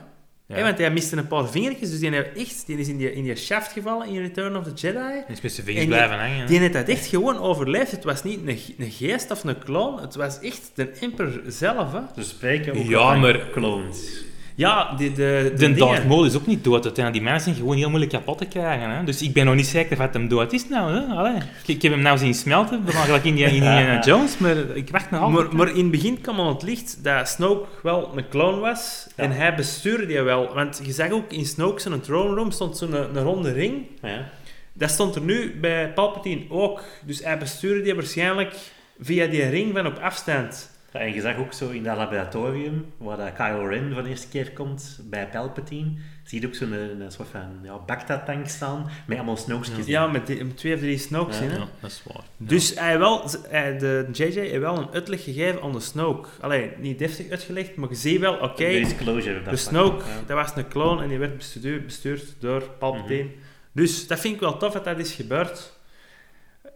Ja. 0.58 0.64
Want 0.64 0.78
hij 0.78 0.92
miste 0.92 1.18
een 1.18 1.28
paar 1.28 1.50
vingertjes, 1.50 1.90
dus 1.90 2.00
die, 2.00 2.10
heeft 2.12 2.38
echt, 2.38 2.64
die 2.68 2.78
is 2.78 2.88
in 2.88 2.98
die, 2.98 3.14
in 3.14 3.24
die 3.24 3.36
shaft 3.36 3.72
gevallen 3.72 4.08
in 4.08 4.22
Return 4.22 4.56
of 4.56 4.64
the 4.64 4.74
Jedi. 4.74 4.98
Hij 5.00 5.24
is 5.28 5.42
met 5.42 5.52
zijn 5.52 5.66
vingers 5.66 5.86
die- 5.86 5.96
blijven 5.96 6.18
hangen. 6.20 6.40
hè. 6.40 6.46
Die 6.46 6.60
heeft 6.60 6.74
dat 6.74 6.88
echt 6.88 7.06
gewoon 7.06 7.38
overleefd. 7.38 7.92
Het 7.92 8.04
was 8.04 8.24
niet 8.24 8.40
een, 8.46 8.60
een 8.78 8.92
geest 8.92 9.32
of 9.32 9.44
een 9.44 9.60
clone, 9.60 10.02
het 10.02 10.16
was 10.16 10.40
echt 10.40 10.72
de 10.74 10.90
emperor 11.00 11.42
zelf, 11.48 11.92
hè? 11.92 12.00
Ze 12.22 12.30
spreken 12.30 12.74
ook 12.78 12.84
Ja, 12.88 13.16
maar- 13.16 13.50
clones. 13.52 14.24
Ja, 14.56 14.94
de, 14.98 15.12
de, 15.12 15.14
de, 15.14 15.54
De 15.56 15.74
Darth 15.74 15.94
dingen. 15.96 16.08
Maul 16.08 16.26
is 16.26 16.36
ook 16.36 16.48
niet 16.48 16.64
dood. 16.64 16.84
uiteindelijk. 16.84 17.14
Die 17.14 17.22
mensen 17.24 17.44
zijn 17.44 17.56
gewoon 17.56 17.78
heel 17.78 17.90
moeilijk 17.90 18.12
kapot 18.12 18.38
te 18.38 18.46
krijgen. 18.46 18.90
Hè? 18.90 19.04
Dus 19.04 19.22
ik 19.22 19.34
ben 19.34 19.46
nog 19.46 19.56
niet 19.56 19.68
zeker 19.68 19.98
wat 19.98 20.14
hem 20.14 20.28
dood 20.28 20.54
is 20.54 20.70
nou. 20.70 20.94
Hè? 20.94 21.16
Allee. 21.16 21.36
Ik, 21.36 21.68
ik 21.68 21.82
heb 21.82 21.92
hem 21.92 22.02
nou 22.02 22.18
zien 22.18 22.34
smelten, 22.34 22.84
gelijk 22.88 23.24
in 23.24 23.36
die 23.36 23.44
in 23.46 23.54
Indiana 23.54 24.00
Jones, 24.06 24.38
maar 24.38 24.56
ik 24.74 24.90
wacht 24.90 25.12
nog 25.12 25.22
altijd. 25.22 25.48
Maar, 25.52 25.56
maar 25.56 25.70
in 25.76 25.82
het 25.82 25.92
begin 25.92 26.22
kwam 26.22 26.40
aan 26.40 26.48
het 26.48 26.64
licht 26.64 27.04
dat 27.04 27.28
Snoke 27.28 27.68
wel 27.84 28.12
een 28.16 28.30
clone 28.30 28.60
was 28.60 29.08
Ja. 29.16 29.24
en 29.24 29.32
hij 29.32 29.56
bestuurde 29.56 30.06
die 30.06 30.22
wel. 30.22 30.54
Want 30.54 30.82
je 30.84 30.92
zag 30.92 31.12
ook 31.12 31.32
in 31.32 31.46
Snoke's 31.46 31.86
een 31.86 32.02
throne 32.02 32.36
room 32.36 32.52
stond 32.52 32.78
zo'n 32.78 32.94
een, 32.94 33.16
een 33.16 33.24
ronde 33.24 33.52
ring. 33.52 33.74
Ja. 34.02 34.30
Dat 34.74 34.90
stond 34.90 35.16
er 35.16 35.22
nu 35.22 35.58
bij 35.62 35.90
Palpatine 35.94 36.42
ook. 36.50 36.82
Dus 37.06 37.24
hij 37.24 37.38
bestuurde 37.38 37.82
die 37.82 37.96
waarschijnlijk 37.96 38.54
via 39.02 39.28
die 39.28 39.50
ring 39.50 39.74
van 39.76 39.86
op 39.86 40.00
afstand. 40.02 40.71
Ja, 40.94 41.00
en 41.00 41.14
je 41.14 41.22
zag 41.22 41.38
ook 41.38 41.54
zo 41.54 41.70
in 41.70 41.84
dat 41.84 41.98
laboratorium, 41.98 42.86
waar 42.98 43.18
dat 43.18 43.34
Kylo 43.34 43.66
Ren 43.66 43.94
voor 43.94 44.04
de 44.04 44.10
eerste 44.10 44.28
keer 44.28 44.52
komt, 44.52 45.00
bij 45.04 45.28
Palpatine, 45.28 45.92
zie 46.24 46.42
je 46.42 46.48
ook 46.48 46.56
zo'n 46.56 46.72
een, 46.72 47.02
een 47.02 47.12
soort 47.12 47.28
van 47.30 47.60
ja, 47.64 47.78
Bacta-tank 47.78 48.48
staan, 48.48 48.90
met 49.06 49.18
allemaal 49.18 49.38
snokesjes. 49.38 49.86
Ja, 49.86 50.08
met, 50.08 50.28
die, 50.28 50.44
met 50.46 50.58
twee 50.58 50.74
of 50.74 50.80
drie 50.80 50.98
Snokes 50.98 51.38
Ja. 51.38 51.44
in. 51.44 51.50
Hè? 51.50 51.58
Ja, 51.58 51.68
dat 51.80 51.92
is 51.92 52.04
waar. 52.08 52.24
Dus 52.38 52.80
hij 52.80 53.00
wel, 53.00 53.30
hij, 53.48 53.78
de 53.78 54.08
JJ 54.12 54.24
heeft 54.40 54.58
wel 54.60 54.78
een 54.78 54.90
uitleg 54.94 55.24
gegeven 55.24 55.62
aan 55.62 55.72
de 55.72 55.80
Snoke. 55.80 56.30
Allee, 56.42 56.72
niet 56.78 57.00
deftig 57.00 57.30
uitgelegd, 57.30 57.76
maar 57.76 57.90
je 57.90 57.96
ziet 57.96 58.20
wel, 58.20 58.34
oké, 58.34 58.66
de 58.70 59.42
vlak. 59.44 59.58
Snoke, 59.58 60.06
Ja. 60.06 60.16
dat 60.28 60.38
was 60.38 60.56
een 60.56 60.68
clone 60.68 61.04
en 61.04 61.10
die 61.10 61.18
werd 61.18 61.38
bestuurd, 61.38 61.86
bestuurd 61.86 62.36
door 62.40 62.62
Palpatine. 62.80 63.24
Mhm. 63.24 63.34
Dus 63.72 64.08
dat 64.08 64.20
vind 64.20 64.34
ik 64.34 64.40
wel 64.40 64.58
tof 64.58 64.74
dat 64.74 64.84
dat 64.84 65.00
is 65.00 65.14
gebeurd. 65.14 65.80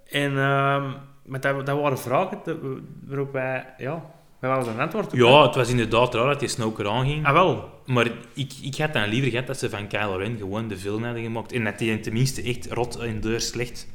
En 0.09 0.37
ehm, 0.37 0.91
maar 1.25 1.39
dat, 1.39 1.65
dat 1.65 1.79
waren 1.81 1.99
vragen 1.99 2.41
te- 2.43 2.81
waarop 3.05 3.31
wij, 3.33 3.65
ja, 3.77 4.01
wij 4.39 4.49
hadden 4.51 4.73
een 4.73 4.79
antwoord 4.79 5.05
op. 5.05 5.13
Ja, 5.19 5.43
het 5.45 5.55
was 5.55 5.69
inderdaad 5.69 6.13
raar 6.13 6.25
dat 6.27 6.39
die 6.39 6.49
Snoke 6.49 6.83
eraan 6.83 7.05
ging. 7.07 7.25
Ah, 7.25 7.33
wel. 7.33 7.69
Maar 7.85 8.07
ik, 8.33 8.53
ik 8.61 8.75
had 8.77 8.93
dan 8.93 9.07
liever 9.09 9.29
gehad 9.31 9.47
dat 9.47 9.57
ze 9.59 9.69
van 9.69 9.87
Kylo 9.87 10.15
Ren 10.15 10.37
gewoon 10.37 10.67
de 10.67 10.77
film 10.77 11.03
hadden 11.03 11.23
gemaakt. 11.23 11.51
En 11.51 11.63
dat 11.63 11.77
die 11.77 11.99
tenminste 11.99 12.41
echt 12.43 12.71
rot 12.71 12.95
en 12.95 13.21
deur 13.21 13.41
slecht 13.41 13.87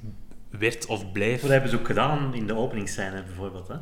werd 0.51 0.87
of 0.87 1.13
bleef. 1.13 1.41
Dat 1.41 1.51
hebben 1.51 1.71
ze 1.71 1.79
ook 1.79 1.87
gedaan 1.87 2.35
in 2.35 2.47
de 2.47 2.55
openingsscène 2.57 3.23
bijvoorbeeld. 3.27 3.69
Hè. 3.69 3.75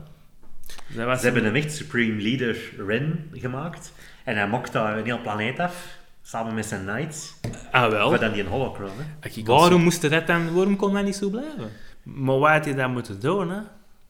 Ze 1.17 1.25
hebben 1.25 1.45
hem 1.45 1.55
echt 1.55 1.73
Supreme 1.73 2.23
Leader 2.23 2.57
Ren 2.87 3.31
gemaakt. 3.33 3.93
En 4.25 4.37
hij 4.37 4.49
mokt 4.49 4.73
daar 4.73 4.99
een 4.99 5.05
heel 5.05 5.21
planeet 5.21 5.59
af, 5.59 5.87
samen 6.23 6.55
met 6.55 6.67
zijn 6.67 6.85
knights. 6.87 7.35
Ah 7.71 7.91
wel. 7.91 8.11
Maar 8.11 8.21
dan 8.21 8.33
die 8.33 8.43
een 8.43 8.49
holocron. 8.49 8.91
Hè. 9.21 9.43
Waarom 9.45 9.83
moest 9.83 10.11
dat 10.11 10.27
dan, 10.27 10.55
waarom 10.55 10.77
kon 10.77 10.95
dat 10.95 11.05
niet 11.05 11.17
zo 11.17 11.29
blijven? 11.31 11.71
Maar 12.15 12.39
wat 12.39 12.51
had 12.51 12.65
hij 12.65 12.75
dan 12.75 12.93
moeten 12.93 13.21
doen, 13.21 13.51
hè? 13.51 13.61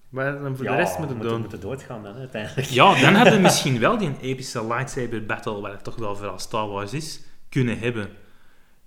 Wat 0.08 0.24
had 0.24 0.34
hij 0.34 0.42
dan 0.42 0.56
voor 0.56 0.64
de 0.64 0.74
rest 0.74 0.98
moeten 0.98 1.18
doen? 1.18 1.40
moeten 1.40 1.60
doodgaan 1.60 2.02
dan, 2.02 2.12
hè, 2.12 2.18
uiteindelijk. 2.18 2.66
Ja, 2.66 3.00
dan 3.00 3.14
hadden 3.14 3.32
we 3.34 3.40
misschien 3.48 3.78
wel 3.78 3.98
die 3.98 4.10
epische 4.20 4.66
lightsaber 4.66 5.26
battle, 5.26 5.60
wat 5.60 5.70
het 5.70 5.84
toch 5.84 5.96
wel 5.96 6.16
vooral 6.16 6.38
Star 6.38 6.68
Wars 6.68 6.92
is, 6.92 7.20
kunnen 7.48 7.78
hebben. 7.78 8.08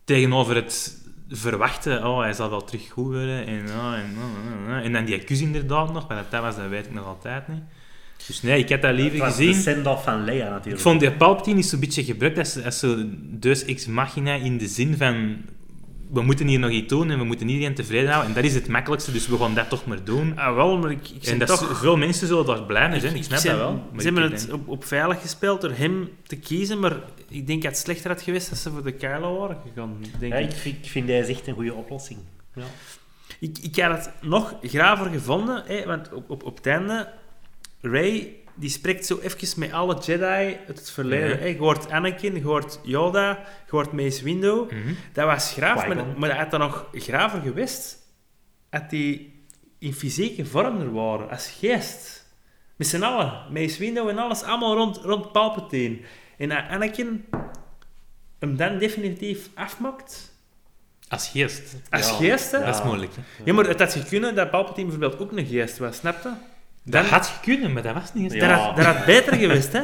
Tegenover 0.04 0.56
het 0.56 1.00
verwachten, 1.30 2.08
oh, 2.08 2.20
hij 2.20 2.34
zal 2.34 2.50
wel 2.50 2.64
terug 2.64 2.90
goed 2.90 3.06
worden, 3.06 3.46
en, 3.46 3.66
oh, 3.66 3.94
en, 3.94 4.16
oh, 4.18 4.68
oh, 4.68 4.78
oh. 4.78 4.86
en 4.86 4.94
dan 4.94 5.06
die 5.06 5.24
kus 5.24 5.42
inderdaad 5.42 5.94
nog, 5.94 6.08
maar 6.08 6.26
dat 6.30 6.42
was, 6.42 6.56
dat 6.56 6.68
weet 6.70 6.86
ik 6.86 6.94
nog 6.94 7.06
altijd 7.06 7.48
niet. 7.48 7.64
Dus 8.28 8.42
nee, 8.42 8.60
ik 8.60 8.70
had 8.70 8.82
dat 8.82 8.92
Het 8.92 9.00
liever 9.00 9.20
was 9.20 9.36
de 9.36 9.46
gezien. 9.46 9.62
send-off 9.62 10.04
van 10.04 10.24
Leia 10.24 10.46
Ik 10.46 10.52
natuurlijk. 10.52 10.82
vond 10.82 11.00
die 11.00 11.12
Palpatine 11.12 11.60
is 11.60 11.70
zo'n 11.70 11.80
beetje 11.80 12.04
gebruikt 12.04 12.38
als, 12.38 12.64
als 12.64 12.80
zo'n 12.80 13.28
deus 13.40 13.66
ex 13.66 13.86
machina 13.86 14.34
in 14.34 14.58
de 14.58 14.68
zin 14.68 14.98
van 14.98 15.38
we 16.14 16.22
moeten 16.22 16.48
hier 16.48 16.60
nog 16.60 16.70
iets 16.72 16.88
doen 16.88 17.12
en 17.12 17.18
we 17.18 17.24
moeten 17.24 17.50
iedereen 17.50 17.74
tevreden 17.76 18.10
houden. 18.10 18.30
En 18.30 18.36
dat 18.36 18.44
is 18.44 18.54
het 18.54 18.68
makkelijkste, 18.68 19.12
dus 19.12 19.28
we 19.28 19.38
gaan 19.38 19.54
dat 19.54 19.70
toch 19.70 19.86
maar 19.86 20.04
doen. 20.04 20.38
Ah, 20.38 20.56
wel, 20.56 20.78
maar 20.78 20.92
ik, 20.92 21.10
ik 21.10 21.26
En 21.26 21.40
dat 21.40 21.48
toch... 21.48 21.72
is- 21.72 21.78
veel 21.78 21.98
mensen 21.98 22.28
zullen 22.28 22.46
daar 22.46 22.64
blij 22.64 22.90
mee 22.90 23.00
zijn, 23.00 23.16
ik 23.16 23.24
snap 23.24 23.42
dat 23.42 23.58
wel. 23.58 23.74
maar 23.74 24.02
Ze 24.02 24.06
hebben 24.06 24.24
het 24.32 24.40
denk- 24.48 24.54
op, 24.54 24.68
op 24.68 24.86
veilig 24.86 25.22
gespeeld 25.22 25.62
door 25.62 25.72
hem 25.72 26.10
te 26.24 26.36
kiezen, 26.36 26.80
maar 26.80 26.96
ik 27.30 27.48
denk 27.48 27.62
dat 27.62 27.72
het 27.72 27.80
slechter 27.82 28.10
had 28.10 28.22
geweest 28.22 28.50
als 28.50 28.62
ze 28.62 28.72
voor 28.72 28.84
de 28.84 28.92
Kylo 28.92 29.40
waren 29.40 29.58
gegaan. 29.68 29.98
Denk 30.20 30.34
Ja, 30.34 30.40
ik. 30.40 30.52
ik, 30.52 30.58
vind, 30.58 30.86
ik 30.86 30.92
vind 30.92 31.08
deze 31.08 31.32
echt 31.32 31.48
een 31.48 31.54
goede 31.54 31.74
oplossing. 31.74 32.20
Ja. 32.56 32.64
Ik, 33.40 33.58
ik 33.62 33.76
had 33.80 33.92
het 34.06 34.12
nog 34.22 34.56
graver 34.62 35.06
gevonden, 35.12 35.64
hè, 35.66 35.86
want 35.86 36.14
op, 36.14 36.30
op, 36.30 36.44
op 36.44 36.56
het 36.58 36.66
einde, 36.66 37.08
Ray 37.82 38.36
die 38.62 38.70
spreekt 38.70 39.06
zo 39.06 39.20
even 39.20 39.60
met 39.60 39.72
alle 39.72 39.96
Jedi 40.00 40.58
uit 40.68 40.78
het 40.78 40.92
verleden. 40.92 41.40
Hè. 41.40 41.46
Je 41.46 41.58
hoort 41.58 41.90
Anakin, 41.92 42.36
je 42.36 42.44
hoort 42.44 42.80
Yoda, 42.84 43.30
je 43.66 43.72
hoort 43.72 43.92
Mace 43.92 44.24
Windu. 44.24 44.54
Mhm. 44.70 44.94
Dat 45.14 45.26
was 45.26 45.52
graaf, 45.54 45.88
maar, 45.88 46.06
maar 46.18 46.30
dat 46.30 46.38
had 46.38 46.52
dan 46.52 46.60
nog 46.60 46.88
graver 46.94 47.42
geweest 47.42 47.98
als 48.70 48.82
die 48.90 49.44
in 49.80 49.94
fysieke 49.94 50.46
vorm 50.46 50.80
er 50.82 50.94
waren, 50.94 51.30
als 51.30 51.48
geest. 51.60 52.26
Met 52.76 52.88
z'n 52.88 53.04
allen. 53.04 53.34
Mace 53.54 53.80
Window 53.80 54.10
en 54.10 54.18
alles. 54.18 54.44
Allemaal 54.44 54.76
rond, 54.76 54.98
rond 54.98 55.32
Palpatine. 55.32 55.98
En 56.38 56.50
dat 56.50 56.64
Anakin 56.70 57.26
hem 58.40 58.56
dan 58.58 58.78
definitief 58.78 59.50
afmaakt. 59.56 60.30
Als 61.08 61.28
geest. 61.28 61.76
Als 61.90 62.10
Ja. 62.10 62.16
geest, 62.16 62.52
hè? 62.52 62.58
Ja. 62.58 62.66
Dat 62.66 62.76
is 62.76 62.84
moeilijk. 62.84 63.12
hè. 63.16 63.22
Ja, 63.46 63.54
maar 63.54 63.66
het 63.66 63.80
had 63.80 63.94
gekund 63.94 64.36
dat 64.36 64.50
Palpatine 64.52 64.88
bijvoorbeeld 64.90 65.22
ook 65.22 65.38
een 65.38 65.46
geest 65.46 65.78
was, 65.78 65.96
snap 65.98 66.24
je? 66.24 66.32
Dat 66.84 67.06
had 67.06 67.28
je 67.28 67.34
kunnen, 67.42 67.74
maar 67.74 67.84
dat 67.84 67.94
was 67.94 68.14
niet 68.14 68.24
eens. 68.24 68.44
Ja. 68.44 68.48
Dat, 68.48 68.60
had, 68.60 68.76
dat 68.76 68.86
had 68.86 69.06
beter 69.06 69.36
geweest, 69.36 69.74
hè? 69.74 69.82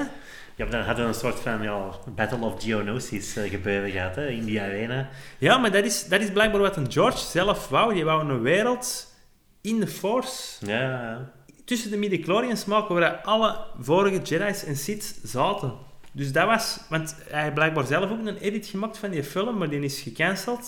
Ja, 0.58 0.66
maar 0.66 0.72
dan 0.72 0.82
hadden 0.84 1.04
we 1.04 1.10
een 1.10 1.20
soort 1.20 1.40
van 1.40 1.62
ja, 1.62 1.90
Battle 2.16 2.46
of 2.46 2.64
Geonosis 2.64 3.36
eh, 3.36 3.50
gebeuren 3.50 3.92
gehad 3.92 4.16
hè, 4.16 4.28
in 4.28 4.46
die 4.46 4.62
arena. 4.62 5.10
Ja, 5.38 5.58
maar 5.58 5.72
dat 5.72 5.86
is, 5.86 6.08
dat 6.08 6.22
is 6.22 6.32
blijkbaar 6.32 6.62
wat 6.62 6.78
een 6.78 6.92
George 6.92 7.18
zelf 7.18 7.70
wou. 7.70 7.94
Die 7.94 8.06
wou 8.06 8.30
een 8.30 8.42
wereld 8.42 9.14
in 9.62 9.80
de 9.80 9.88
Force 9.88 10.66
Ja, 10.66 10.80
ja. 10.80 11.32
tussen 11.66 11.92
de 11.92 11.98
midichlorians 11.98 12.66
maken 12.66 12.96
waar 12.96 13.16
alle 13.16 13.58
vorige 13.80 14.22
Jedi's 14.22 14.64
en 14.64 14.76
Sith 14.76 15.20
zaten. 15.24 15.74
Dus 16.12 16.32
dat 16.32 16.46
was... 16.46 16.80
Want 16.90 17.16
hij 17.30 17.42
heeft 17.42 17.54
blijkbaar 17.54 17.86
zelf 17.86 18.12
ook 18.12 18.26
een 18.26 18.38
edit 18.38 18.66
gemaakt 18.66 18.98
van 18.98 19.10
die 19.10 19.24
film, 19.24 19.58
maar 19.58 19.70
die 19.70 19.82
is 19.82 20.00
gecanceld. 20.00 20.66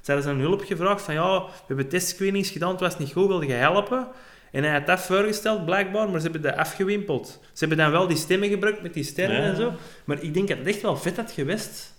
Ze 0.00 0.12
hadden 0.12 0.22
zijn 0.22 0.40
hulp 0.40 0.64
gevraagd 0.64 1.02
van 1.02 1.14
ja, 1.14 1.42
we 1.42 1.50
hebben 1.66 1.88
testscreenings 1.88 2.50
gedaan, 2.50 2.70
het 2.70 2.80
was 2.80 2.98
niet 2.98 3.12
goed, 3.12 3.26
wilde 3.26 3.46
je 3.46 3.52
helpen? 3.52 4.06
En 4.50 4.62
hij 4.62 4.72
had 4.72 4.86
dat 4.86 5.00
voorgesteld, 5.00 5.64
blijkbaar, 5.64 6.08
maar 6.08 6.20
ze 6.20 6.30
hebben 6.30 6.42
dat 6.50 6.56
afgewimpeld. 6.60 7.38
Ze 7.42 7.58
hebben 7.58 7.78
dan 7.78 7.90
wel 7.90 8.06
die 8.06 8.16
stemmen 8.16 8.48
gebruikt 8.48 8.82
met 8.82 8.94
die 8.94 9.04
sterren 9.04 9.36
Ja. 9.42 9.48
en 9.50 9.56
zo. 9.56 9.72
Maar 10.04 10.22
ik 10.22 10.34
denk 10.34 10.48
dat 10.48 10.58
het 10.58 10.66
echt 10.66 10.82
wel 10.82 10.96
vet 10.96 11.16
had 11.16 11.32
geweest. 11.32 11.98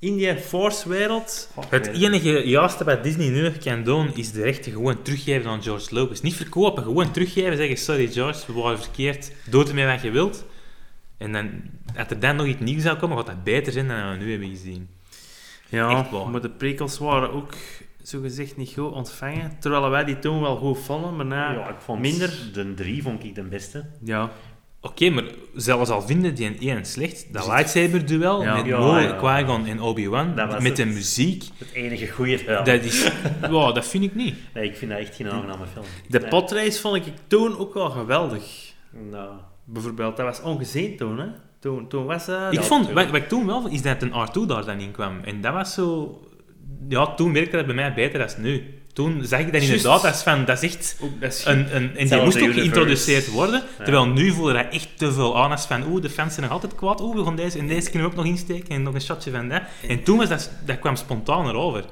In 0.00 0.16
die 0.16 0.36
Force-wereld. 0.36 1.50
Het 1.68 1.86
enige 1.86 2.48
juiste 2.48 2.84
wat 2.84 3.02
Disney 3.02 3.28
nu 3.28 3.42
nog 3.42 3.58
kan 3.58 3.82
doen, 3.84 4.14
is 4.14 4.32
de 4.32 4.42
rechten 4.42 4.72
gewoon 4.72 5.02
teruggeven 5.02 5.50
aan 5.50 5.62
George 5.62 5.94
Lucas. 5.94 6.20
Niet 6.20 6.34
verkopen, 6.34 6.82
gewoon 6.82 7.10
teruggeven. 7.10 7.56
Zeggen, 7.56 7.76
sorry 7.76 8.06
George, 8.06 8.52
we 8.52 8.60
waren 8.60 8.78
verkeerd. 8.78 9.32
Doe 9.50 9.68
ermee 9.68 9.86
wat 9.86 10.02
je 10.02 10.10
wilt. 10.10 10.44
En 11.16 11.32
dan, 11.32 11.50
als 11.96 12.06
er 12.08 12.20
dan 12.20 12.36
nog 12.36 12.46
iets 12.46 12.60
nieuws 12.60 12.82
zou 12.82 12.96
komen, 12.98 13.16
gaat 13.16 13.26
dat 13.26 13.44
beter 13.44 13.72
zijn 13.72 13.88
dan 13.88 14.10
we 14.10 14.16
nu 14.16 14.30
hebben 14.30 14.48
gezien. 14.48 14.88
Ja, 15.68 16.08
maar 16.30 16.40
de 16.40 16.50
prequels 16.50 16.98
waren 16.98 17.32
ook 17.32 17.52
zogezegd 18.08 18.56
niet 18.56 18.72
goed 18.76 18.92
ontvangen. 18.92 19.56
Terwijl 19.60 19.90
wij 19.90 20.04
die 20.04 20.18
toen 20.18 20.40
wel 20.40 20.56
goed 20.56 20.78
vonden, 20.78 21.16
maar 21.16 21.26
na... 21.26 21.52
Ja, 21.52 21.68
ik 21.68 21.80
vond 21.80 22.00
minder. 22.00 22.50
de 22.52 22.74
drie 22.74 23.02
vond 23.02 23.24
ik 23.24 23.34
de 23.34 23.42
beste. 23.42 23.84
Ja. 24.04 24.30
Oké, 24.80 25.10
maar 25.10 25.24
zelfs 25.54 25.90
al 25.90 26.02
vinden 26.02 26.34
die 26.34 26.46
een 26.46 26.58
één 26.60 26.84
slecht, 26.84 27.32
dat 27.32 27.46
lightsaber-duel 27.46 28.42
Ja. 28.42 28.56
met 28.56 28.66
Ja, 28.66 28.78
Maul, 28.78 28.98
ja. 28.98 29.12
Qui-Gon 29.12 29.66
en 29.66 29.80
Obi-Wan, 29.80 30.34
met 30.62 30.76
de 30.76 30.84
muziek, 30.84 31.44
Het 31.58 31.72
enige 31.72 32.08
goede. 32.08 32.42
Ja. 32.44 32.62
dat 32.62 32.82
is... 32.82 33.10
Ja, 33.50 33.72
dat 33.72 33.86
vind 33.86 34.04
ik 34.04 34.14
niet. 34.14 34.34
Nee, 34.54 34.64
ik 34.64 34.76
vind 34.76 34.90
dat 34.90 35.00
echt 35.00 35.14
geen 35.16 35.30
aangename 35.30 35.66
film. 35.72 35.84
De 36.08 36.18
Nee. 36.18 36.28
potrace 36.28 36.80
vond 36.80 36.96
ik 36.96 37.12
toen 37.26 37.58
ook 37.58 37.74
wel 37.74 37.90
geweldig. 37.90 38.72
Nou, 39.10 39.30
Bijvoorbeeld, 39.64 40.16
dat 40.16 40.26
was 40.26 40.42
ongezien 40.42 40.96
toen, 40.96 41.18
hè. 41.18 41.26
Toen, 41.60 41.88
toen 41.88 42.04
was 42.04 42.26
dat... 42.26 42.52
Ik 42.52 42.58
Ja, 42.58 42.64
vond, 42.64 42.90
wat 42.92 43.14
ik 43.14 43.28
toen 43.28 43.46
wel, 43.46 43.68
is 43.68 43.82
dat 43.82 44.02
een 44.02 44.10
R2 44.28 44.46
daar 44.46 44.64
dan 44.64 44.78
in 44.80 44.90
kwam. 44.90 45.20
En 45.24 45.40
dat 45.40 45.52
was 45.52 45.74
zo... 45.74 46.20
Ja, 46.88 47.14
toen 47.14 47.32
werkte 47.32 47.56
dat 47.56 47.66
bij 47.66 47.74
mij 47.74 47.94
beter 47.94 48.18
dan 48.18 48.28
nu. 48.38 48.62
Toen 48.92 49.24
zag 49.24 49.40
ik 49.40 49.52
dat 49.52 49.62
inderdaad 49.62 50.04
als 50.04 50.22
van, 50.22 50.44
dat 50.44 50.62
is 50.62 50.74
echt 50.74 50.98
Ook, 51.02 51.20
dat 51.20 51.32
is 51.32 51.44
een... 51.44 51.76
een 51.76 51.96
en 51.96 52.06
die 52.08 52.22
moest 52.22 52.36
ook 52.36 52.42
universe. 52.42 52.60
geïntroduceerd 52.60 53.30
worden. 53.30 53.62
Terwijl 53.76 54.06
nu 54.06 54.30
voelde 54.32 54.52
dat 54.52 54.66
echt 54.70 54.88
te 54.98 55.12
veel 55.12 55.38
aan 55.42 55.50
als 55.50 55.66
van, 55.66 55.86
oeh, 55.86 56.02
de 56.02 56.10
fans 56.10 56.34
zijn 56.34 56.44
nog 56.46 56.54
altijd 56.54 56.74
kwaad. 56.74 57.00
Oeh, 57.00 57.16
we 57.16 57.24
gaan 57.24 57.36
deze 57.36 57.58
en 57.58 57.68
deze 57.68 57.90
kunnen 57.90 58.08
we 58.08 58.14
ook 58.16 58.22
nog 58.22 58.32
insteken. 58.32 58.68
En 58.68 58.82
nog 58.82 58.94
een 58.94 59.00
shotje 59.00 59.30
van 59.30 59.48
dat. 59.48 59.62
En 59.88 60.02
toen 60.02 60.16
was 60.18 60.28
dat, 60.28 60.50
dat 60.66 60.78
kwam 60.78 60.96
spontaan 60.96 61.48
erover. 61.48 61.84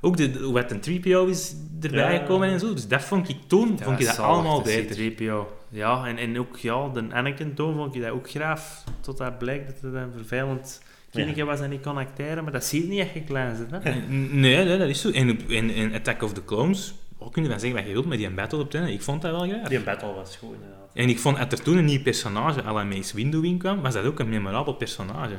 Ook 0.00 0.16
de, 0.16 0.50
wat 0.50 0.70
een 0.70 0.80
3PO 1.02 1.28
is 1.28 1.54
erbij 1.80 2.12
Ja. 2.12 2.18
gekomen 2.18 2.48
en 2.48 2.60
zo. 2.60 2.72
Dus 2.74 2.88
dat 2.88 3.02
vond 3.02 3.28
ik 3.28 3.36
toen, 3.46 3.78
vond 3.82 4.00
ik 4.00 4.06
dat 4.06 4.18
allemaal 4.18 4.62
beter. 4.62 5.12
3PO. 5.12 5.56
Ja, 5.70 6.06
en, 6.06 6.16
en 6.18 6.38
ook 6.38 6.56
ja, 6.56 6.88
de 6.88 7.04
Anakin 7.12 7.54
toen 7.54 7.74
vond 7.74 7.94
ik 7.94 8.02
dat 8.02 8.10
ook 8.10 8.30
graaf. 8.30 8.84
Tot 9.00 9.18
dat 9.18 9.38
blijkt 9.38 9.66
dat 9.66 9.92
het 9.92 9.94
een 10.02 10.12
vervelend 10.16 10.82
kindje 11.24 11.44
was 11.44 11.60
en 11.60 11.70
niet 11.70 11.82
kon 11.82 11.96
acteren. 11.96 12.42
Maar 12.42 12.52
dat 12.52 12.64
zie 12.64 12.82
je 12.82 12.88
niet 12.88 13.00
echt 13.00 13.14
je 13.14 13.22
klein 13.22 13.56
hè. 13.70 13.94
Nee, 14.08 14.64
nee, 14.64 14.78
dat 14.78 14.88
is 14.88 15.00
zo. 15.00 15.10
En 15.10 15.48
in, 15.48 15.70
in 15.70 15.94
Attack 15.94 16.22
of 16.22 16.32
the 16.32 16.44
Clones, 16.44 16.94
ook 17.18 17.32
kun 17.32 17.42
je 17.42 17.48
van 17.48 17.60
zeggen 17.60 17.78
wat 17.78 17.86
je 17.86 17.92
wilt 17.92 18.06
met 18.06 18.18
die 18.18 18.30
battle 18.30 18.58
op. 18.58 18.74
Ik 18.74 19.02
vond 19.02 19.22
dat 19.22 19.30
wel 19.30 19.48
graag. 19.48 19.68
die 19.68 19.80
battle 19.80 20.12
was 20.12 20.36
goed 20.36 20.54
inderdaad. 20.54 20.78
En 20.94 21.08
ik 21.08 21.18
vond, 21.18 21.38
als 21.38 21.48
er 21.50 21.62
toen 21.62 21.76
een 21.76 21.84
nieuw 21.84 22.02
personage 22.02 22.64
à 22.64 22.72
la 22.72 22.84
Mace 22.84 23.16
Windu 23.16 23.46
in 23.46 23.58
kwam, 23.58 23.80
was 23.80 23.94
dat 23.94 24.04
ook 24.04 24.18
een 24.18 24.28
memorabel 24.28 24.72
personage. 24.72 25.34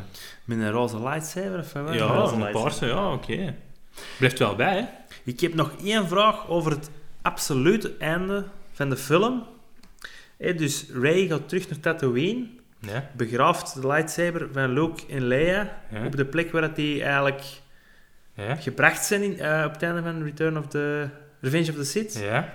Met 0.45 0.57
een 0.57 0.71
roze 0.71 1.01
lightsaber 1.01 1.59
of 1.59 1.73
wat? 1.73 1.93
Ja, 1.93 2.05
roze 2.05 2.35
een 2.35 2.51
paarse, 2.51 2.85
ja, 2.85 3.11
oké. 3.11 3.55
Blijft 4.17 4.39
wel 4.39 4.55
bij, 4.55 4.77
hè. 4.77 4.83
Ik 5.23 5.39
heb 5.39 5.53
nog 5.53 5.71
één 5.83 6.07
vraag 6.07 6.47
over 6.47 6.71
het 6.71 6.89
absolute 7.21 7.95
einde 7.97 8.45
van 8.71 8.89
de 8.89 8.97
film. 8.97 9.43
Dus 10.37 10.85
Rey 10.93 11.27
gaat 11.27 11.49
terug 11.49 11.69
naar 11.69 11.79
Tatooine, 11.79 12.47
Ja. 12.79 13.09
begraaft 13.15 13.81
de 13.81 13.87
lightsaber 13.87 14.47
van 14.53 14.73
Luke 14.73 15.01
en 15.09 15.21
Leia 15.27 15.81
Ja. 15.91 16.05
op 16.05 16.15
de 16.15 16.25
plek 16.25 16.51
waar 16.51 16.61
dat 16.61 16.75
die 16.75 17.03
eigenlijk 17.03 17.43
Ja. 18.33 18.55
gebracht 18.55 19.05
zijn 19.05 19.23
in, 19.23 19.39
eh, 19.39 19.63
op 19.65 19.71
het 19.73 19.83
einde 19.83 20.01
van 20.01 20.23
Return 20.23 20.57
of 20.57 20.67
the 20.67 21.07
Revenge 21.41 21.69
of 21.69 21.75
the 21.75 21.83
Sith. 21.85 22.13
Ja. 22.19 22.53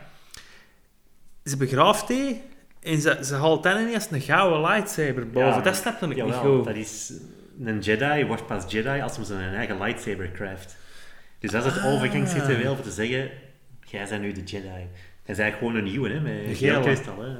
Ze 1.44 1.56
begraaft 1.56 2.08
die 2.08 2.42
en 2.82 3.00
ze, 3.00 3.18
ze 3.22 3.34
haalt 3.34 3.62
dan 3.62 3.80
ineens 3.80 4.10
een 4.10 4.20
gouden 4.20 4.60
lightsaber 4.60 5.30
boven. 5.30 5.48
Ja, 5.48 5.60
dat 5.60 5.76
snapte 5.76 6.04
ik 6.04 6.10
niet 6.10 6.18
Jawel, 6.18 6.56
goed. 6.56 6.64
dat 6.64 6.76
is... 6.76 7.12
Een 7.64 7.78
Jedi 7.78 8.24
wordt 8.26 8.46
pas 8.46 8.64
Jedi 8.68 9.00
als 9.00 9.16
hij 9.16 9.24
zijn 9.24 9.54
eigen 9.54 9.78
lightsaber 9.78 10.30
craft. 10.30 10.76
Dus 11.38 11.50
dat 11.50 11.64
is 11.64 11.72
het 11.74 11.84
overgangsritueel 11.84 12.74
voor 12.74 12.84
te 12.84 12.90
zeggen, 12.90 13.30
jij 13.84 14.06
bent 14.08 14.22
nu 14.22 14.32
de 14.32 14.42
Jedi. 14.42 14.86
Hij 15.24 15.34
is 15.34 15.40
eigenlijk 15.40 15.56
gewoon 15.58 15.74
een 15.74 15.90
nieuwe, 15.92 16.08
hè, 16.10 16.20
met 16.20 16.48
Een 16.48 16.54
geel 16.54 16.72
gele. 16.72 16.84
kristal, 16.84 17.22
hè. 17.22 17.30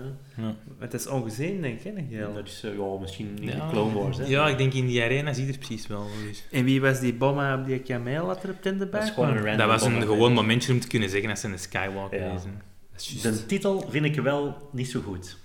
Het 0.79 0.95
is 0.95 1.07
ongezien, 1.07 1.61
denk 1.63 1.79
ik, 1.79 1.85
hè, 1.85 1.91
een 1.99 2.07
Ja, 2.11 2.19
geel. 2.25 2.35
dat 2.35 2.47
is 2.47 2.63
eh, 2.65 2.71
ja, 2.77 2.99
misschien 3.01 3.39
in 3.41 3.49
Ja. 3.49 3.53
de 3.55 3.71
Clone 3.71 3.95
Wars, 3.95 4.19
hè. 4.19 4.25
Ja, 4.27 4.49
ik 4.49 4.59
denk 4.59 4.73
in 4.73 4.87
die 4.87 5.03
arena 5.03 5.33
zie 5.33 5.47
je 5.47 5.53
er 5.53 5.59
precies 5.59 5.87
wel. 5.87 6.07
Dus. 6.29 6.45
En 6.51 6.65
wie 6.65 6.81
was 6.81 7.01
die 7.01 7.15
bomma 7.15 7.55
op 7.59 7.67
die 7.67 7.79
kameel 7.79 8.27
dat 8.27 8.43
er 8.43 8.49
op 8.51 8.57
het 8.57 8.67
einde 8.67 8.87
bij 8.87 9.01
Dat 9.01 9.09
is 9.09 9.15
gewoon 9.15 9.37
een 9.37 9.59
Dat 9.59 9.67
was 9.69 9.83
een 9.85 10.03
gewoon 10.03 10.33
momentje 10.33 10.73
om 10.73 10.81
te 10.81 10.87
kunnen 10.87 11.09
zeggen 11.09 11.29
dat 11.29 11.39
ze 11.39 11.49
een 11.49 11.59
Skywalker 11.59 12.21
Ja. 12.21 12.33
is. 12.35 12.43
Dat 12.93 13.01
is. 13.01 13.21
De 13.23 13.47
titel 13.47 13.87
vind 13.91 14.05
ik 14.05 14.15
wel 14.21 14.69
niet 14.73 14.91
zo 14.91 15.01
goed. 15.01 15.37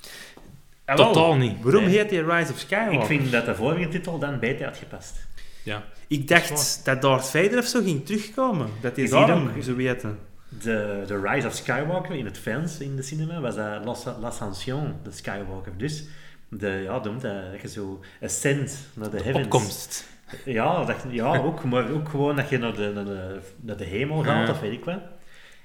Ah. 0.85 0.95
Totaal 0.95 1.35
niet. 1.35 1.61
Waarom 1.61 1.83
Nee. 1.83 1.97
heet 1.97 2.09
die 2.09 2.23
Rise 2.23 2.51
of 2.51 2.59
Skywalker? 2.59 2.93
Ik 2.99 3.05
vind 3.05 3.31
dat 3.31 3.45
de 3.45 3.55
vorige 3.55 3.87
titel 3.89 4.19
dan 4.19 4.39
beter 4.39 4.65
had 4.65 4.77
gepast. 4.77 5.27
Ja. 5.63 5.83
Ik 6.07 6.27
dacht 6.27 6.81
dat 6.85 7.01
Darth 7.01 7.25
Vader 7.29 7.57
of 7.57 7.65
zo 7.65 7.81
ging 7.83 8.05
terugkomen. 8.05 8.67
Dat 8.81 8.95
hij 8.95 9.05
ziet 9.05 9.13
daarom 9.15 9.61
zo 9.61 9.75
weten. 9.75 10.17
De, 10.49 11.03
de 11.07 11.19
Rise 11.21 11.47
of 11.47 11.53
Skywalker 11.53 12.15
in 12.15 12.25
het 12.25 12.37
fans 12.37 12.79
in 12.79 12.95
de 12.95 13.01
cinema 13.01 13.39
was 13.39 13.55
dat 13.55 13.85
L'As- 13.85 14.05
L'Ascension, 14.19 14.93
de 15.03 15.11
Skywalker. 15.11 15.71
Dus 15.77 16.03
de, 16.49 16.67
ja, 16.83 16.99
noemt 17.03 17.21
dat, 17.21 17.51
dat 17.51 17.61
je 17.61 17.67
zo 17.67 17.99
ascent 18.21 18.87
naar 18.93 19.09
de 19.09 19.21
heavens. 19.21 19.45
Opkomst. 19.45 20.07
Ja, 20.45 20.85
dat, 20.85 20.95
ja 21.09 21.37
ook, 21.37 21.63
maar 21.63 21.91
ook 21.91 22.09
gewoon 22.09 22.35
dat 22.35 22.49
je 22.49 22.57
naar 22.57 22.73
de, 22.75 22.91
naar 22.95 23.05
de, 23.05 23.39
naar 23.61 23.77
de 23.77 23.83
hemel 23.85 24.23
gaat, 24.23 24.47
Ja. 24.47 24.53
of 24.53 24.59
weet 24.59 24.71
ik 24.71 24.85
wat. 24.85 24.99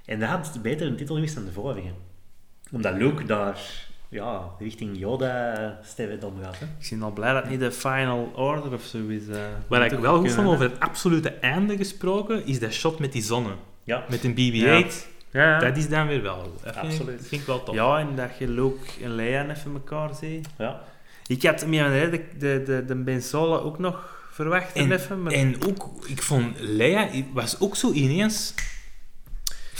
En 0.04 0.20
dat 0.20 0.28
had 0.28 0.58
beter 0.62 0.86
een 0.86 0.96
titel 0.96 1.14
geweest 1.14 1.34
dan 1.34 1.44
de 1.44 1.52
vorige. 1.52 1.88
Omdat 2.72 2.94
Luke 2.94 3.24
daar 3.24 3.58
ja, 4.08 4.40
richting 4.58 4.98
Yoda 4.98 5.78
sterren 5.84 6.22
omgaat. 6.22 6.58
Hè. 6.58 6.64
Ik 6.80 6.90
ben 6.90 7.02
al 7.02 7.12
blij 7.12 7.32
dat 7.32 7.42
het 7.42 7.50
niet 7.50 7.60
de 7.60 7.72
Final 7.72 8.32
Order 8.36 8.72
of 8.72 8.82
zo 8.82 9.06
is. 9.08 9.28
eh. 9.28 9.36
Wat 9.68 9.92
ik 9.92 9.98
wel 9.98 10.18
goed 10.18 10.32
vond 10.32 10.46
hè. 10.46 10.52
over 10.52 10.70
het 10.70 10.80
absolute 10.80 11.30
einde 11.30 11.76
gesproken, 11.76 12.46
is 12.46 12.60
dat 12.60 12.72
shot 12.72 12.98
met 12.98 13.12
die 13.12 13.22
zonne. 13.22 13.50
Ja, 13.84 14.04
Met 14.08 14.24
een 14.24 14.32
BB-8. 14.32 14.94
Ja, 15.30 15.42
ja. 15.42 15.58
Dat 15.58 15.76
is 15.76 15.88
dan 15.88 16.06
weer 16.06 16.22
wel. 16.22 16.52
Dat 16.62 16.74
vind, 16.74 16.86
Absoluut. 16.86 17.20
Ik, 17.20 17.26
vind 17.26 17.40
ik 17.40 17.46
wel 17.46 17.62
tof. 17.62 17.74
ja, 17.74 17.98
en 17.98 18.16
dat 18.16 18.30
je 18.38 18.48
Luke 18.48 18.86
en 19.02 19.14
Leia 19.14 19.50
even 19.50 19.72
elkaar 19.72 20.14
ziet. 20.14 20.48
ja. 20.58 20.82
Ik 21.26 21.42
had 21.42 21.66
meer 21.66 22.10
de, 22.10 22.24
de, 22.38 22.62
de, 22.66 22.84
de 22.84 22.94
Ben 22.94 23.22
Solo 23.22 23.58
ook 23.58 23.78
nog 23.78 24.26
verwacht 24.30 24.72
En, 24.72 24.92
even, 24.92 25.22
maar... 25.22 25.32
en 25.32 25.56
ook, 25.66 26.04
ik 26.06 26.22
vond 26.22 26.60
Leia 26.60 27.08
was 27.32 27.60
ook 27.60 27.76
zo 27.76 27.92
ineens. 27.92 28.54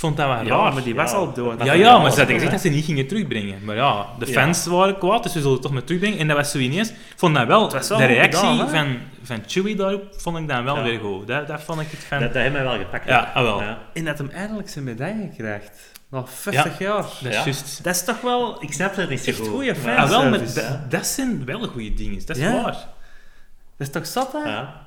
Ik 0.05 0.11
vond 0.11 0.29
dat 0.29 0.37
wel 0.37 0.45
ja, 0.57 0.63
raar. 0.65 0.73
maar 0.75 0.83
die 0.83 0.95
was 0.95 1.11
Ja. 1.11 1.17
al 1.17 1.33
dood. 1.33 1.59
Ja, 1.59 1.65
Dat 1.65 1.77
ja, 1.77 1.99
maar 1.99 2.11
ze 2.11 2.17
hadden 2.17 2.35
gezegd 2.35 2.53
dat 2.53 2.61
ze 2.61 2.69
niet 2.69 2.85
gingen 2.85 3.07
terugbrengen. 3.07 3.65
Maar 3.65 3.77
ja, 3.77 4.07
de 4.19 4.27
Ja. 4.27 4.33
fans 4.33 4.67
waren 4.67 4.99
kwaad, 4.99 5.23
dus 5.23 5.33
we 5.33 5.39
zullen 5.39 5.53
het 5.53 5.63
toch 5.63 5.73
maar 5.73 5.85
terugbrengen. 5.85 6.19
En 6.19 6.29
dat 6.29 6.37
was 6.37 6.51
zo 6.51 6.59
ineens... 6.59 6.89
Ik 6.91 6.97
vond 7.17 7.35
dat 7.35 7.47
wel... 7.47 7.69
de 7.69 7.95
reactie 8.05 8.49
gedaan, 8.49 8.69
van, 8.69 8.97
van 9.23 9.39
Chewie 9.47 9.77
daarop 9.77 10.03
vond 10.17 10.39
ik 10.39 10.49
dan 10.49 10.65
wel 10.65 10.77
Ja. 10.77 10.83
weer 10.83 10.99
goed. 11.01 11.27
Dat, 11.27 11.47
dat 11.47 11.63
vond 11.63 11.81
ik 11.81 11.87
het 11.91 12.05
van... 12.05 12.19
Dat, 12.21 12.33
dat 12.33 12.43
heeft 12.43 12.55
mij 12.55 12.63
wel 12.63 12.79
gepakt. 12.79 13.09
Ja, 13.09 13.31
ah, 13.35 13.43
wel. 13.43 13.61
Ja. 13.63 13.79
En 13.93 14.05
dat 14.05 14.19
hem 14.19 14.31
eindelijk 14.31 14.69
zijn 14.69 14.85
medaille 14.85 15.29
krijgt. 15.37 15.71
Na 16.11 16.27
50 16.27 16.79
jaar. 16.79 16.97
Dat 17.03 17.13
is 17.23 17.37
Ja. 17.37 17.43
juist... 17.45 17.85
Dat 17.85 17.95
is 17.95 18.05
toch 18.05 18.21
wel 18.21 18.63
Ik 18.63 18.73
snap 18.73 18.97
het 18.97 19.09
niet 19.11 19.21
zo 19.21 19.31
echt 19.31 19.39
goed. 19.39 19.49
goede 19.49 19.75
Maar- 19.85 19.97
Ah, 19.97 20.09
wel, 20.09 20.29
maar 20.31 20.39
dat, 20.39 20.79
dat 20.91 21.07
zijn 21.07 21.45
wel 21.45 21.67
goede 21.67 21.95
dingen. 21.95 22.23
Dat 22.27 22.37
is 22.37 22.43
Ja. 22.43 22.53
waar. 22.63 22.73
Dat 23.77 23.87
is 23.87 23.91
toch 23.91 24.07
zat, 24.07 24.33
hè? 24.33 24.39
Ja. 24.51 24.84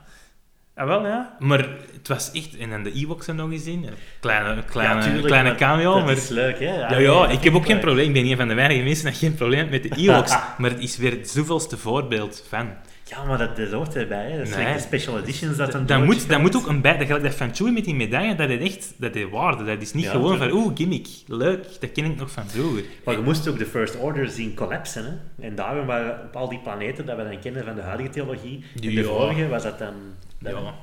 Ah, 0.77 0.87
wel, 0.87 1.05
ja. 1.05 1.35
Maar 1.39 1.59
het 1.93 2.07
was 2.07 2.31
echt... 2.31 2.57
En 2.57 2.69
dan 2.69 2.83
de 2.83 2.91
Ewoks 2.91 3.27
nog 3.27 3.51
eens 3.51 3.65
in. 3.65 3.83
Een 3.83 3.93
Kleine, 4.19 4.63
kleine, 4.63 5.01
tuurlijk, 5.01 5.25
kleine 5.27 5.55
cameo, 5.55 5.93
Dat 5.93 6.05
maar... 6.05 6.13
is 6.17 6.29
leuk, 6.29 6.59
hè? 6.59 6.65
Ja, 6.65 6.97
ja, 6.97 7.27
ik 7.27 7.43
heb 7.43 7.53
ook 7.53 7.65
geen 7.65 7.79
probleem. 7.79 8.07
Ik 8.07 8.13
ben 8.13 8.25
een 8.25 8.37
van 8.37 8.47
de 8.47 8.53
weinige 8.53 8.83
mensen 8.83 9.05
dat 9.05 9.17
geen 9.17 9.35
probleem 9.35 9.59
heeft 9.67 9.83
met 9.83 9.83
de 9.95 10.01
Ewoks. 10.01 10.31
maar 10.57 10.69
het 10.69 10.79
is 10.79 10.97
weer 10.97 11.11
het 11.11 11.29
zoveelste 11.29 11.77
voorbeeld 11.77 12.45
van. 12.49 12.69
Ja, 13.03 13.23
maar 13.23 13.37
dat, 13.37 13.55
dat 13.57 13.71
hoort 13.71 13.95
erbij, 13.95 14.31
hè? 14.31 14.37
Dat 14.37 14.47
is 14.47 14.55
Nee. 14.55 14.63
like 14.65 14.77
de 14.77 14.83
special 14.83 15.19
editions 15.19 15.57
dat 15.57 15.71
George 15.71 16.03
moet, 16.03 16.29
dat 16.29 16.39
moet 16.39 16.55
ook 16.55 16.67
een 16.67 16.81
bij... 16.81 17.05
Dat 17.05 17.21
dat 17.23 17.35
van 17.35 17.55
Chewie 17.55 17.73
met 17.73 17.85
die 17.85 17.95
medaille, 17.95 18.35
dat 18.35 18.49
is 18.49 18.59
echt... 18.59 18.93
Dat 18.97 19.15
is 19.15 19.25
waarde. 19.31 19.63
Dat 19.63 19.81
is 19.81 19.93
niet 19.93 20.03
Ja, 20.03 20.11
gewoon 20.11 20.37
van... 20.37 20.51
Oeh, 20.51 20.71
gimmick. 20.75 21.07
Leuk. 21.27 21.65
Dat 21.79 21.91
ken 21.91 22.05
ik 22.05 22.15
nog 22.17 22.31
van 22.31 22.49
vroeger. 22.49 22.83
Maar 23.05 23.15
je 23.15 23.21
moest 23.21 23.47
ook 23.47 23.57
de 23.57 23.65
First 23.65 23.97
Order 23.99 24.27
zien 24.29 24.53
collapsen. 24.55 25.05
Hè? 25.37 25.45
En 25.47 25.55
daarom 25.55 25.85
waren 25.85 26.19
op 26.27 26.35
al 26.35 26.49
die 26.49 26.59
planeten 26.59 27.05
dat 27.05 27.17
we 27.17 27.23
dan 27.23 27.39
kennen 27.39 27.63
van 27.65 27.75
de 27.75 27.81
huidige 27.81 28.09
trilogie. 28.09 28.63
En 28.75 28.81
de 28.81 28.91
Ja. 28.91 29.03
vorige 29.03 29.47
was 29.47 29.63
dat 29.63 29.79
dan. 29.79 29.93
Ja. 30.39 30.73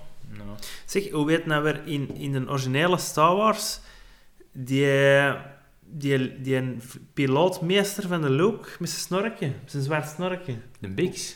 Zeg, 0.85 1.11
hoe 1.11 1.27
weet 1.27 1.47
nou 1.47 1.63
weer 1.63 1.81
in, 1.85 2.15
in 2.17 2.33
de 2.33 2.49
originele 2.49 2.99
Star 2.99 3.37
Wars 3.37 3.81
die, 4.53 4.87
die, 5.81 6.41
die 6.41 6.57
een 6.57 6.83
pilootmeester 7.15 8.09
van 8.09 8.21
de 8.23 8.31
Luke 8.31 8.69
met 8.79 8.91
zijn 8.91 9.01
snorretje, 9.01 9.47
met 9.47 9.71
zijn 9.71 9.83
zwart 9.83 10.09
snorretje? 10.09 10.55
De 10.79 10.89
Bigs. 10.89 11.35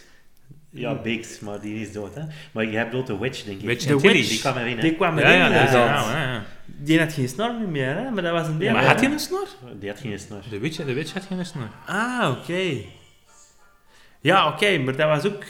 Ja, 0.71 0.95
Biggs, 0.95 1.41
maar 1.41 1.61
die 1.61 1.81
is 1.81 1.93
dood. 1.93 2.15
Hè? 2.15 2.23
Maar 2.53 2.65
je 2.65 2.77
hebt 2.77 2.95
ook 2.95 3.07
de 3.07 3.19
Witch, 3.19 3.45
denk 3.45 3.61
ik. 3.61 3.67
Wedge 3.67 3.87
De. 3.87 4.01
Wedge. 4.01 4.29
Die 4.29 4.39
kwam 4.39 4.57
erin. 4.57 4.77
Hè? 4.77 4.81
Die 4.83 4.95
kwam 4.95 5.19
Ja, 5.19 5.25
erin, 5.25 5.79
ja. 5.81 6.45
Die 6.67 6.99
had 7.01 7.13
geen 7.13 7.29
snor 7.29 7.55
meer, 7.55 7.95
hè? 7.97 8.11
maar 8.11 8.23
dat 8.23 8.33
was 8.33 8.47
een 8.47 8.59
deel. 8.59 8.73
Maar 8.73 8.85
had 8.85 9.01
hij 9.01 9.11
een 9.11 9.19
snor? 9.19 9.47
Die 9.79 9.89
had 9.89 10.01
geen 10.01 10.19
snor. 10.19 10.43
De 10.51 10.59
Witch, 10.59 10.77
de 10.77 10.93
Witch 10.93 11.13
had 11.13 11.25
geen 11.25 11.47
snor. 11.47 11.69
Ah, 11.87 12.37
oké. 12.39 12.77
Ja, 14.21 14.49
oké, 14.49 14.79
maar 14.79 14.97
dat 14.97 15.09
was 15.09 15.33
ook... 15.33 15.45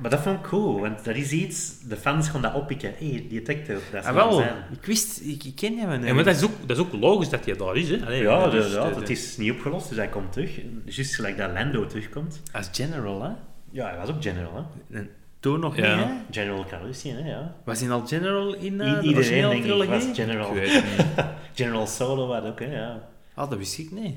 Maar 0.00 0.10
dat 0.10 0.20
vond 0.20 0.38
ik 0.38 0.42
cool, 0.48 0.80
want 0.80 1.04
dat 1.04 1.14
is 1.16 1.32
iets, 1.32 1.80
de 1.88 1.96
fans 1.96 2.28
gaan 2.28 2.42
dat 2.42 2.54
oppikken. 2.54 2.92
Hé, 2.98 3.08
hey, 3.10 3.26
die 3.28 3.28
detective, 3.28 3.80
dat 3.92 4.00
is 4.02 4.08
Ah, 4.08 4.14
wel 4.14 4.32
zijn. 4.32 4.54
ik 4.72 4.84
wist, 4.86 5.20
ik, 5.20 5.44
ik 5.44 5.56
ken 5.56 5.78
hem 5.78 6.04
Ja, 6.04 6.14
maar 6.14 6.24
dat 6.24 6.36
is, 6.36 6.44
ook, 6.44 6.50
dat 6.66 6.76
is 6.76 6.82
ook 6.82 6.92
logisch 6.92 7.28
dat 7.28 7.44
hij 7.44 7.56
daar 7.56 7.76
is. 7.76 7.88
Hè? 7.90 7.98
Allee, 8.04 8.22
Ja, 8.22 8.48
dus, 8.48 8.72
ja, 8.72 8.88
de- 8.88 8.94
dat 8.94 9.08
is 9.08 9.36
niet 9.36 9.52
opgelost, 9.52 9.88
dus 9.88 9.98
hij 9.98 10.08
komt 10.08 10.32
terug. 10.32 10.60
Juist 10.84 11.14
gelijk 11.14 11.36
dat 11.36 11.52
Lando 11.52 11.86
terugkomt. 11.86 12.42
Als 12.52 12.68
general, 12.72 13.22
hè? 13.22 13.30
Ja, 13.70 13.88
hij 13.88 13.98
was 13.98 14.08
ook 14.08 14.22
general, 14.22 14.66
hè. 14.90 14.96
En 14.98 15.10
toen 15.40 15.60
nog 15.60 15.76
Ja. 15.76 15.94
niet, 15.96 16.04
hè? 16.04 16.10
General 16.30 16.64
Calrissian, 16.68 17.16
hè, 17.16 17.30
ja. 17.30 17.54
Was 17.64 17.80
hij 17.80 17.90
al 17.90 18.06
general 18.06 18.54
in 18.54 18.80
eh 18.80 18.88
I- 18.88 18.90
de 18.94 19.02
iedereen, 19.02 19.14
originele 19.16 19.48
denk 19.48 19.64
ik, 19.64 19.88
was 19.88 20.02
trilogie? 20.12 20.14
general. 20.14 20.56
Ik. 20.56 20.84
General 21.54 21.86
Solo 21.86 22.26
was 22.26 22.44
ook, 22.44 22.60
hè, 22.60 22.66
ja. 22.80 23.08
Ah, 23.34 23.50
dat 23.50 23.58
wist 23.58 23.78
ik 23.78 23.90
niet. 23.92 24.16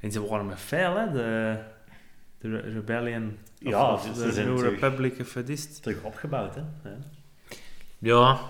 En 0.00 0.12
ze 0.12 0.26
waren 0.28 0.46
met 0.46 0.60
veel, 0.60 0.96
hè? 0.96 1.12
De, 1.12 1.56
de 2.50 2.56
Re- 2.60 2.70
Rebellion. 2.72 3.38
Of, 3.62 3.70
Ja, 3.70 3.92
of 3.92 4.02
ze 4.02 4.12
de 4.26 4.32
zijn 4.32 4.46
New 4.46 4.56
terug. 4.58 4.72
Republic 4.80 5.20
of 5.20 5.34
het? 5.34 5.82
Terug 5.82 6.02
opgebouwd, 6.02 6.54
hè. 6.54 6.60
Ja. 6.82 6.96
Ja, 7.98 8.40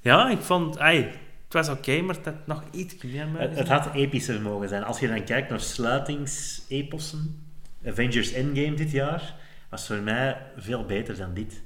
Ja, 0.00 0.30
ik 0.30 0.40
vond... 0.40 0.78
Het 0.78 1.64
was 1.66 1.68
oké, 1.78 2.00
maar 2.00 2.14
het 2.14 2.24
had 2.24 2.46
nog 2.46 2.62
iets 2.70 3.02
meer 3.02 3.26
Het, 3.34 3.58
het 3.58 3.68
had 3.68 3.94
epischer 3.94 4.40
mogen 4.40 4.68
zijn. 4.68 4.84
Als 4.84 4.98
je 4.98 5.08
dan 5.08 5.24
kijkt 5.24 5.50
naar 5.50 5.60
sluitingsepossen, 5.60 7.44
Avengers 7.86 8.32
Endgame 8.32 8.74
dit 8.74 8.90
jaar, 8.90 9.34
was 9.68 9.86
voor 9.86 9.96
mij 10.00 10.36
veel 10.56 10.84
beter 10.84 11.16
dan 11.16 11.34
dit. 11.34 11.62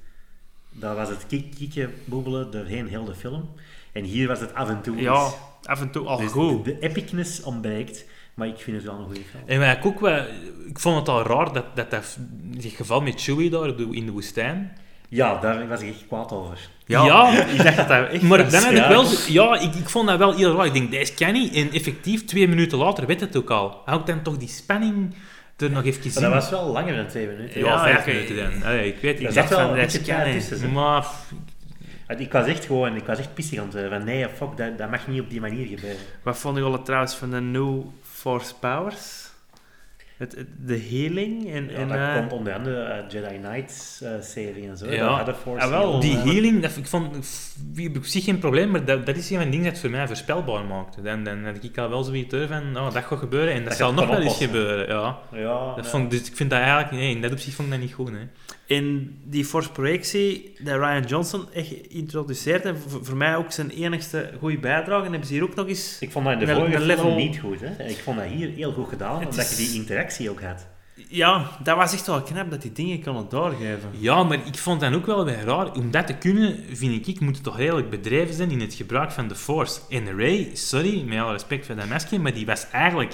Daar 0.71 0.95
was 0.95 1.09
het 1.09 1.27
kikken, 1.27 1.93
boebelen 2.05 2.51
doorheen 2.51 2.89
heel 2.89 3.05
de 3.05 3.15
film. 3.15 3.51
En 3.93 4.05
hier 4.05 4.29
was 4.29 4.41
het 4.41 4.55
af 4.55 4.69
en 4.69 4.81
toe 4.83 4.97
Ja, 4.97 5.31
af 5.63 5.81
en 5.81 5.91
toe 5.91 6.07
al 6.07 6.17
Dus 6.17 6.31
goed. 6.31 6.65
de 6.65 6.79
epicness 6.79 7.43
ontbreekt, 7.43 8.05
maar 8.37 8.49
ik 8.49 8.59
vind 8.59 8.77
het 8.77 8.87
wel 8.87 8.95
een 8.99 9.05
goede 9.05 9.21
film. 9.31 9.43
en 9.47 9.61
wat 9.61 9.77
ik 9.77 9.87
ook 9.87 10.01
wel... 10.01 10.25
Ik 10.69 10.79
vond 10.79 10.97
het 10.99 11.09
al 11.09 11.23
raar 11.23 11.53
dat 11.53 11.65
dat, 11.75 11.91
dat 11.91 12.17
dit 12.43 12.73
geval 12.73 13.01
met 13.01 13.23
Chewie 13.23 13.51
daar 13.51 13.69
in 13.91 14.07
de 14.07 14.13
woestijn... 14.13 14.77
Ja, 15.09 15.41
daar 15.41 15.69
was 15.69 15.81
ik 15.81 15.89
echt 15.89 16.07
kwaad 16.07 16.33
over. 16.33 16.59
Ja, 16.87 17.31
ik 17.55 17.63
dacht 17.63 17.77
dat 17.77 17.89
dat 17.89 18.09
echt 18.09 18.23
Maar 18.23 18.43
was. 18.43 18.53
dan 18.53 18.63
had 18.63 18.73
ik 18.73 18.87
wel... 18.89 19.05
Ja, 19.29 19.59
ik, 19.61 19.75
ik 19.75 19.89
vond 19.89 20.09
dat 20.09 20.19
wel 20.19 20.35
heel 20.35 20.57
raar. 20.57 20.67
Ik 20.67 20.73
denk, 20.73 20.91
deze 20.91 21.15
kan 21.15 21.33
niet. 21.33 21.55
En 21.55 21.73
effectief, 21.73 22.25
twee 22.25 22.49
minuten 22.49 22.79
later 22.79 23.07
weet 23.07 23.21
het 23.21 23.37
ook 23.37 23.51
al. 23.51 23.83
Hou 23.85 24.01
ik 24.01 24.07
dan 24.07 24.23
toch 24.23 24.37
die 24.37 24.49
spanning 24.49 25.15
er 25.57 25.71
nog 25.71 25.85
even 25.85 26.01
Maar 26.03 26.13
zien? 26.13 26.23
dat 26.23 26.33
was 26.33 26.51
wel 26.51 26.67
langer 26.67 26.97
dan 26.97 27.07
twee 27.07 27.27
minuten. 27.27 27.61
Ja, 27.61 27.67
Ja, 27.67 27.83
vijf 27.83 28.07
minuten 28.07 28.37
dan. 28.37 28.63
Allee, 28.63 28.87
ik 28.87 29.01
weet 29.01 29.21
ik 29.21 29.35
dacht 29.35 29.49
wel 29.49 29.59
van, 29.59 29.75
beetje 29.75 30.01
kan 30.01 30.31
niet. 30.35 30.73
Maar... 30.73 31.07
Ik 32.19 32.33
was 32.33 32.47
echt 32.47 32.65
gewoon, 32.65 32.97
ik 32.97 33.05
was 33.07 33.19
echt 33.19 33.35
pissig 33.35 33.59
aan 33.59 33.65
het 33.65 33.73
worden. 33.73 33.91
Van 33.91 34.05
nee, 34.05 34.29
fuck, 34.29 34.57
dat, 34.57 34.79
dat 34.79 34.91
mag 34.91 35.07
niet 35.07 35.21
op 35.21 35.31
die 35.31 35.41
manier 35.41 35.67
gebeuren. 35.67 36.01
Wat 36.23 36.39
vond 36.39 36.57
je 36.57 36.63
al 36.63 36.83
trouwens 36.83 37.15
van 37.15 37.31
de 37.31 37.41
New 37.41 37.81
Force 38.27 38.55
Powers? 38.61 39.25
Het, 40.17 40.35
het- 40.37 40.47
de 40.67 40.79
healing 40.91 41.53
en... 41.53 41.69
Ja, 41.71 41.77
en 41.77 41.89
dat 41.89 41.97
eh, 41.99 42.15
komt 42.17 42.33
onder 42.33 42.53
andere 42.55 42.85
uit 42.85 43.13
Jedi 43.13 43.39
Knights 43.39 44.01
eh, 44.03 44.11
serie 44.21 44.69
en 44.69 44.77
zo. 44.77 44.91
Ja. 44.91 45.25
De 45.25 45.35
Force 45.35 45.65
Ah, 45.65 45.71
wel. 45.71 46.01
Die 46.01 46.17
healing, 46.17 46.63
dat, 46.63 46.77
ik 46.77 46.87
vond 46.87 47.27
wie 47.73 47.97
op 47.97 48.05
zich 48.05 48.25
geen 48.25 48.39
probleem, 48.39 48.71
maar 48.71 48.85
dat, 48.85 49.07
dat 49.07 49.17
is 49.17 49.31
een 49.31 49.37
van 49.37 49.45
de 49.45 49.51
dingen 49.51 49.73
dat 49.73 49.81
voor 49.81 49.91
mij 49.91 50.07
voorspelbaar 50.07 50.65
maakte. 50.65 51.03
Dan, 51.03 51.25
dan 51.25 51.45
had 51.45 51.65
ik 51.65 51.79
al 51.79 51.89
wel 51.89 52.03
zoiets 52.03 52.31
door 52.31 52.47
van, 52.47 52.77
oh, 52.77 52.93
dat 52.95 53.05
gaat 53.05 53.19
gebeuren 53.19 53.53
en 53.53 53.59
dat, 53.59 53.69
Dat 53.69 53.77
zal 53.77 53.93
nog 53.93 54.07
wel 54.09 54.21
eens 54.21 54.37
gebeuren. 54.37 54.87
Ja. 54.89 55.19
Ja, 55.33 55.75
Dat 55.77 55.85
ja. 55.85 55.91
vond, 55.91 56.05
ik- 56.05 56.11
dus 56.19 56.29
ik 56.31 56.37
vind 56.37 56.51
dat 56.51 56.59
eigenlijk, 56.59 56.91
nee, 56.91 57.15
in 57.15 57.21
dat 57.23 57.33
opzicht 57.33 57.57
vond 57.57 57.69
ik 57.69 57.75
dat 57.75 57.83
niet 57.83 57.95
goed. 57.95 58.11
Hè. 58.11 58.27
In 58.67 59.19
die 59.25 59.45
Force 59.45 59.71
projectie 59.73 60.53
dat 60.59 60.75
Ryan 60.75 61.03
Johnson 61.03 61.53
echt 61.53 61.67
geïntroduceerd 61.69 62.65
en 62.65 62.77
voor, 63.03 63.17
mij 63.17 63.37
ook 63.37 63.53
zijn 63.53 63.71
enigste 63.71 64.33
goede 64.39 64.59
bijdrage. 64.59 65.05
En 65.05 65.11
hebben 65.11 65.27
ze 65.29 65.35
hier 65.35 65.43
ook 65.43 65.55
nog 65.55 65.67
eens... 65.69 65.97
Ik 66.01 66.11
vond 66.11 66.25
dat 66.25 66.35
in 66.35 66.41
de 66.41 66.47
Een- 66.47 66.57
vorige 66.57 66.75
een 66.75 66.81
film 66.83 66.97
level- 66.97 67.17
niet 67.17 67.39
goed. 67.39 67.61
Hè? 67.61 67.85
Ik 67.89 67.97
vond 67.99 68.19
dat 68.19 68.27
hier 68.29 68.49
heel 68.51 68.73
goed 68.73 68.89
gedaan, 68.89 69.19
Het 69.21 69.29
omdat 69.29 69.45
is- 69.45 69.51
je 69.59 69.67
die 69.67 69.81
interactie 69.81 70.31
ook 70.31 70.41
had. 70.43 70.67
Ja, 71.09 71.51
dat 71.63 71.77
was 71.77 71.93
echt 71.93 72.07
wel 72.07 72.23
knap 72.23 72.51
dat 72.51 72.63
die 72.63 72.73
dingen 72.73 73.03
konden 73.03 73.29
doorgeven. 73.29 73.91
Ja, 73.99 74.23
maar 74.23 74.47
ik 74.47 74.59
vond 74.59 74.81
dan 74.81 74.95
ook 74.95 75.07
wel 75.07 75.25
weer 75.25 75.41
raar. 75.45 75.73
Om 75.73 75.91
dat 75.91 76.07
te 76.07 76.15
kunnen, 76.15 76.59
vind 76.73 77.09
ik, 77.09 77.21
moet 77.21 77.35
het 77.35 77.45
toch 77.45 77.57
redelijk 77.57 77.91
bedreven 77.91 78.35
zijn 78.35 78.51
in 78.51 78.61
het 78.61 78.75
gebruik 78.75 79.11
van 79.11 79.29
de 79.29 79.35
Force. 79.35 79.81
En 79.91 80.19
Ray, 80.19 80.51
sorry, 80.55 81.03
met 81.03 81.19
alle 81.19 81.33
respect 81.33 81.67
voor 81.67 81.75
dat 81.77 81.89
mesje, 81.89 82.19
maar 82.19 82.35
die 82.35 82.47
was 82.47 82.67
eigenlijk 82.71 83.13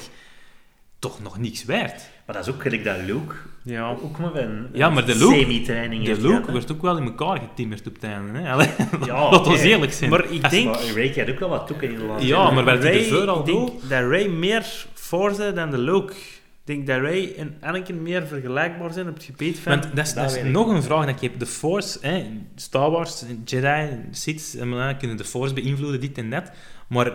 toch 0.98 1.22
nog 1.22 1.38
niks 1.38 1.64
waard. 1.64 2.02
Maar 2.26 2.34
dat 2.36 2.46
is 2.46 2.54
ook 2.54 2.62
gelijk 2.62 2.84
dat 2.84 2.96
Luke 3.06 3.34
Ja. 3.62 3.90
ook 3.90 4.18
maar 4.18 4.34
een, 4.34 4.66
Ja, 4.72 4.90
maar 4.90 5.06
de 5.06 5.16
Luke- 5.18 5.34
semi-training 5.34 6.04
De 6.04 6.20
Luke 6.20 6.26
gehad, 6.36 6.50
werd 6.52 6.72
ook 6.72 6.82
wel 6.82 6.96
in 6.96 7.04
elkaar 7.04 7.38
getimmerd 7.38 7.86
op 7.86 7.94
het 7.94 8.04
einde. 8.04 8.38
Hè? 8.38 8.52
Allee, 8.52 8.68
Ja, 9.06 9.28
ons 9.28 9.36
oké. 9.48 9.58
eerlijk 9.58 9.92
zijn. 9.92 10.10
Maar 10.10 10.30
ik 10.30 10.50
denk, 10.50 10.66
Maar 10.66 10.92
Ray 10.94 11.12
had 11.16 11.30
ook 11.30 11.38
wel 11.38 11.48
wat 11.48 11.66
toeken 11.66 11.88
in 11.90 11.94
de 11.98 12.04
laatste 12.04 12.26
Ja, 12.28 12.50
maar 12.50 12.64
Ray, 12.64 12.98
ervoor 12.98 13.26
al 13.28 13.38
ik 13.40 13.46
denk 13.46 13.70
dat 13.88 14.10
Ray 14.10 14.28
meer 14.28 14.86
Force 14.94 15.52
dan 15.52 15.70
de 15.70 15.78
Luke. 15.78 16.12
Ik 16.12 16.68
denk 16.68 16.86
dat 16.86 17.00
Ray 17.00 17.34
en 17.36 17.56
Anakin 17.60 18.02
meer 18.02 18.26
vergelijkbaar 18.26 18.92
zijn 18.92 19.08
op 19.08 19.14
het 19.14 19.24
gebied 19.24 19.58
van... 19.58 19.72
Want 19.72 19.96
dat 19.96 20.06
is, 20.06 20.14
dat 20.14 20.30
dat 20.34 20.44
nog 20.44 20.68
een 20.68 20.82
vraag 20.82 21.06
dat 21.06 21.14
ik 21.14 21.20
heb. 21.20 21.38
De 21.38 21.46
Force, 21.46 21.98
hè, 22.00 22.24
Star 22.54 22.90
Wars, 22.90 23.24
Jedi, 23.44 23.88
Sith, 24.10 24.56
eh, 24.60 24.98
kunnen 24.98 25.16
de 25.16 25.24
Force 25.24 25.54
beïnvloeden, 25.54 26.00
dit 26.00 26.18
en 26.18 26.30
dat. 26.30 26.50
Maar 26.86 27.12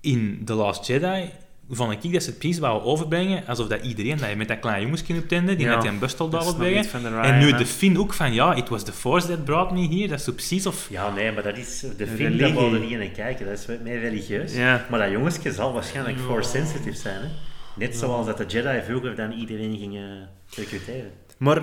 in 0.00 0.42
The 0.44 0.54
Last 0.54 0.86
Jedi 0.86 1.30
vond 1.76 2.04
ik 2.04 2.12
dat 2.12 2.22
ze 2.22 2.28
het 2.28 2.38
precies 2.38 2.58
wouden 2.58 2.88
overbrengen 2.88 3.46
alsof 3.46 3.66
dat 3.66 3.84
iedereen, 3.84 4.16
dat 4.16 4.28
je 4.28 4.36
met 4.36 4.48
dat 4.48 4.58
kleine 4.58 4.82
jongens 4.82 5.02
kunt 5.02 5.18
optenden, 5.18 5.56
die 5.56 5.66
Ja, 5.66 5.74
met 5.74 5.82
die 5.82 5.98
bustel 5.98 6.28
daar 6.28 6.40
is 6.40 6.46
op 6.46 6.52
nog 6.52 6.60
brengen. 6.62 6.82
iets 6.82 6.88
van 6.88 7.02
de 7.02 7.08
Ryan, 7.08 7.22
En 7.22 7.38
nu 7.38 7.52
de 7.52 7.66
Finn 7.66 7.98
ook 7.98 8.12
van, 8.12 8.32
ja, 8.32 8.54
it 8.54 8.68
was 8.68 8.82
the 8.82 8.92
Force 8.92 9.26
that 9.26 9.44
brought 9.44 9.72
me 9.72 9.88
here. 9.88 10.08
Dat 10.08 10.18
is 10.18 10.24
zo 10.24 10.32
precies 10.32 10.66
of... 10.66 10.86
Ja, 10.90 11.10
nee, 11.10 11.32
maar 11.32 11.42
dat 11.42 11.56
is... 11.56 11.80
De 11.96 12.04
religie. 12.04 12.38
daar 12.38 12.52
wilde 12.52 12.78
niet 12.78 12.90
in 12.90 13.12
kijken. 13.12 13.46
Dat 13.46 13.58
is 13.58 13.66
meer 13.82 14.00
religieus. 14.00 14.54
Ja. 14.54 14.86
Maar 14.90 14.98
dat 14.98 15.10
jongensje 15.10 15.52
zal 15.52 15.72
waarschijnlijk 15.72 16.18
force-sensitive 16.18 16.96
zijn, 16.96 17.20
hè. 17.20 17.28
Net 17.76 17.96
zoals 17.96 18.26
dat 18.26 18.38
de 18.38 18.46
Jedi 18.46 18.82
vroeger 18.86 19.14
dan 19.14 19.32
iedereen 19.32 19.78
gingen 19.78 20.28
recruteren. 20.56 21.10
Maar 21.38 21.62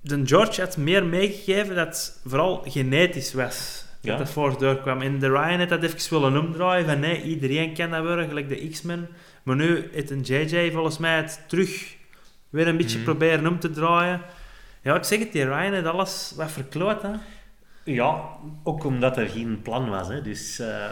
de 0.00 0.20
George 0.24 0.60
had 0.60 0.76
meer 0.76 1.06
meegegeven 1.06 1.74
dat 1.74 1.86
het 1.86 2.20
vooral 2.24 2.62
genetisch 2.64 3.32
was. 3.32 3.84
Ja. 4.00 4.10
Dat 4.10 4.18
dat 4.18 4.30
Force 4.30 4.58
doorkwam. 4.58 5.00
En 5.00 5.18
de 5.18 5.28
Ryan 5.28 5.58
had 5.58 5.68
dat 5.68 5.82
even 5.82 6.20
willen 6.20 6.40
omdraaien 6.40 6.86
van 6.86 7.00
nee, 7.00 7.22
iedereen 7.22 7.74
kan 7.74 7.90
dat 7.90 8.04
worden, 8.04 8.28
gelijk 8.28 8.48
de 8.48 8.68
X-Men. 8.68 9.08
Maar 9.42 9.56
nu 9.56 9.88
heeft 9.92 10.10
een 10.10 10.20
JJ 10.20 10.70
volgens 10.72 10.98
mij 10.98 11.16
het 11.16 11.40
terug 11.48 11.96
weer 12.50 12.68
een 12.68 12.76
beetje 12.76 12.96
Mhm. 12.96 13.04
proberen 13.04 13.46
om 13.46 13.58
te 13.58 13.70
draaien. 13.70 14.20
Ja, 14.82 14.94
ik 14.96 15.04
zeg 15.04 15.18
het, 15.18 15.32
die 15.32 15.44
Ryan 15.44 15.72
heeft 15.72 15.86
alles 15.86 16.32
wat 16.36 16.50
verkloot. 16.50 17.02
Hè. 17.02 17.10
Ja, 17.84 18.20
ook 18.64 18.84
omdat 18.84 19.16
er 19.16 19.28
geen 19.28 19.60
plan 19.62 19.88
was, 19.88 20.08
hè. 20.08 20.22
Dus, 20.22 20.58
eh, 20.58 20.84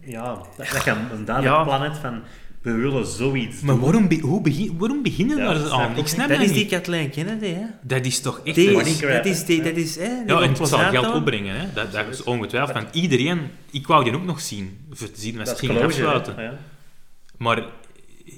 ja, 0.00 0.24
dat, 0.34 0.48
dat 0.72 0.84
je 0.84 0.90
een, 0.90 1.24
duidelijk 1.24 1.56
Ja. 1.56 1.62
plan 1.64 1.82
hebt 1.82 1.96
van... 1.98 2.22
We 2.62 2.72
willen 2.72 3.06
zoiets 3.06 3.60
Maar 3.60 3.74
doen. 3.74 3.84
waarom, 3.84 4.08
be- 4.08 4.18
hoe 4.20 4.40
begin, 4.40 4.78
waarom 4.78 5.02
beginnen 5.02 5.36
Ja, 5.36 5.54
daar 5.54 5.70
aan? 5.70 5.90
ik 5.90 5.96
Ik 5.96 6.06
snap 6.06 6.28
Dat 6.28 6.36
dat 6.38 6.46
is 6.46 6.52
die. 6.52 6.66
Kathleen 6.66 7.10
Kennedy, 7.10 7.46
hè. 7.46 7.62
Dat 7.82 8.04
is 8.04 8.20
toch 8.20 8.40
echt... 8.44 8.54
Die, 8.54 8.68
is, 8.70 9.00
dat 9.00 9.26
is, 9.26 9.44
die, 9.44 9.56
hè. 9.58 9.64
dat 9.64 9.76
is, 9.76 9.96
hè, 9.96 10.04
die 10.26 10.34
Ja, 10.34 10.40
en 10.40 10.48
het 10.52 10.68
zal 10.68 10.78
geld 10.78 11.14
opbrengen. 11.14 11.56
Hè. 11.60 11.72
Dat, 11.74 11.92
dat 11.92 12.06
is 12.10 12.22
ongetwijfeld. 12.22 12.78
Van 12.78 12.86
iedereen... 12.92 13.40
Ik 13.70 13.86
wou 13.86 14.04
die 14.04 14.14
ook 14.14 14.24
nog 14.24 14.40
zien. 14.40 14.78
Voor 14.90 15.10
te 15.10 15.20
zien 15.20 15.36
wat 15.36 15.48
ze 15.58 15.82
afsluiten. 15.82 16.42
Ja. 16.42 16.52
Maar 17.38 17.62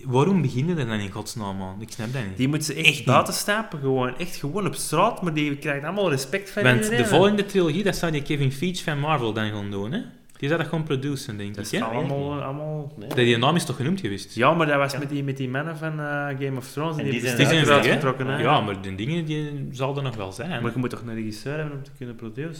waarom 0.04 0.42
beginnen 0.42 0.78
er 0.78 0.86
dan 0.86 0.98
in 0.98 1.10
godsnaam 1.10 1.56
man? 1.56 1.76
Ik 1.80 1.90
snap 1.90 2.12
dat 2.12 2.22
niet. 2.28 2.36
Die 2.36 2.48
moet 2.48 2.64
ze 2.64 2.74
echt, 2.74 2.86
Echt 2.86 3.04
buiten 3.04 3.34
stapen, 3.34 3.78
gewoon. 3.80 4.18
Echt 4.18 4.36
gewoon 4.36 4.66
op 4.66 4.74
straat, 4.74 5.22
maar 5.22 5.34
die 5.34 5.56
krijgt 5.56 5.84
allemaal 5.84 6.10
respect 6.10 6.50
van 6.50 6.62
Want 6.62 6.76
iedereen. 6.76 6.98
de 7.02 7.06
volgende 7.08 7.46
trilogie, 7.46 7.82
dat 7.82 7.96
zou 7.96 8.12
die 8.12 8.22
Kevin 8.22 8.52
Feige 8.52 8.82
van 8.82 8.98
Marvel 8.98 9.32
dan 9.32 9.50
gaan 9.50 9.70
doen. 9.70 9.92
Hè? 9.92 10.00
Die 10.38 10.48
zou 10.48 10.60
dat 10.60 10.68
gewoon 10.70 10.84
produceren, 10.84 11.36
denk 11.38 11.54
Dat 11.54 11.66
ik. 11.66 11.72
is 11.72 11.78
Hè? 11.78 11.84
allemaal... 11.84 12.42
allemaal... 12.42 12.92
Nee. 12.96 13.08
Die 13.24 13.36
naam 13.38 13.56
is 13.56 13.64
toch 13.64 13.76
genoemd 13.76 14.00
geweest? 14.00 14.34
Ja, 14.34 14.54
maar 14.54 14.66
dat 14.66 14.76
was 14.76 14.92
Ja. 14.92 14.98
met, 14.98 15.08
die, 15.08 15.24
met 15.24 15.36
die 15.36 15.48
mannen 15.48 15.76
van 15.76 16.00
eh, 16.00 16.26
Game 16.38 16.56
of 16.56 16.70
Thrones. 16.72 16.96
En 16.96 17.02
die, 17.02 17.12
die 17.12 17.20
zijn 17.20 17.36
Die 17.36 17.46
zijn 17.46 17.62
eruit 17.64 17.80
weg, 17.84 17.86
hè? 17.86 17.92
getrokken, 17.92 18.26
hè? 18.26 18.38
Ja, 18.42 18.60
maar 18.60 18.82
de 18.82 18.94
dingen 18.94 19.24
die 19.24 19.68
zal 19.72 19.96
er 19.96 20.02
nog 20.02 20.16
wel 20.16 20.32
zijn. 20.32 20.62
Maar 20.62 20.72
je 20.72 20.78
moet 20.78 20.90
toch 20.90 21.00
een 21.06 21.14
regisseur 21.14 21.56
hebben 21.56 21.76
om 21.76 21.82
te 21.82 21.90
kunnen 21.96 22.14
produceren? 22.16 22.54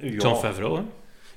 Ja. 0.00 0.08
John 0.10 0.34
Favreau, 0.46 0.76
hè? 0.76 0.82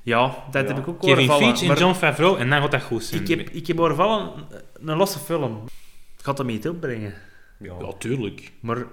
Ja, 0.02 0.44
dat 0.50 0.62
Ja. 0.62 0.68
heb 0.74 0.78
ik 0.78 0.88
ook 0.88 1.00
horen 1.00 1.16
Kevin. 1.16 1.30
Feige 1.42 1.60
en 1.60 1.66
maar 1.66 1.78
John 1.78 1.94
Favreau, 1.94 2.38
en 2.38 2.50
dan 2.50 2.60
gaat 2.60 2.70
dat 2.70 2.82
goed 2.82 3.04
zijn. 3.04 3.20
ik, 3.22 3.28
heb, 3.28 3.48
ik 3.50 3.66
heb 3.66 3.76
horen 3.76 3.96
vallen, 3.96 4.32
een 4.80 4.96
losse 4.96 5.18
film. 5.18 5.62
Ik 6.18 6.24
ga 6.24 6.34
hem 6.34 6.46
niet 6.46 6.68
opbrengen. 6.68 7.14
Ja. 7.58 7.74
Ja, 7.80 7.92
tuurlijk. 7.98 8.52
Maar 8.60 8.86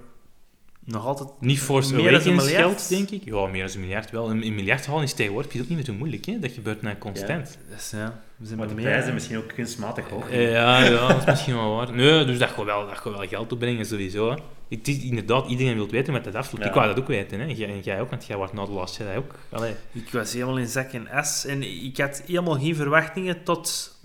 nog 0.83 1.05
altijd... 1.05 1.29
Niet 1.39 1.59
Force 1.59 1.93
Meer 1.95 2.03
dan 2.03 2.13
een 2.13 2.19
Awakens 2.21 2.43
miljard? 2.45 2.63
geld, 2.81 2.89
denk 2.89 3.09
ik. 3.21 3.25
Ja, 3.33 3.45
meer 3.45 3.65
dan 3.65 3.73
een 3.73 3.79
miljard 3.79 4.11
wel. 4.11 4.29
Een, 4.29 4.45
een 4.45 4.55
miljard 4.55 4.85
halen 4.85 5.03
is 5.03 5.13
tegenwoordig 5.13 5.53
is 5.53 5.61
ook 5.61 5.67
niet 5.67 5.77
meer 5.77 5.85
zo 5.85 5.93
moeilijk, 5.93 6.25
hè? 6.25 6.39
Dat 6.39 6.51
gebeurt 6.51 6.81
nou 6.81 6.97
constant. 6.97 7.57
Dus 7.69 7.89
ja, 7.91 8.07
we 8.07 8.11
zijn 8.45 8.59
Maar 8.59 8.67
de 8.67 8.73
meer. 8.73 8.83
prijzen 8.83 9.13
misschien 9.13 9.37
ook 9.37 9.47
kunstmatig 9.53 10.09
hoog. 10.09 10.29
Eh, 10.29 10.51
ja, 10.51 10.83
ja, 10.83 11.07
dat 11.07 11.17
is 11.19 11.25
misschien 11.25 11.55
wel 11.55 11.75
waar. 11.75 11.93
Nee, 11.93 12.25
dus 12.25 12.37
dat 12.39 12.49
gaat 12.49 12.65
wel, 12.65 12.87
dat 12.87 12.97
gaat 12.97 13.13
wel 13.13 13.27
geld 13.27 13.51
opbrengen, 13.51 13.85
sowieso. 13.85 14.29
Hè. 14.31 14.35
Het 14.69 14.87
is 14.87 14.99
inderdaad, 15.03 15.47
iedereen 15.47 15.75
wil 15.75 15.89
weten 15.89 16.13
wat 16.13 16.23
dat 16.23 16.35
afloopt. 16.35 16.63
Ja. 16.63 16.69
Ik 16.69 16.75
wou 16.75 16.87
dat 16.87 16.99
ook 16.99 17.07
weten, 17.07 17.39
hè. 17.39 17.45
Jij, 17.45 17.69
en 17.69 17.79
jij 17.79 18.01
ook, 18.01 18.09
want 18.09 18.25
jij 18.25 18.37
wordt 18.37 18.53
na 18.53 18.65
de 18.65 18.71
laatste 18.71 19.03
jij 19.03 19.17
ook. 19.17 19.35
Allee. 19.49 19.73
Ik 19.91 20.09
was 20.11 20.33
helemaal 20.33 20.57
in 20.57 20.67
zak 20.67 20.91
en 20.91 21.09
as 21.09 21.45
en 21.45 21.63
ik 21.85 21.97
had 21.97 22.23
helemaal 22.25 22.59
geen 22.59 22.75
verwachtingen 22.75 23.43
tot 23.43 23.97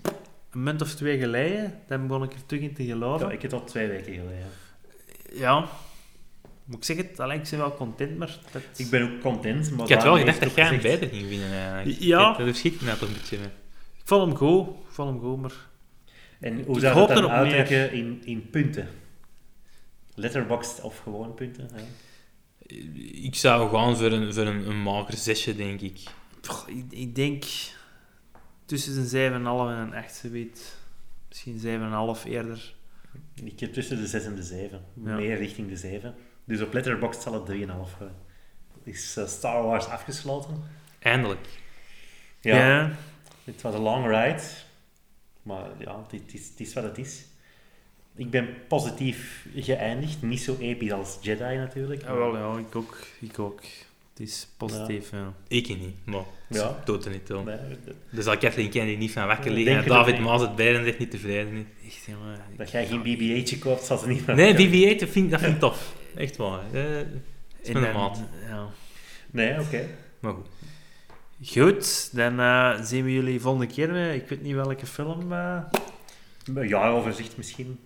een 0.51 0.63
munt 0.63 0.81
of 0.81 0.93
twee 0.95 1.17
geleden. 1.19 1.73
Dan 1.87 2.07
begon 2.07 2.23
ik 2.23 2.33
er 2.33 2.45
terug 2.45 2.63
in 2.63 2.73
te 2.73 2.85
geloven. 2.85 3.27
Ja, 3.27 3.33
ik 3.33 3.41
heb 3.41 3.51
het 3.51 3.59
al 3.61 3.65
twee 3.67 3.87
weken 3.87 4.13
geleden. 4.13 4.49
Ja, 5.33 5.65
moet 6.65 6.77
ik 6.77 6.83
zeggen, 6.83 7.05
het, 7.07 7.19
allee, 7.19 7.37
ik 7.39 7.47
ben 7.49 7.59
wel 7.59 7.75
content, 7.75 8.17
maar 8.17 8.37
dat... 8.51 8.61
Ik 8.75 8.89
ben 8.89 9.01
ook 9.03 9.21
content, 9.21 9.71
maar 9.71 9.85
Ik 9.89 9.93
had 9.93 10.03
wel 10.03 10.17
gedacht 10.17 10.41
dat 10.41 10.55
jij 10.55 10.65
hem 10.65 10.75
gezegd- 10.79 10.99
beter 10.99 11.15
ging 11.17 11.29
winnen, 11.29 11.51
eigenlijk. 11.51 11.99
Ja. 12.01 12.33
Dat 12.33 12.47
verschiet 12.47 12.81
me 12.81 12.87
nou 12.87 12.99
toch 12.99 13.07
een 13.07 13.13
beetje. 13.13 13.37
mee. 13.37 13.47
Ik 14.05 14.11
vond 14.11 14.39
hem 14.39 14.49
ik 14.49 14.67
vond 14.87 15.09
hem 15.09 15.19
goed, 15.19 15.41
maar... 15.41 15.53
En 16.39 16.63
hoe 16.63 16.79
zou 16.79 17.07
dat 17.07 17.07
dan 17.07 17.29
uitdrukken 17.29 17.91
in, 17.91 18.21
in 18.25 18.49
punten? 18.49 18.87
Letterboxd 20.15 20.81
of 20.81 20.97
gewoon 20.97 21.33
punten? 21.33 21.69
hè? 21.73 21.83
Ik 23.11 23.35
zou 23.35 23.69
gaan 23.69 23.97
voor 23.97 24.11
een, 24.11 24.33
voor 24.33 24.45
een, 24.45 24.69
een 24.69 24.81
mager 24.81 25.17
zesje, 25.17 25.55
denk 25.55 25.81
ik. 25.81 25.99
Pff, 26.41 26.67
ik, 26.67 26.83
ik 26.89 27.15
denk 27.15 27.43
tussen 28.65 28.97
een 28.97 29.31
7,5 29.31 29.35
en 29.35 29.45
een 29.45 29.93
8, 29.93 30.15
zoiets. 30.15 30.75
Misschien 31.29 31.59
7,5 32.17 32.27
eerder. 32.27 32.73
Ik 33.43 33.59
heb 33.59 33.73
tussen 33.73 33.97
de 33.97 34.07
6 34.07 34.25
en 34.25 34.35
de 34.35 34.43
7. 34.43 34.85
Ja. 35.03 35.15
Meer 35.15 35.37
richting 35.37 35.69
de 35.69 35.77
7. 35.77 36.15
Dus 36.43 36.61
op 36.61 36.73
Letterboxd 36.73 37.21
zal 37.21 37.33
het 37.33 37.57
3,5 37.57 37.65
worden. 37.67 38.15
Is 38.83 39.17
eh, 39.17 39.27
Star 39.27 39.63
Wars 39.63 39.85
afgesloten? 39.85 40.63
Eindelijk. 40.99 41.47
Ja. 42.41 42.91
Het 43.45 43.61
was 43.61 43.73
een 43.73 43.81
long 43.81 44.05
ride. 44.05 44.41
Maar 45.41 45.65
ja, 45.79 46.05
het, 46.11 46.33
is, 46.33 46.47
het 46.49 46.59
is 46.59 46.73
wat 46.73 46.83
het 46.83 46.97
is. 46.97 47.23
Ik 48.15 48.29
ben 48.29 48.47
positief 48.67 49.45
geëindigd. 49.55 50.21
Niet 50.21 50.41
zo 50.41 50.55
episch 50.59 50.91
als 50.91 51.17
Jedi 51.21 51.55
natuurlijk. 51.57 52.01
Ja, 52.01 52.15
wel, 52.15 52.37
ja, 52.37 52.57
ik 52.59 52.75
ook. 52.75 52.97
Ik 53.19 53.39
ook. 53.39 53.61
Het 54.13 54.27
is 54.27 54.47
positief, 54.57 55.11
ja. 55.11 55.33
Ik 55.47 55.67
niet, 55.67 55.95
maar 56.05 56.15
Ja. 56.49 56.59
ja. 56.59 56.81
doet 56.85 57.05
er 57.05 57.11
niet 57.11 57.25
toe. 57.25 57.43
Nee, 57.43 57.57
dat- 57.85 57.95
Dus 58.09 58.25
al 58.25 58.37
Kathleen 58.37 58.69
Kennedy 58.69 58.97
niet 58.97 59.11
van 59.11 59.27
wakker 59.27 59.51
liggen. 59.51 59.77
En 59.77 59.87
David. 59.87 60.19
Maas 60.19 60.41
het 60.41 60.55
Beren 60.55 60.85
echt 60.85 60.99
niet 60.99 61.11
tevreden. 61.11 61.53
Niet. 61.53 61.67
Echt, 61.85 62.05
jongen. 62.05 62.39
dat 62.57 62.71
jij 62.71 62.85
geen 62.87 63.01
BB-8 63.03 63.59
koopt, 63.59 63.83
zal 63.83 63.97
ze 63.97 64.07
niet 64.07 64.25
meer 64.27 64.35
Nee, 64.35 64.53
vertellen. 64.55 64.95
BB-8 64.95 64.99
dat 64.99 65.09
vind, 65.09 65.31
dat 65.31 65.39
vind 65.39 65.53
ik 65.53 65.59
tof. 65.69 65.95
Echt 66.15 66.35
waar. 66.37 66.59
Eh, 66.73 66.83
Het 66.97 67.07
is 67.61 67.69
En 67.69 67.93
maat. 67.93 68.21
Ja. 68.47 68.67
Nee, 69.31 69.59
oké. 69.61 69.87
Maar 70.19 70.33
goed. 70.33 70.47
Goed, 71.53 72.09
dan 72.15 72.39
eh, 72.39 72.73
zien 72.81 73.03
we 73.05 73.13
jullie 73.13 73.41
volgende 73.41 73.67
keer 73.73 73.91
weer. 73.91 74.13
Ik 74.13 74.29
weet 74.29 74.41
niet 74.41 74.55
welke 74.55 74.85
film. 74.85 75.31
eh. 75.33 75.57
Een 76.55 76.67
jaaroverzicht 76.67 77.37
misschien. 77.37 77.79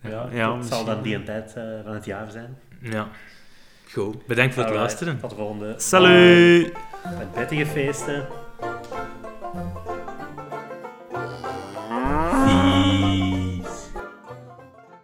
Ja, 0.00 0.28
Ja, 0.32 0.48
het 0.48 0.56
misschien. 0.56 0.76
zal 0.76 0.84
dan 0.84 1.02
die 1.02 1.14
een 1.14 1.24
tijd 1.24 1.54
eh, 1.56 1.62
van 1.84 1.94
het 1.94 2.04
jaar 2.04 2.30
zijn. 2.30 2.58
Ja. 2.80 3.08
Goed. 3.92 4.26
Bedankt 4.26 4.54
voor 4.54 4.62
het 4.62 4.72
Alright, 4.72 4.74
luisteren. 5.00 5.20
Tot 5.20 5.30
de 5.30 5.36
volgende. 5.36 5.74
Salut! 5.76 6.72
Met 7.18 7.32
prettige 7.32 7.66
feesten. 7.66 8.26